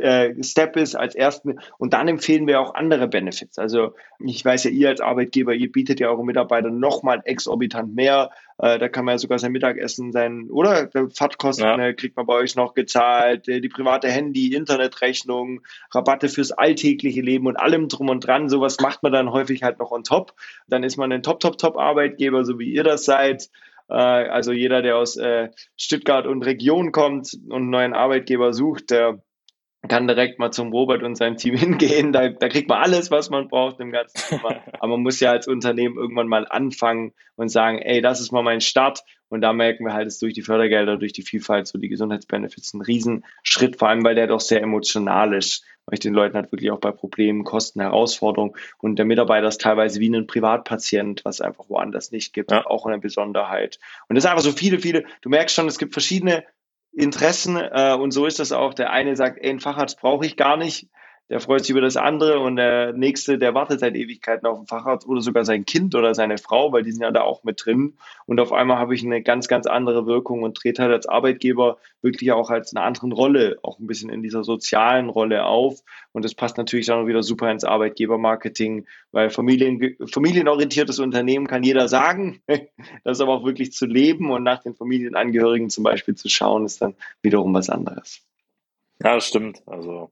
äh, 0.00 0.42
Step 0.42 0.76
ist 0.76 0.94
als 0.94 1.14
ersten. 1.14 1.58
Und 1.78 1.92
dann 1.92 2.08
empfehlen 2.08 2.46
wir 2.46 2.60
auch 2.60 2.74
andere 2.74 3.08
Benefits. 3.08 3.58
Also 3.58 3.94
ich 4.18 4.44
weiß 4.44 4.64
ja, 4.64 4.70
ihr 4.70 4.88
als 4.88 5.00
Arbeitgeber, 5.00 5.54
ihr 5.54 5.70
bietet 5.70 6.00
ja 6.00 6.08
euren 6.08 6.26
Mitarbeitern 6.26 6.78
nochmal 6.78 7.22
exorbitant 7.24 7.94
mehr. 7.94 8.30
Äh, 8.58 8.78
da 8.78 8.88
kann 8.88 9.04
man 9.04 9.14
ja 9.14 9.18
sogar 9.18 9.38
sein 9.38 9.52
Mittagessen 9.52 10.12
sein, 10.12 10.48
oder? 10.50 10.88
Fahrtkosten 11.14 11.66
ja. 11.66 11.78
Äh, 11.78 11.94
kriegt 11.94 12.16
man 12.16 12.26
bei 12.26 12.34
euch 12.34 12.56
noch 12.56 12.74
gezahlt, 12.74 13.46
die 13.46 13.68
private 13.68 14.08
Handy, 14.08 14.54
Internetrechnung, 14.54 15.60
Rabatte 15.90 16.28
fürs 16.28 16.52
alltägliche 16.52 17.20
Leben 17.20 17.46
und 17.46 17.56
allem 17.56 17.88
drum 17.88 18.08
und 18.08 18.26
dran. 18.26 18.48
Sowas 18.48 18.80
macht 18.80 19.02
man 19.02 19.12
dann 19.12 19.30
häufig 19.30 19.62
halt 19.62 19.78
noch 19.78 19.90
on 19.90 20.04
top. 20.04 20.34
Dann 20.68 20.84
ist 20.84 20.96
man 20.96 21.12
ein 21.12 21.22
Top, 21.22 21.40
Top, 21.40 21.58
Top 21.58 21.76
Arbeitgeber, 21.76 22.44
so 22.44 22.58
wie 22.58 22.72
ihr 22.72 22.84
das 22.84 23.04
seid. 23.04 23.50
Äh, 23.88 23.94
also 23.94 24.52
jeder, 24.52 24.82
der 24.82 24.96
aus 24.96 25.16
äh, 25.16 25.50
Stuttgart 25.76 26.26
und 26.26 26.42
Region 26.44 26.92
kommt 26.92 27.34
und 27.48 27.52
einen 27.52 27.70
neuen 27.70 27.94
Arbeitgeber 27.94 28.52
sucht, 28.52 28.90
der 28.90 29.22
kann 29.88 30.06
direkt 30.06 30.38
mal 30.38 30.50
zum 30.50 30.72
Robert 30.72 31.02
und 31.02 31.16
sein 31.16 31.36
Team 31.36 31.54
hingehen. 31.56 32.12
Da, 32.12 32.28
da 32.28 32.48
kriegt 32.48 32.68
man 32.68 32.82
alles, 32.82 33.10
was 33.10 33.30
man 33.30 33.48
braucht 33.48 33.80
im 33.80 33.90
ganzen 33.90 34.18
Thema. 34.28 34.60
Aber 34.80 34.88
man 34.88 35.02
muss 35.02 35.20
ja 35.20 35.30
als 35.30 35.48
Unternehmen 35.48 35.96
irgendwann 35.96 36.28
mal 36.28 36.46
anfangen 36.48 37.12
und 37.36 37.48
sagen, 37.48 37.78
ey, 37.78 38.00
das 38.00 38.20
ist 38.20 38.32
mal 38.32 38.42
mein 38.42 38.60
Start. 38.60 39.00
Und 39.28 39.40
da 39.40 39.52
merken 39.52 39.84
wir 39.84 39.92
halt, 39.92 40.06
dass 40.06 40.18
durch 40.18 40.34
die 40.34 40.42
Fördergelder, 40.42 40.96
durch 40.96 41.12
die 41.12 41.22
Vielfalt, 41.22 41.66
so 41.66 41.78
die 41.78 41.88
Gesundheitsbenefits 41.88 42.74
ein 42.74 42.80
Riesenschritt, 42.80 43.76
vor 43.76 43.88
allem 43.88 44.04
weil 44.04 44.14
der 44.14 44.28
doch 44.28 44.40
sehr 44.40 44.62
emotional 44.62 45.34
ist, 45.34 45.64
weil 45.86 45.94
ich 45.94 46.00
den 46.00 46.14
Leuten 46.14 46.36
halt 46.36 46.52
wirklich 46.52 46.70
auch 46.70 46.78
bei 46.78 46.92
Problemen, 46.92 47.42
Kosten, 47.42 47.80
Herausforderungen 47.80 48.54
und 48.78 48.96
der 48.96 49.04
Mitarbeiter 49.04 49.48
ist 49.48 49.60
teilweise 49.60 49.98
wie 50.00 50.08
ein 50.08 50.28
Privatpatient, 50.28 51.24
was 51.24 51.40
einfach 51.40 51.68
woanders 51.68 52.12
nicht 52.12 52.34
gibt, 52.34 52.52
ja. 52.52 52.66
auch 52.66 52.86
eine 52.86 52.98
Besonderheit. 52.98 53.80
Und 54.08 54.14
das 54.14 54.24
ist 54.24 54.30
einfach 54.30 54.44
so 54.44 54.52
viele, 54.52 54.78
viele, 54.78 55.04
du 55.22 55.28
merkst 55.28 55.54
schon, 55.54 55.66
es 55.66 55.78
gibt 55.78 55.92
verschiedene 55.92 56.44
Interessen 56.96 57.56
äh, 57.56 57.94
und 57.94 58.10
so 58.10 58.26
ist 58.26 58.38
das 58.38 58.52
auch. 58.52 58.74
Der 58.74 58.90
eine 58.90 59.16
sagt, 59.16 59.38
ey, 59.38 59.50
einen 59.50 59.60
Facharzt 59.60 60.00
brauche 60.00 60.24
ich 60.24 60.36
gar 60.36 60.56
nicht 60.56 60.88
der 61.28 61.40
freut 61.40 61.62
sich 61.62 61.70
über 61.70 61.80
das 61.80 61.96
andere 61.96 62.38
und 62.38 62.56
der 62.56 62.92
nächste, 62.92 63.36
der 63.36 63.52
wartet 63.52 63.80
seit 63.80 63.96
Ewigkeiten 63.96 64.46
auf 64.46 64.58
den 64.58 64.68
Facharzt 64.68 65.08
oder 65.08 65.20
sogar 65.20 65.44
sein 65.44 65.64
Kind 65.64 65.96
oder 65.96 66.14
seine 66.14 66.38
Frau, 66.38 66.72
weil 66.72 66.84
die 66.84 66.92
sind 66.92 67.02
ja 67.02 67.10
da 67.10 67.22
auch 67.22 67.42
mit 67.42 67.64
drin. 67.64 67.94
Und 68.26 68.38
auf 68.38 68.52
einmal 68.52 68.78
habe 68.78 68.94
ich 68.94 69.04
eine 69.04 69.22
ganz, 69.22 69.48
ganz 69.48 69.66
andere 69.66 70.06
Wirkung 70.06 70.44
und 70.44 70.56
trete 70.56 70.82
halt 70.82 70.92
als 70.92 71.06
Arbeitgeber 71.06 71.78
wirklich 72.00 72.30
auch 72.30 72.50
als 72.50 72.74
eine 72.74 72.84
andere 72.84 73.08
Rolle, 73.08 73.58
auch 73.62 73.80
ein 73.80 73.88
bisschen 73.88 74.08
in 74.08 74.22
dieser 74.22 74.44
sozialen 74.44 75.08
Rolle 75.08 75.46
auf. 75.46 75.80
Und 76.12 76.24
das 76.24 76.34
passt 76.34 76.58
natürlich 76.58 76.86
dann 76.86 77.08
wieder 77.08 77.24
super 77.24 77.50
ins 77.50 77.64
Arbeitgebermarketing, 77.64 78.86
weil 79.10 79.28
Familien, 79.30 79.96
familienorientiertes 80.06 81.00
Unternehmen 81.00 81.48
kann 81.48 81.62
jeder 81.62 81.88
sagen. 81.88 82.40
Das 83.04 83.20
aber 83.20 83.34
auch 83.34 83.44
wirklich 83.44 83.72
zu 83.72 83.86
leben 83.86 84.30
und 84.30 84.42
nach 84.42 84.62
den 84.62 84.74
Familienangehörigen 84.74 85.70
zum 85.70 85.84
Beispiel 85.84 86.14
zu 86.14 86.28
schauen, 86.28 86.64
ist 86.64 86.82
dann 86.82 86.94
wiederum 87.22 87.54
was 87.54 87.70
anderes. 87.70 88.22
Ja, 89.02 89.14
das 89.14 89.26
stimmt. 89.26 89.62
Also 89.66 90.10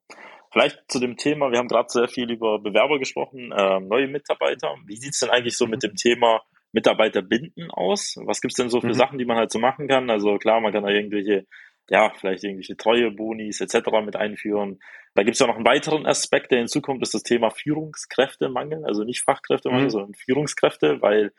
Vielleicht 0.55 0.85
zu 0.87 1.01
dem 1.01 1.17
Thema, 1.17 1.51
wir 1.51 1.59
haben 1.59 1.67
gerade 1.67 1.89
sehr 1.89 2.07
viel 2.07 2.31
über 2.31 2.61
Bewerber 2.61 3.01
gesprochen, 3.01 3.51
äh, 3.51 3.81
neue 3.81 4.07
Mitarbeiter. 4.07 4.77
Wie 4.87 4.95
sieht's 4.95 5.19
denn 5.19 5.31
eigentlich 5.31 5.57
so 5.57 5.67
mit 5.67 5.83
dem 5.83 5.97
Thema 5.97 6.43
Mitarbeiter 6.71 7.23
binden 7.23 7.73
aus? 7.73 8.15
Was 8.25 8.41
gibt's 8.41 8.57
denn 8.57 8.69
so 8.69 8.81
für 8.81 8.87
mhm. 8.87 8.95
Sachen, 8.95 9.19
die 9.19 9.25
man 9.25 9.37
halt 9.37 9.51
so 9.51 9.59
machen 9.59 9.89
kann? 9.89 10.09
Also 10.11 10.39
klar, 10.39 10.61
man 10.61 10.73
kann 10.73 10.85
da 10.85 10.91
irgendwelche, 10.91 11.45
ja, 11.91 12.13
vielleicht 12.21 12.45
irgendwelche 12.45 12.77
treue 12.77 13.11
Bonis 13.11 13.61
etc. 13.61 13.91
mit 14.05 14.15
einführen. 14.15 14.79
Da 15.17 15.25
gibt's 15.25 15.41
ja 15.41 15.49
noch 15.49 15.57
einen 15.57 15.67
weiteren 15.67 16.07
Aspekt, 16.07 16.53
der 16.53 16.59
hinzukommt, 16.59 17.03
ist 17.03 17.15
das 17.15 17.25
Thema 17.25 17.51
Führungskräftemangel, 17.51 18.85
also 18.85 19.03
nicht 19.03 19.23
Fachkräftemangel, 19.23 19.87
mhm. 19.87 19.91
sondern 19.91 20.15
Führungskräfte, 20.15 21.03
weil 21.03 21.33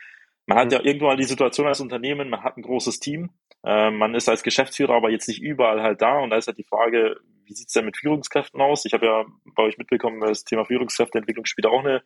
man 0.45 0.57
hat 0.57 0.65
mhm. 0.65 0.73
ja 0.73 0.83
irgendwann 0.83 1.11
mal 1.11 1.17
die 1.17 1.23
Situation 1.23 1.67
als 1.67 1.79
Unternehmen, 1.79 2.29
man 2.29 2.43
hat 2.43 2.57
ein 2.57 2.63
großes 2.63 2.99
Team, 2.99 3.29
äh, 3.63 3.91
man 3.91 4.13
ist 4.13 4.27
als 4.27 4.43
Geschäftsführer 4.43 4.95
aber 4.95 5.09
jetzt 5.09 5.29
nicht 5.29 5.41
überall 5.41 5.81
halt 5.81 6.01
da 6.01 6.19
und 6.19 6.31
da 6.31 6.35
ist 6.35 6.47
halt 6.47 6.57
die 6.57 6.65
Frage, 6.65 7.15
wie 7.45 7.53
sieht's 7.53 7.73
denn 7.73 7.85
mit 7.85 7.97
Führungskräften 7.97 8.61
aus? 8.61 8.85
Ich 8.85 8.93
habe 8.93 9.05
ja 9.05 9.25
bei 9.55 9.63
euch 9.63 9.77
mitbekommen, 9.77 10.21
das 10.21 10.43
Thema 10.43 10.65
Führungskräfteentwicklung 10.65 11.45
spielt 11.45 11.67
auch 11.67 11.79
eine 11.79 12.03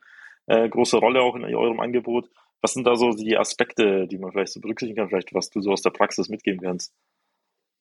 äh, 0.48 0.68
große 0.68 0.98
Rolle 0.98 1.22
auch 1.22 1.36
in 1.36 1.44
eurem 1.44 1.80
Angebot. 1.80 2.30
Was 2.62 2.74
sind 2.74 2.86
da 2.86 2.96
so 2.96 3.12
die 3.12 3.38
Aspekte, 3.38 4.08
die 4.08 4.18
man 4.18 4.32
vielleicht 4.32 4.54
so 4.54 4.60
berücksichtigen 4.60 4.98
kann, 4.98 5.10
vielleicht 5.10 5.34
was 5.34 5.50
du 5.50 5.62
so 5.62 5.72
aus 5.72 5.82
der 5.82 5.92
Praxis 5.92 6.30
mitgeben 6.30 6.62
kannst? 6.62 6.94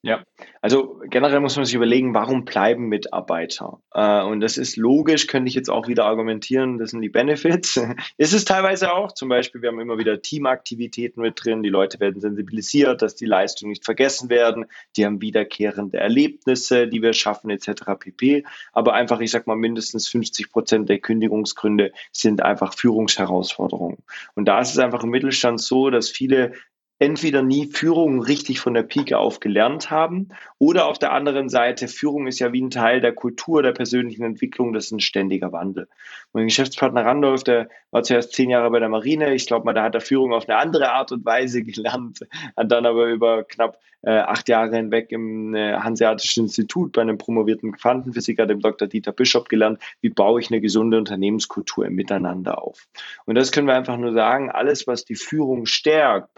Ja, 0.09 0.25
also 0.63 1.03
generell 1.05 1.41
muss 1.41 1.57
man 1.57 1.67
sich 1.67 1.75
überlegen, 1.75 2.15
warum 2.15 2.47
bleiben 2.47 2.89
Mitarbeiter? 2.89 3.83
Äh, 3.93 4.23
und 4.23 4.41
das 4.41 4.57
ist 4.57 4.79
logisch, 4.79 5.27
könnte 5.27 5.51
ich 5.51 5.55
jetzt 5.55 5.69
auch 5.69 5.87
wieder 5.87 6.07
argumentieren, 6.07 6.79
das 6.79 6.93
sind 6.93 7.03
die 7.03 7.11
Benefits. 7.11 7.77
ist 8.17 8.33
es 8.33 8.47
teilweise 8.47 8.95
auch, 8.95 9.13
zum 9.13 9.29
Beispiel, 9.29 9.61
wir 9.61 9.69
haben 9.69 9.81
immer 9.81 9.99
wieder 9.99 10.23
Teamaktivitäten 10.23 11.23
mit 11.23 11.45
drin, 11.45 11.63
die 11.63 11.69
Leute 11.69 12.01
werden 12.01 12.23
sensibilisiert, 12.23 13.03
dass 13.03 13.17
die 13.17 13.27
Leistungen 13.27 13.69
nicht 13.69 13.85
vergessen 13.85 14.31
werden, 14.31 14.65
die 14.97 15.05
haben 15.05 15.21
wiederkehrende 15.21 15.99
Erlebnisse, 15.99 16.89
die 16.89 17.03
wir 17.03 17.13
schaffen, 17.13 17.51
etc. 17.51 17.83
pp. 17.99 18.45
Aber 18.73 18.95
einfach, 18.95 19.21
ich 19.21 19.31
sag 19.31 19.47
mal, 19.47 19.57
mindestens 19.57 20.09
50 20.09 20.51
Prozent 20.51 20.89
der 20.89 21.01
Kündigungsgründe 21.01 21.93
sind 22.13 22.43
einfach 22.43 22.73
Führungsherausforderungen. 22.73 23.99
Und 24.35 24.47
da 24.47 24.59
ist 24.59 24.71
es 24.71 24.79
einfach 24.79 25.05
im 25.05 25.11
Mittelstand 25.11 25.61
so, 25.61 25.91
dass 25.91 26.09
viele 26.09 26.55
entweder 26.99 27.43
nie 27.43 27.67
Führung 27.67 28.21
richtig 28.21 28.61
von 28.61 28.75
der 28.75 28.83
Pike 28.83 29.19
auf 29.19 29.41
gelernt 29.41 29.91
haben 29.91 30.29
oder 30.59 30.87
auf 30.87 30.99
der 30.99 31.13
anderen 31.13 31.49
Seite, 31.49 31.89
Führung 31.89 32.27
ist 32.27 32.39
ja 32.39 32.53
wie 32.53 32.63
ein 32.63 32.71
Teil 32.71 33.01
der 33.01 33.13
Kultur, 33.13 33.63
der 33.63 33.73
persönlichen 33.73 34.25
Entwicklung, 34.25 34.73
das 34.73 34.87
ist 34.87 34.93
ein 34.93 35.01
ständiger 35.01 35.53
Wandel. 35.53 35.89
Mein 36.33 36.47
Geschäftspartner 36.47 37.05
Randolph, 37.05 37.45
der 37.45 37.69
war 37.91 38.03
zuerst 38.03 38.33
zehn 38.33 38.51
Jahre 38.51 38.71
bei 38.71 38.81
der 38.81 38.89
Marine, 38.89 39.35
ich 39.35 39.47
glaube 39.47 39.65
mal, 39.65 39.75
da 39.75 39.85
hat 39.85 39.95
er 39.95 40.01
Führung 40.01 40.33
auf 40.33 40.49
eine 40.49 40.59
andere 40.59 40.91
Art 40.93 41.13
und 41.13 41.25
Weise 41.25 41.63
gelernt, 41.63 42.21
hat 42.57 42.71
dann 42.71 42.87
aber 42.87 43.07
über 43.07 43.45
knapp 43.45 43.79
äh, 44.03 44.11
acht 44.11 44.49
Jahre 44.49 44.77
hinweg 44.77 45.11
im 45.11 45.55
äh, 45.55 45.75
Hanseatischen 45.75 46.45
Institut 46.45 46.93
bei 46.93 47.03
einem 47.03 47.19
promovierten 47.19 47.73
Quantenphysiker, 47.73 48.47
dem 48.47 48.61
Dr. 48.61 48.87
Dieter 48.87 49.13
Bischof, 49.13 49.45
gelernt, 49.45 49.81
wie 50.01 50.11
baue 50.11 50.41
ich 50.41 50.51
eine 50.51 50.61
gesunde 50.61 50.99
Unternehmenskultur 50.99 51.87
im 51.87 51.95
Miteinander 51.95 52.63
auf. 52.63 52.87
Und 53.25 53.35
das 53.35 53.51
können 53.51 53.67
wir 53.67 53.75
einfach 53.75 53.97
nur 53.97 54.13
sagen, 54.13 54.51
alles, 54.51 54.87
was 54.87 55.05
die 55.05 55.17
Führung 55.17 55.67
stärkt, 55.67 56.35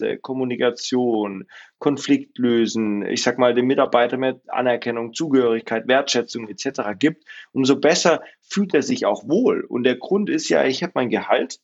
Prozesse, 0.00 0.18
Kommunikation, 0.18 1.46
Konflikt 1.78 2.38
lösen, 2.38 3.04
ich 3.06 3.22
sag 3.22 3.38
mal, 3.38 3.54
dem 3.54 3.66
Mitarbeiter 3.66 4.16
mehr 4.16 4.40
Anerkennung, 4.48 5.12
Zugehörigkeit, 5.12 5.88
Wertschätzung 5.88 6.48
etc. 6.48 6.80
gibt, 6.98 7.24
umso 7.52 7.76
besser 7.76 8.22
fühlt 8.40 8.74
er 8.74 8.82
sich 8.82 9.06
auch 9.06 9.28
wohl. 9.28 9.64
Und 9.64 9.84
der 9.84 9.96
Grund 9.96 10.28
ist 10.30 10.48
ja, 10.48 10.64
ich 10.64 10.82
habe 10.82 10.92
mein 10.94 11.10
Gehalt, 11.10 11.58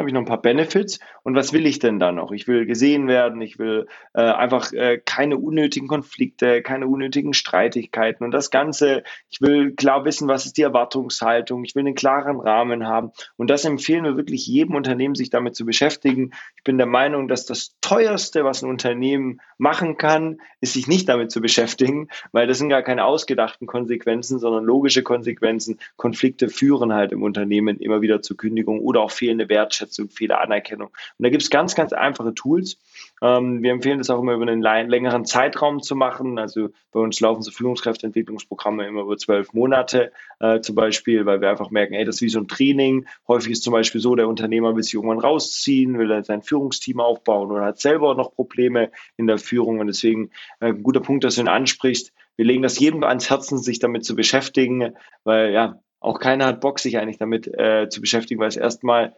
habe 0.00 0.08
ich 0.08 0.14
noch 0.14 0.22
ein 0.22 0.26
paar 0.26 0.40
Benefits. 0.40 0.98
Und 1.22 1.34
was 1.36 1.52
will 1.52 1.66
ich 1.66 1.78
denn 1.78 2.00
da 2.00 2.10
noch? 2.10 2.32
Ich 2.32 2.48
will 2.48 2.64
gesehen 2.64 3.06
werden, 3.06 3.42
ich 3.42 3.58
will 3.58 3.86
äh, 4.14 4.22
einfach 4.22 4.72
äh, 4.72 4.98
keine 4.98 5.36
unnötigen 5.36 5.88
Konflikte, 5.88 6.62
keine 6.62 6.86
unnötigen 6.86 7.34
Streitigkeiten 7.34 8.24
und 8.24 8.30
das 8.30 8.50
Ganze, 8.50 9.02
ich 9.28 9.42
will 9.42 9.72
klar 9.72 10.06
wissen, 10.06 10.26
was 10.26 10.46
ist 10.46 10.56
die 10.56 10.62
Erwartungshaltung, 10.62 11.64
ich 11.64 11.74
will 11.74 11.84
einen 11.86 11.94
klaren 11.94 12.40
Rahmen 12.40 12.86
haben. 12.86 13.12
Und 13.36 13.50
das 13.50 13.66
empfehlen 13.66 14.04
wir 14.04 14.16
wirklich 14.16 14.46
jedem 14.46 14.74
Unternehmen, 14.74 15.14
sich 15.14 15.28
damit 15.28 15.54
zu 15.54 15.66
beschäftigen. 15.66 16.30
Ich 16.56 16.64
bin 16.64 16.78
der 16.78 16.86
Meinung, 16.86 17.28
dass 17.28 17.44
das 17.44 17.76
teuerste, 17.82 18.44
was 18.44 18.62
ein 18.62 18.70
Unternehmen 18.70 19.40
machen 19.58 19.98
kann, 19.98 20.40
ist 20.62 20.72
sich 20.72 20.88
nicht 20.88 21.08
damit 21.10 21.30
zu 21.30 21.42
beschäftigen, 21.42 22.08
weil 22.32 22.46
das 22.46 22.56
sind 22.56 22.70
gar 22.70 22.82
keine 22.82 23.04
ausgedachten 23.04 23.66
Konsequenzen, 23.66 24.38
sondern 24.38 24.64
logische 24.64 25.02
Konsequenzen. 25.02 25.78
Konflikte 25.96 26.48
führen 26.48 26.94
halt 26.94 27.12
im 27.12 27.22
Unternehmen 27.22 27.78
immer 27.78 28.00
wieder 28.00 28.22
zur 28.22 28.38
Kündigung 28.38 28.80
oder 28.80 29.02
auch 29.02 29.10
fehlende 29.10 29.50
Wertschätzung 29.50 29.89
Wertschätzung, 29.90 30.08
Fehleranerkennung. 30.08 30.88
Und 30.88 31.22
da 31.22 31.28
gibt 31.28 31.42
es 31.42 31.50
ganz, 31.50 31.74
ganz 31.74 31.92
einfache 31.92 32.34
Tools. 32.34 32.78
Ähm, 33.22 33.62
wir 33.62 33.72
empfehlen 33.72 33.98
das 33.98 34.10
auch 34.10 34.20
immer 34.20 34.34
über 34.34 34.46
einen 34.46 34.62
längeren 34.62 35.24
Zeitraum 35.24 35.82
zu 35.82 35.96
machen. 35.96 36.38
Also 36.38 36.70
bei 36.92 37.00
uns 37.00 37.20
laufen 37.20 37.42
so 37.42 37.50
Führungskräfteentwicklungsprogramme 37.50 38.86
immer 38.86 39.02
über 39.02 39.16
zwölf 39.16 39.52
Monate 39.52 40.12
äh, 40.38 40.60
zum 40.60 40.74
Beispiel, 40.74 41.26
weil 41.26 41.40
wir 41.40 41.50
einfach 41.50 41.70
merken, 41.70 41.94
ey, 41.94 42.04
das 42.04 42.16
ist 42.16 42.22
wie 42.22 42.28
so 42.28 42.40
ein 42.40 42.48
Training. 42.48 43.06
Häufig 43.28 43.52
ist 43.52 43.62
zum 43.62 43.72
Beispiel 43.72 44.00
so, 44.00 44.14
der 44.14 44.28
Unternehmer 44.28 44.74
will 44.74 44.82
sich 44.82 44.94
irgendwann 44.94 45.20
rausziehen, 45.20 45.98
will 45.98 46.08
dann 46.08 46.24
sein 46.24 46.42
Führungsteam 46.42 47.00
aufbauen 47.00 47.50
oder 47.50 47.64
hat 47.64 47.80
selber 47.80 48.14
noch 48.14 48.34
Probleme 48.34 48.90
in 49.16 49.26
der 49.26 49.38
Führung. 49.38 49.80
Und 49.80 49.88
deswegen 49.88 50.30
äh, 50.60 50.68
ein 50.68 50.82
guter 50.82 51.00
Punkt, 51.00 51.24
dass 51.24 51.34
du 51.34 51.42
ihn 51.42 51.48
ansprichst. 51.48 52.12
Wir 52.36 52.46
legen 52.46 52.62
das 52.62 52.78
jedem 52.78 53.04
ans 53.04 53.28
Herzen, 53.28 53.58
sich 53.58 53.80
damit 53.80 54.04
zu 54.04 54.16
beschäftigen, 54.16 54.94
weil 55.24 55.52
ja, 55.52 55.78
auch 56.00 56.18
keiner 56.18 56.46
hat 56.46 56.60
Bock, 56.60 56.80
sich 56.80 56.98
eigentlich 56.98 57.18
damit 57.18 57.46
äh, 57.46 57.88
zu 57.90 58.00
beschäftigen, 58.00 58.40
weil 58.40 58.48
es 58.48 58.56
erstmal 58.56 59.14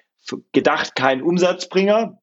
gedacht 0.53 0.95
kein 0.95 1.23
Umsatzbringer, 1.23 2.19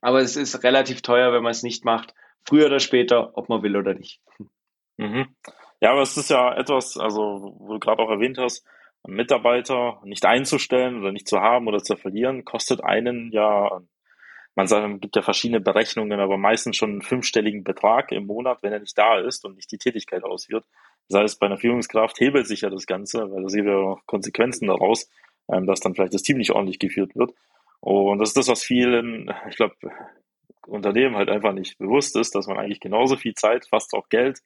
aber 0.00 0.20
es 0.20 0.36
ist 0.36 0.64
relativ 0.64 1.02
teuer, 1.02 1.32
wenn 1.32 1.42
man 1.42 1.52
es 1.52 1.62
nicht 1.62 1.84
macht. 1.84 2.14
Früher 2.44 2.66
oder 2.66 2.80
später, 2.80 3.36
ob 3.36 3.48
man 3.48 3.62
will 3.62 3.76
oder 3.76 3.94
nicht. 3.94 4.20
Mhm. 4.96 5.34
Ja, 5.80 5.92
aber 5.92 6.02
es 6.02 6.16
ist 6.16 6.30
ja 6.30 6.54
etwas, 6.54 6.96
also 6.96 7.56
wo 7.58 7.74
du 7.74 7.78
gerade 7.78 8.02
auch 8.02 8.10
erwähnt 8.10 8.38
hast, 8.38 8.66
Mitarbeiter 9.06 10.00
nicht 10.04 10.24
einzustellen 10.24 11.00
oder 11.00 11.12
nicht 11.12 11.28
zu 11.28 11.40
haben 11.40 11.66
oder 11.66 11.82
zu 11.82 11.96
verlieren, 11.96 12.44
kostet 12.44 12.84
einen 12.84 13.32
ja, 13.32 13.80
man 14.54 14.66
sagt, 14.66 14.94
es 14.94 15.00
gibt 15.00 15.16
ja 15.16 15.22
verschiedene 15.22 15.60
Berechnungen, 15.60 16.20
aber 16.20 16.36
meistens 16.36 16.76
schon 16.76 16.90
einen 16.90 17.02
fünfstelligen 17.02 17.64
Betrag 17.64 18.12
im 18.12 18.26
Monat, 18.26 18.62
wenn 18.62 18.72
er 18.72 18.80
nicht 18.80 18.96
da 18.96 19.18
ist 19.18 19.44
und 19.44 19.56
nicht 19.56 19.72
die 19.72 19.78
Tätigkeit 19.78 20.22
ausführt. 20.24 20.64
Das 21.08 21.20
heißt, 21.20 21.40
bei 21.40 21.46
einer 21.46 21.58
Führungskraft 21.58 22.20
hebelt 22.20 22.46
sich 22.46 22.60
ja 22.60 22.70
das 22.70 22.86
Ganze, 22.86 23.30
weil 23.32 23.42
da 23.42 23.48
sehen 23.48 23.66
wir 23.66 23.98
Konsequenzen 24.06 24.68
daraus 24.68 25.10
ähm, 25.52 25.66
dass 25.66 25.80
dann 25.80 25.94
vielleicht 25.94 26.14
das 26.14 26.22
Team 26.22 26.38
nicht 26.38 26.50
ordentlich 26.50 26.78
geführt 26.78 27.14
wird. 27.14 27.32
Und 27.80 28.18
das 28.18 28.30
ist 28.30 28.36
das, 28.36 28.48
was 28.48 28.62
vielen, 28.62 29.32
ich 29.48 29.56
glaube, 29.56 29.74
Unternehmen 30.66 31.16
halt 31.16 31.28
einfach 31.28 31.52
nicht 31.52 31.78
bewusst 31.78 32.16
ist, 32.16 32.34
dass 32.34 32.46
man 32.46 32.58
eigentlich 32.58 32.80
genauso 32.80 33.16
viel 33.16 33.34
Zeit, 33.34 33.66
fast 33.68 33.94
auch 33.94 34.08
Geld, 34.08 34.40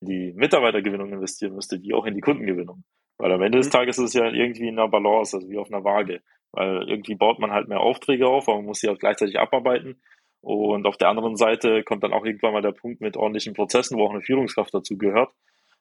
in 0.00 0.08
die 0.08 0.32
Mitarbeitergewinnung 0.32 1.12
investieren 1.12 1.54
müsste, 1.54 1.82
wie 1.82 1.94
auch 1.94 2.06
in 2.06 2.14
die 2.14 2.20
Kundengewinnung. 2.20 2.84
Weil 3.18 3.32
am 3.32 3.42
Ende 3.42 3.58
des 3.58 3.66
mhm. 3.66 3.72
Tages 3.72 3.98
ist 3.98 4.04
es 4.04 4.14
ja 4.14 4.30
irgendwie 4.30 4.68
in 4.68 4.78
einer 4.78 4.88
Balance, 4.88 5.36
also 5.36 5.50
wie 5.50 5.58
auf 5.58 5.70
einer 5.70 5.84
Waage. 5.84 6.22
Weil 6.52 6.88
irgendwie 6.88 7.14
baut 7.14 7.38
man 7.38 7.50
halt 7.50 7.68
mehr 7.68 7.80
Aufträge 7.80 8.26
auf, 8.26 8.48
aber 8.48 8.58
man 8.58 8.66
muss 8.66 8.80
sie 8.80 8.88
auch 8.88 8.98
gleichzeitig 8.98 9.38
abarbeiten. 9.38 10.00
Und 10.40 10.86
auf 10.86 10.96
der 10.96 11.08
anderen 11.08 11.36
Seite 11.36 11.82
kommt 11.82 12.02
dann 12.02 12.14
auch 12.14 12.24
irgendwann 12.24 12.54
mal 12.54 12.62
der 12.62 12.72
Punkt 12.72 13.02
mit 13.02 13.16
ordentlichen 13.16 13.52
Prozessen, 13.52 13.98
wo 13.98 14.04
auch 14.04 14.10
eine 14.10 14.22
Führungskraft 14.22 14.72
dazu 14.72 14.96
gehört. 14.96 15.30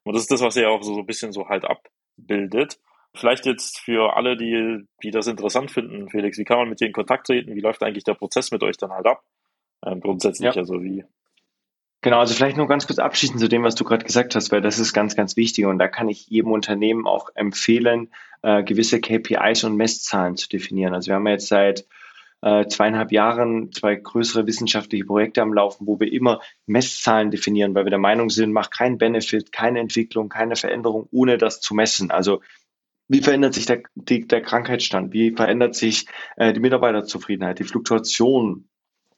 Und 0.04 0.16
das 0.16 0.24
ist 0.24 0.32
das, 0.32 0.42
was 0.42 0.58
er 0.58 0.72
auch 0.72 0.84
so, 0.84 0.94
so 0.94 1.00
ein 1.00 1.06
bisschen 1.06 1.32
so 1.32 1.48
halt 1.48 1.64
abbildet. 1.64 2.80
Vielleicht 3.16 3.46
jetzt 3.46 3.80
für 3.80 4.16
alle, 4.16 4.38
die, 4.38 4.86
die 5.04 5.12
das 5.12 5.28
interessant 5.28 5.72
finden, 5.72 6.10
Felix, 6.10 6.38
wie 6.38 6.44
kann 6.44 6.58
man 6.58 6.70
mit 6.70 6.80
dir 6.80 6.88
in 6.88 6.94
Kontakt 6.94 7.28
treten? 7.28 7.56
Wie 7.56 7.62
läuft 7.62 7.82
eigentlich 7.84 8.04
der 8.04 8.14
Prozess 8.14 8.52
mit 8.52 8.64
euch 8.64 8.78
dann 8.78 8.92
halt 8.92 9.08
ab? 9.08 9.24
Ähm, 9.86 10.00
grundsätzlich, 10.00 10.54
ja. 10.54 10.62
also 10.62 10.84
wie, 10.84 11.04
Genau, 12.02 12.20
also 12.20 12.34
vielleicht 12.34 12.56
nur 12.56 12.68
ganz 12.68 12.88
kurz 12.88 12.98
abschließend 12.98 13.42
zu 13.42 13.50
dem, 13.50 13.64
was 13.64 13.76
du 13.76 13.84
gerade 13.84 14.06
gesagt 14.06 14.34
hast, 14.34 14.54
weil 14.54 14.62
das 14.62 14.80
ist 14.80 14.94
ganz, 14.94 15.18
ganz 15.18 15.36
wichtig 15.36 15.66
und 15.66 15.80
da 15.80 15.90
kann 15.90 16.08
ich 16.08 16.28
jedem 16.28 16.54
Unternehmen 16.54 17.06
auch 17.06 17.30
empfehlen, 17.36 18.10
äh, 18.42 18.64
gewisse 18.64 19.02
KPIs 19.02 19.66
und 19.66 19.76
Messzahlen 19.76 20.38
zu 20.38 20.48
definieren. 20.48 20.94
Also 20.94 21.08
wir 21.10 21.16
haben 21.16 21.28
jetzt 21.28 21.50
seit 21.50 21.86
äh, 22.42 22.66
zweieinhalb 22.68 23.12
Jahren 23.12 23.74
zwei 23.74 23.96
größere 23.96 24.48
wissenschaftliche 24.48 25.04
Projekte 25.04 25.42
am 25.42 25.54
Laufen, 25.54 25.88
wo 25.88 26.00
wir 26.00 26.10
immer 26.14 26.40
Messzahlen 26.68 27.32
definieren, 27.32 27.76
weil 27.76 27.86
wir 27.86 27.90
der 27.90 28.00
Meinung 28.00 28.30
sind, 28.30 28.54
macht 28.54 28.72
kein 28.72 28.98
Benefit, 28.98 29.52
keine 29.52 29.82
Entwicklung, 29.82 30.30
keine 30.30 30.56
Veränderung, 30.56 31.10
ohne 31.12 31.38
das 31.38 31.60
zu 31.60 31.74
messen. 31.74 32.12
Also 32.12 32.42
wie 33.10 33.22
verändert 33.22 33.56
sich 33.56 33.66
der, 33.66 33.82
die, 33.96 34.26
der 34.28 34.42
Krankheitsstand? 34.42 35.12
Wie 35.12 35.32
verändert 35.32 35.76
sich 35.76 36.06
äh, 36.38 36.54
die 36.54 36.60
Mitarbeiterzufriedenheit, 36.60 37.60
die 37.60 37.64
Fluktuation 37.64 38.70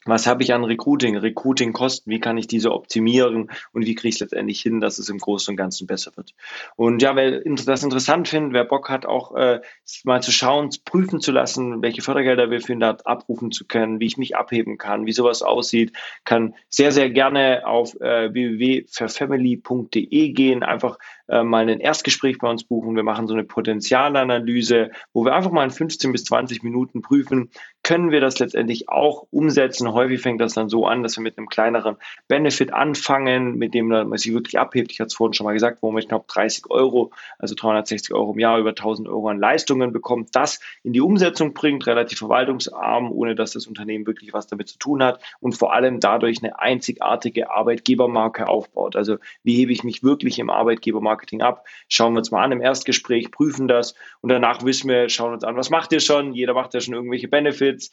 was 0.05 0.25
habe 0.25 0.41
ich 0.41 0.53
an 0.53 0.63
Recruiting, 0.63 1.15
Recruiting-Kosten, 1.17 2.09
wie 2.09 2.19
kann 2.19 2.37
ich 2.37 2.47
diese 2.47 2.71
optimieren 2.71 3.51
und 3.71 3.85
wie 3.85 3.93
kriege 3.93 4.09
ich 4.09 4.15
es 4.15 4.21
letztendlich 4.21 4.59
hin, 4.61 4.81
dass 4.81 4.97
es 4.97 5.09
im 5.09 5.19
Großen 5.19 5.51
und 5.51 5.57
Ganzen 5.57 5.85
besser 5.85 6.11
wird. 6.15 6.33
Und 6.75 7.01
ja, 7.01 7.15
wer 7.15 7.41
das 7.41 7.83
interessant 7.83 8.27
findet, 8.27 8.53
wer 8.53 8.65
Bock 8.65 8.89
hat, 8.89 9.05
auch 9.05 9.35
äh, 9.35 9.61
mal 10.03 10.23
zu 10.23 10.31
schauen, 10.31 10.69
prüfen 10.85 11.21
zu 11.21 11.31
lassen, 11.31 11.81
welche 11.81 12.01
Fördergelder 12.01 12.49
wir 12.49 12.61
für 12.61 12.73
ihn 12.73 12.79
da 12.79 12.97
abrufen 13.05 13.51
zu 13.51 13.65
können, 13.65 13.99
wie 13.99 14.07
ich 14.07 14.17
mich 14.17 14.35
abheben 14.35 14.77
kann, 14.77 15.05
wie 15.05 15.11
sowas 15.11 15.43
aussieht, 15.43 15.93
kann 16.25 16.55
sehr, 16.69 16.91
sehr 16.91 17.09
gerne 17.09 17.67
auf 17.67 17.93
äh, 18.01 18.33
www.verfamily.de 18.33 20.29
gehen, 20.29 20.63
einfach 20.63 20.97
äh, 21.27 21.43
mal 21.43 21.69
ein 21.69 21.79
Erstgespräch 21.79 22.39
bei 22.39 22.49
uns 22.49 22.63
buchen. 22.63 22.95
Wir 22.95 23.03
machen 23.03 23.27
so 23.27 23.33
eine 23.33 23.43
Potenzialanalyse, 23.43 24.91
wo 25.13 25.25
wir 25.25 25.33
einfach 25.33 25.51
mal 25.51 25.63
in 25.63 25.71
15 25.71 26.11
bis 26.11 26.25
20 26.25 26.63
Minuten 26.63 27.01
prüfen, 27.01 27.51
können 27.83 28.11
wir 28.11 28.21
das 28.21 28.37
letztendlich 28.39 28.89
auch 28.89 29.25
umsetzen. 29.31 29.91
Häufig 29.91 30.21
fängt 30.21 30.39
das 30.39 30.53
dann 30.53 30.69
so 30.69 30.85
an, 30.85 31.01
dass 31.01 31.17
wir 31.17 31.23
mit 31.23 31.37
einem 31.37 31.49
kleineren 31.49 31.97
Benefit 32.27 32.73
anfangen, 32.73 33.57
mit 33.57 33.73
dem 33.73 33.87
man 33.87 34.15
sich 34.17 34.33
wirklich 34.33 34.59
abhebt. 34.59 34.91
Ich 34.91 34.99
hatte 34.99 35.07
es 35.07 35.15
vorhin 35.15 35.33
schon 35.33 35.45
mal 35.45 35.53
gesagt, 35.53 35.79
wo 35.81 35.91
man 35.91 36.03
knapp 36.03 36.27
30 36.27 36.69
Euro, 36.69 37.11
also 37.39 37.55
360 37.55 38.13
Euro 38.13 38.33
im 38.33 38.39
Jahr, 38.39 38.59
über 38.59 38.69
1000 38.69 39.07
Euro 39.07 39.29
an 39.29 39.39
Leistungen 39.39 39.91
bekommt, 39.91 40.35
das 40.35 40.59
in 40.83 40.93
die 40.93 41.01
Umsetzung 41.01 41.53
bringt, 41.53 41.87
relativ 41.87 42.19
verwaltungsarm, 42.19 43.11
ohne 43.11 43.33
dass 43.33 43.53
das 43.53 43.65
Unternehmen 43.65 44.05
wirklich 44.05 44.31
was 44.31 44.47
damit 44.47 44.69
zu 44.69 44.77
tun 44.77 45.03
hat 45.03 45.19
und 45.39 45.53
vor 45.53 45.73
allem 45.73 45.99
dadurch 45.99 46.43
eine 46.43 46.59
einzigartige 46.59 47.49
Arbeitgebermarke 47.49 48.47
aufbaut. 48.47 48.95
Also 48.95 49.17
wie 49.43 49.55
hebe 49.55 49.71
ich 49.71 49.83
mich 49.83 50.03
wirklich 50.03 50.37
im 50.37 50.51
Arbeitgebermarketing 50.51 51.41
ab? 51.41 51.65
Schauen 51.87 52.13
wir 52.13 52.19
uns 52.19 52.31
mal 52.31 52.43
an 52.43 52.51
im 52.51 52.61
Erstgespräch, 52.61 53.31
prüfen 53.31 53.67
das 53.67 53.95
und 54.21 54.29
danach 54.29 54.63
wissen 54.63 54.87
wir, 54.87 55.09
schauen 55.09 55.33
uns 55.33 55.43
an, 55.43 55.55
was 55.55 55.71
macht 55.71 55.91
ihr 55.91 55.99
schon? 55.99 56.33
Jeder 56.33 56.53
macht 56.53 56.73
ja 56.75 56.81
schon 56.81 56.93
irgendwelche 56.93 57.27
Benefits 57.27 57.70
Benefits, 57.71 57.91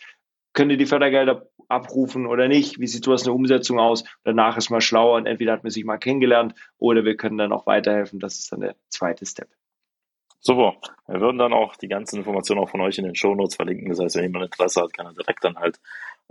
könnt 0.52 0.72
ihr 0.72 0.78
die 0.78 0.86
Fördergelder 0.86 1.48
abrufen 1.68 2.26
oder 2.26 2.48
nicht? 2.48 2.80
Wie 2.80 2.86
sieht 2.86 3.04
sowas 3.04 3.24
eine 3.24 3.32
Umsetzung 3.32 3.78
aus? 3.78 4.04
Danach 4.24 4.56
ist 4.56 4.70
man 4.70 4.80
schlauer 4.80 5.16
und 5.16 5.26
entweder 5.26 5.52
hat 5.52 5.62
man 5.62 5.70
sich 5.70 5.84
mal 5.84 5.98
kennengelernt 5.98 6.54
oder 6.78 7.04
wir 7.04 7.16
können 7.16 7.38
dann 7.38 7.52
auch 7.52 7.66
weiterhelfen. 7.66 8.20
Das 8.20 8.38
ist 8.38 8.52
dann 8.52 8.60
der 8.60 8.76
zweite 8.88 9.26
Step. 9.26 9.48
Super. 10.40 10.76
Wir 11.06 11.20
würden 11.20 11.38
dann 11.38 11.52
auch 11.52 11.76
die 11.76 11.88
ganzen 11.88 12.18
Informationen 12.18 12.60
auch 12.60 12.70
von 12.70 12.80
euch 12.80 12.96
in 12.98 13.04
den 13.04 13.16
Shownotes 13.16 13.56
verlinken. 13.56 13.88
Das 13.88 14.00
heißt, 14.00 14.16
wenn 14.16 14.24
jemand 14.24 14.46
Interesse 14.46 14.80
hat, 14.82 14.92
kann 14.94 15.06
er 15.06 15.12
direkt 15.12 15.44
dann 15.44 15.58
halt 15.58 15.80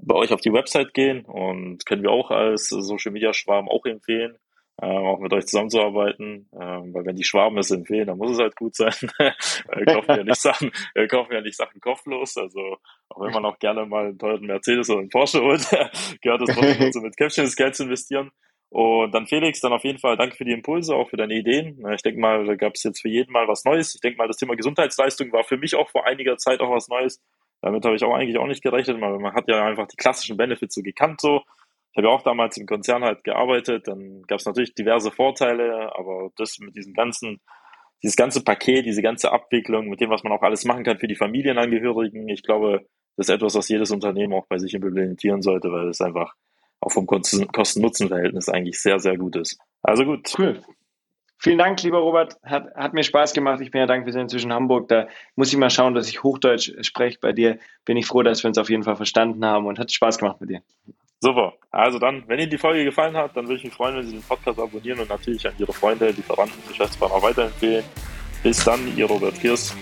bei 0.02 0.16
euch 0.16 0.32
auf 0.32 0.42
die 0.42 0.54
Website 0.54 0.94
gehen 0.94 1.26
und 1.26 1.86
können 1.86 2.04
wir 2.04 2.12
auch 2.12 2.32
als 2.32 2.70
Social 2.70 3.12
Media 3.12 3.34
Schwarm 3.34 3.68
auch 3.68 3.86
empfehlen 3.86 4.38
auch 4.86 5.20
mit 5.20 5.34
euch 5.34 5.48
zusammenzuarbeiten, 5.48 6.48
äh, 6.54 6.58
weil 6.58 7.06
wenn 7.06 7.16
die 7.16 7.24
Schwaben 7.24 7.58
es 7.58 7.72
empfehlen, 7.72 8.08
dann 8.08 8.18
muss 8.18 8.32
es 8.32 8.40
halt 8.40 8.56
gut 8.56 8.76
sein. 8.76 8.94
wir 9.18 9.86
kaufen 9.86 10.18
ja 10.18 10.24
nicht 10.24 10.42
Sachen, 10.42 10.72
wir 10.94 11.08
kaufen 11.08 11.34
ja 11.34 11.42
nicht 11.42 11.58
Sachen 11.58 11.82
kopflos, 11.82 12.38
also 12.38 12.78
auch 13.10 13.22
wenn 13.22 13.34
man 13.34 13.46
auch 13.46 13.58
gerne 13.58 13.86
mal 13.86 14.06
einen 14.06 14.20
teuren 14.20 14.46
Mercedes 14.46 14.90
oder 14.90 15.00
einen 15.00 15.10
Porsche 15.10 15.42
holt, 15.42 15.68
gehört 16.22 16.48
es 16.48 16.56
trotzdem 16.56 16.80
dazu, 16.80 17.02
mit 17.02 17.18
Caption 17.18 17.46
das 17.46 17.56
Geld 17.56 17.76
zu 17.76 17.84
investieren. 17.84 18.32
Und 18.70 19.14
dann 19.14 19.28
Felix, 19.28 19.62
dann 19.62 19.74
auf 19.74 19.84
jeden 19.84 19.98
Fall 19.98 20.18
danke 20.18 20.36
für 20.36 20.44
die 20.44 20.52
Impulse, 20.52 20.94
auch 20.94 21.10
für 21.10 21.18
deine 21.18 21.36
Ideen. 21.36 21.84
Ich 21.94 22.02
denke 22.02 22.20
mal, 22.20 22.46
da 22.46 22.56
gab 22.56 22.76
es 22.76 22.84
jetzt 22.84 23.02
für 23.02 23.08
jeden 23.08 23.32
mal 23.32 23.48
was 23.48 23.64
Neues. 23.64 23.96
Ich 23.96 24.02
denke 24.02 24.18
mal, 24.18 24.28
das 24.28 24.38
Thema 24.38 24.56
Gesundheitsleistung 24.56 25.32
war 25.32 25.46
für 25.46 25.58
mich 25.58 25.76
auch 25.76 25.90
vor 25.90 26.06
einiger 26.06 26.38
Zeit 26.38 26.60
auch 26.60 26.70
was 26.70 26.90
Neues. 26.90 27.22
Damit 27.62 27.86
habe 27.86 27.96
ich 27.96 28.04
auch 28.04 28.14
eigentlich 28.14 28.38
auch 28.38 28.46
nicht 28.46 28.62
gerechnet, 28.62 29.00
weil 29.00 29.18
man 29.20 29.34
hat 29.34 29.48
ja 29.48 29.66
einfach 29.66 29.88
die 29.88 29.96
klassischen 29.96 30.38
Benefits 30.38 30.76
so 30.76 30.82
gekannt 30.82 31.22
so. 31.22 31.42
Ich 31.92 31.98
habe 31.98 32.08
ja 32.08 32.14
auch 32.14 32.24
damals 32.24 32.58
im 32.58 32.68
Konzern 32.68 33.04
halt 33.04 33.24
gearbeitet, 33.24 33.88
dann 33.88 34.22
gab 34.24 34.40
es 34.40 34.46
natürlich 34.46 34.76
diverse 34.76 35.12
Vorteile, 35.12 35.96
aber 35.98 36.30
das 36.38 36.60
mit 36.60 36.76
diesem 36.76 36.94
ganzen, 36.94 37.40
dieses 38.04 38.16
ganze 38.16 38.44
Paket, 38.44 38.86
diese 38.86 39.02
ganze 39.02 39.32
Abwicklung, 39.32 39.88
mit 39.88 40.00
dem, 40.00 40.10
was 40.10 40.24
man 40.24 40.34
auch 40.34 40.44
alles 40.44 40.66
machen 40.66 40.84
kann 40.84 41.00
für 41.00 41.08
die 41.08 41.16
Familienangehörigen, 41.16 42.28
ich 42.30 42.44
glaube, 42.44 42.86
das 43.16 43.30
ist 43.30 43.34
etwas, 43.34 43.56
was 43.56 43.68
jedes 43.68 43.90
Unternehmen 43.90 44.34
auch 44.34 44.46
bei 44.48 44.60
sich 44.60 44.76
implementieren 44.76 45.42
sollte, 45.42 45.72
weil 45.72 45.88
es 45.88 46.02
einfach 46.02 46.36
auch 46.80 46.92
vom 46.92 47.08
Kosten-Nutzen-Verhältnis 47.08 48.50
eigentlich 48.50 48.80
sehr, 48.80 49.00
sehr 49.00 49.18
gut 49.18 49.36
ist. 49.36 49.60
Also 49.82 50.06
gut. 50.06 50.32
Cool. 50.38 50.62
Vielen 51.40 51.60
Dank, 51.60 51.82
lieber 51.84 52.00
Robert. 52.00 52.38
Hat, 52.44 52.74
hat 52.76 52.94
mir 52.94 53.04
Spaß 53.04 53.34
gemacht. 53.34 53.62
Ich 53.62 53.72
bin 53.72 53.80
ja 53.80 53.88
dankbar, 53.88 54.08
wir 54.08 54.14
sind 54.14 54.24
inzwischen 54.24 54.54
Hamburg. 54.54 54.88
Da 54.88 55.08
muss 55.36 55.52
ich 55.52 55.58
mal 55.58 55.70
schauen, 55.70 55.94
dass 55.94 56.10
ich 56.10 56.24
Hochdeutsch 56.24 56.72
spreche. 56.82 57.20
Bei 57.22 57.32
dir 57.32 57.60
bin 57.86 57.98
ich 57.98 58.08
froh, 58.08 58.24
dass 58.24 58.44
wir 58.44 58.48
uns 58.48 58.58
auf 58.58 58.70
jeden 58.70 58.84
Fall 58.84 58.96
verstanden 58.96 59.46
haben 59.46 59.68
und 59.68 59.78
hat 59.78 59.92
Spaß 59.92 60.18
gemacht 60.18 60.42
mit 60.42 60.50
dir. 60.50 60.62
Super. 61.20 61.54
Also 61.72 61.98
dann, 62.00 62.24
wenn 62.28 62.40
Ihnen 62.40 62.50
die 62.50 62.58
Folge 62.58 62.84
gefallen 62.84 63.16
hat, 63.18 63.36
dann 63.36 63.46
würde 63.46 63.58
ich 63.58 63.64
mich 63.64 63.74
freuen, 63.74 63.96
wenn 63.96 64.06
Sie 64.06 64.14
den 64.14 64.22
Podcast 64.22 64.60
abonnieren 64.60 65.00
und 65.00 65.10
natürlich 65.10 65.48
an 65.48 65.54
Ihre 65.58 65.74
Freunde, 65.74 66.10
Lieferanten, 66.10 66.62
Geschäftspartner 66.68 67.22
weiterempfehlen. 67.22 67.84
Bis 68.44 68.64
dann, 68.64 68.96
Ihr 68.96 69.06
Robert 69.06 69.40
Kirs. 69.40 69.76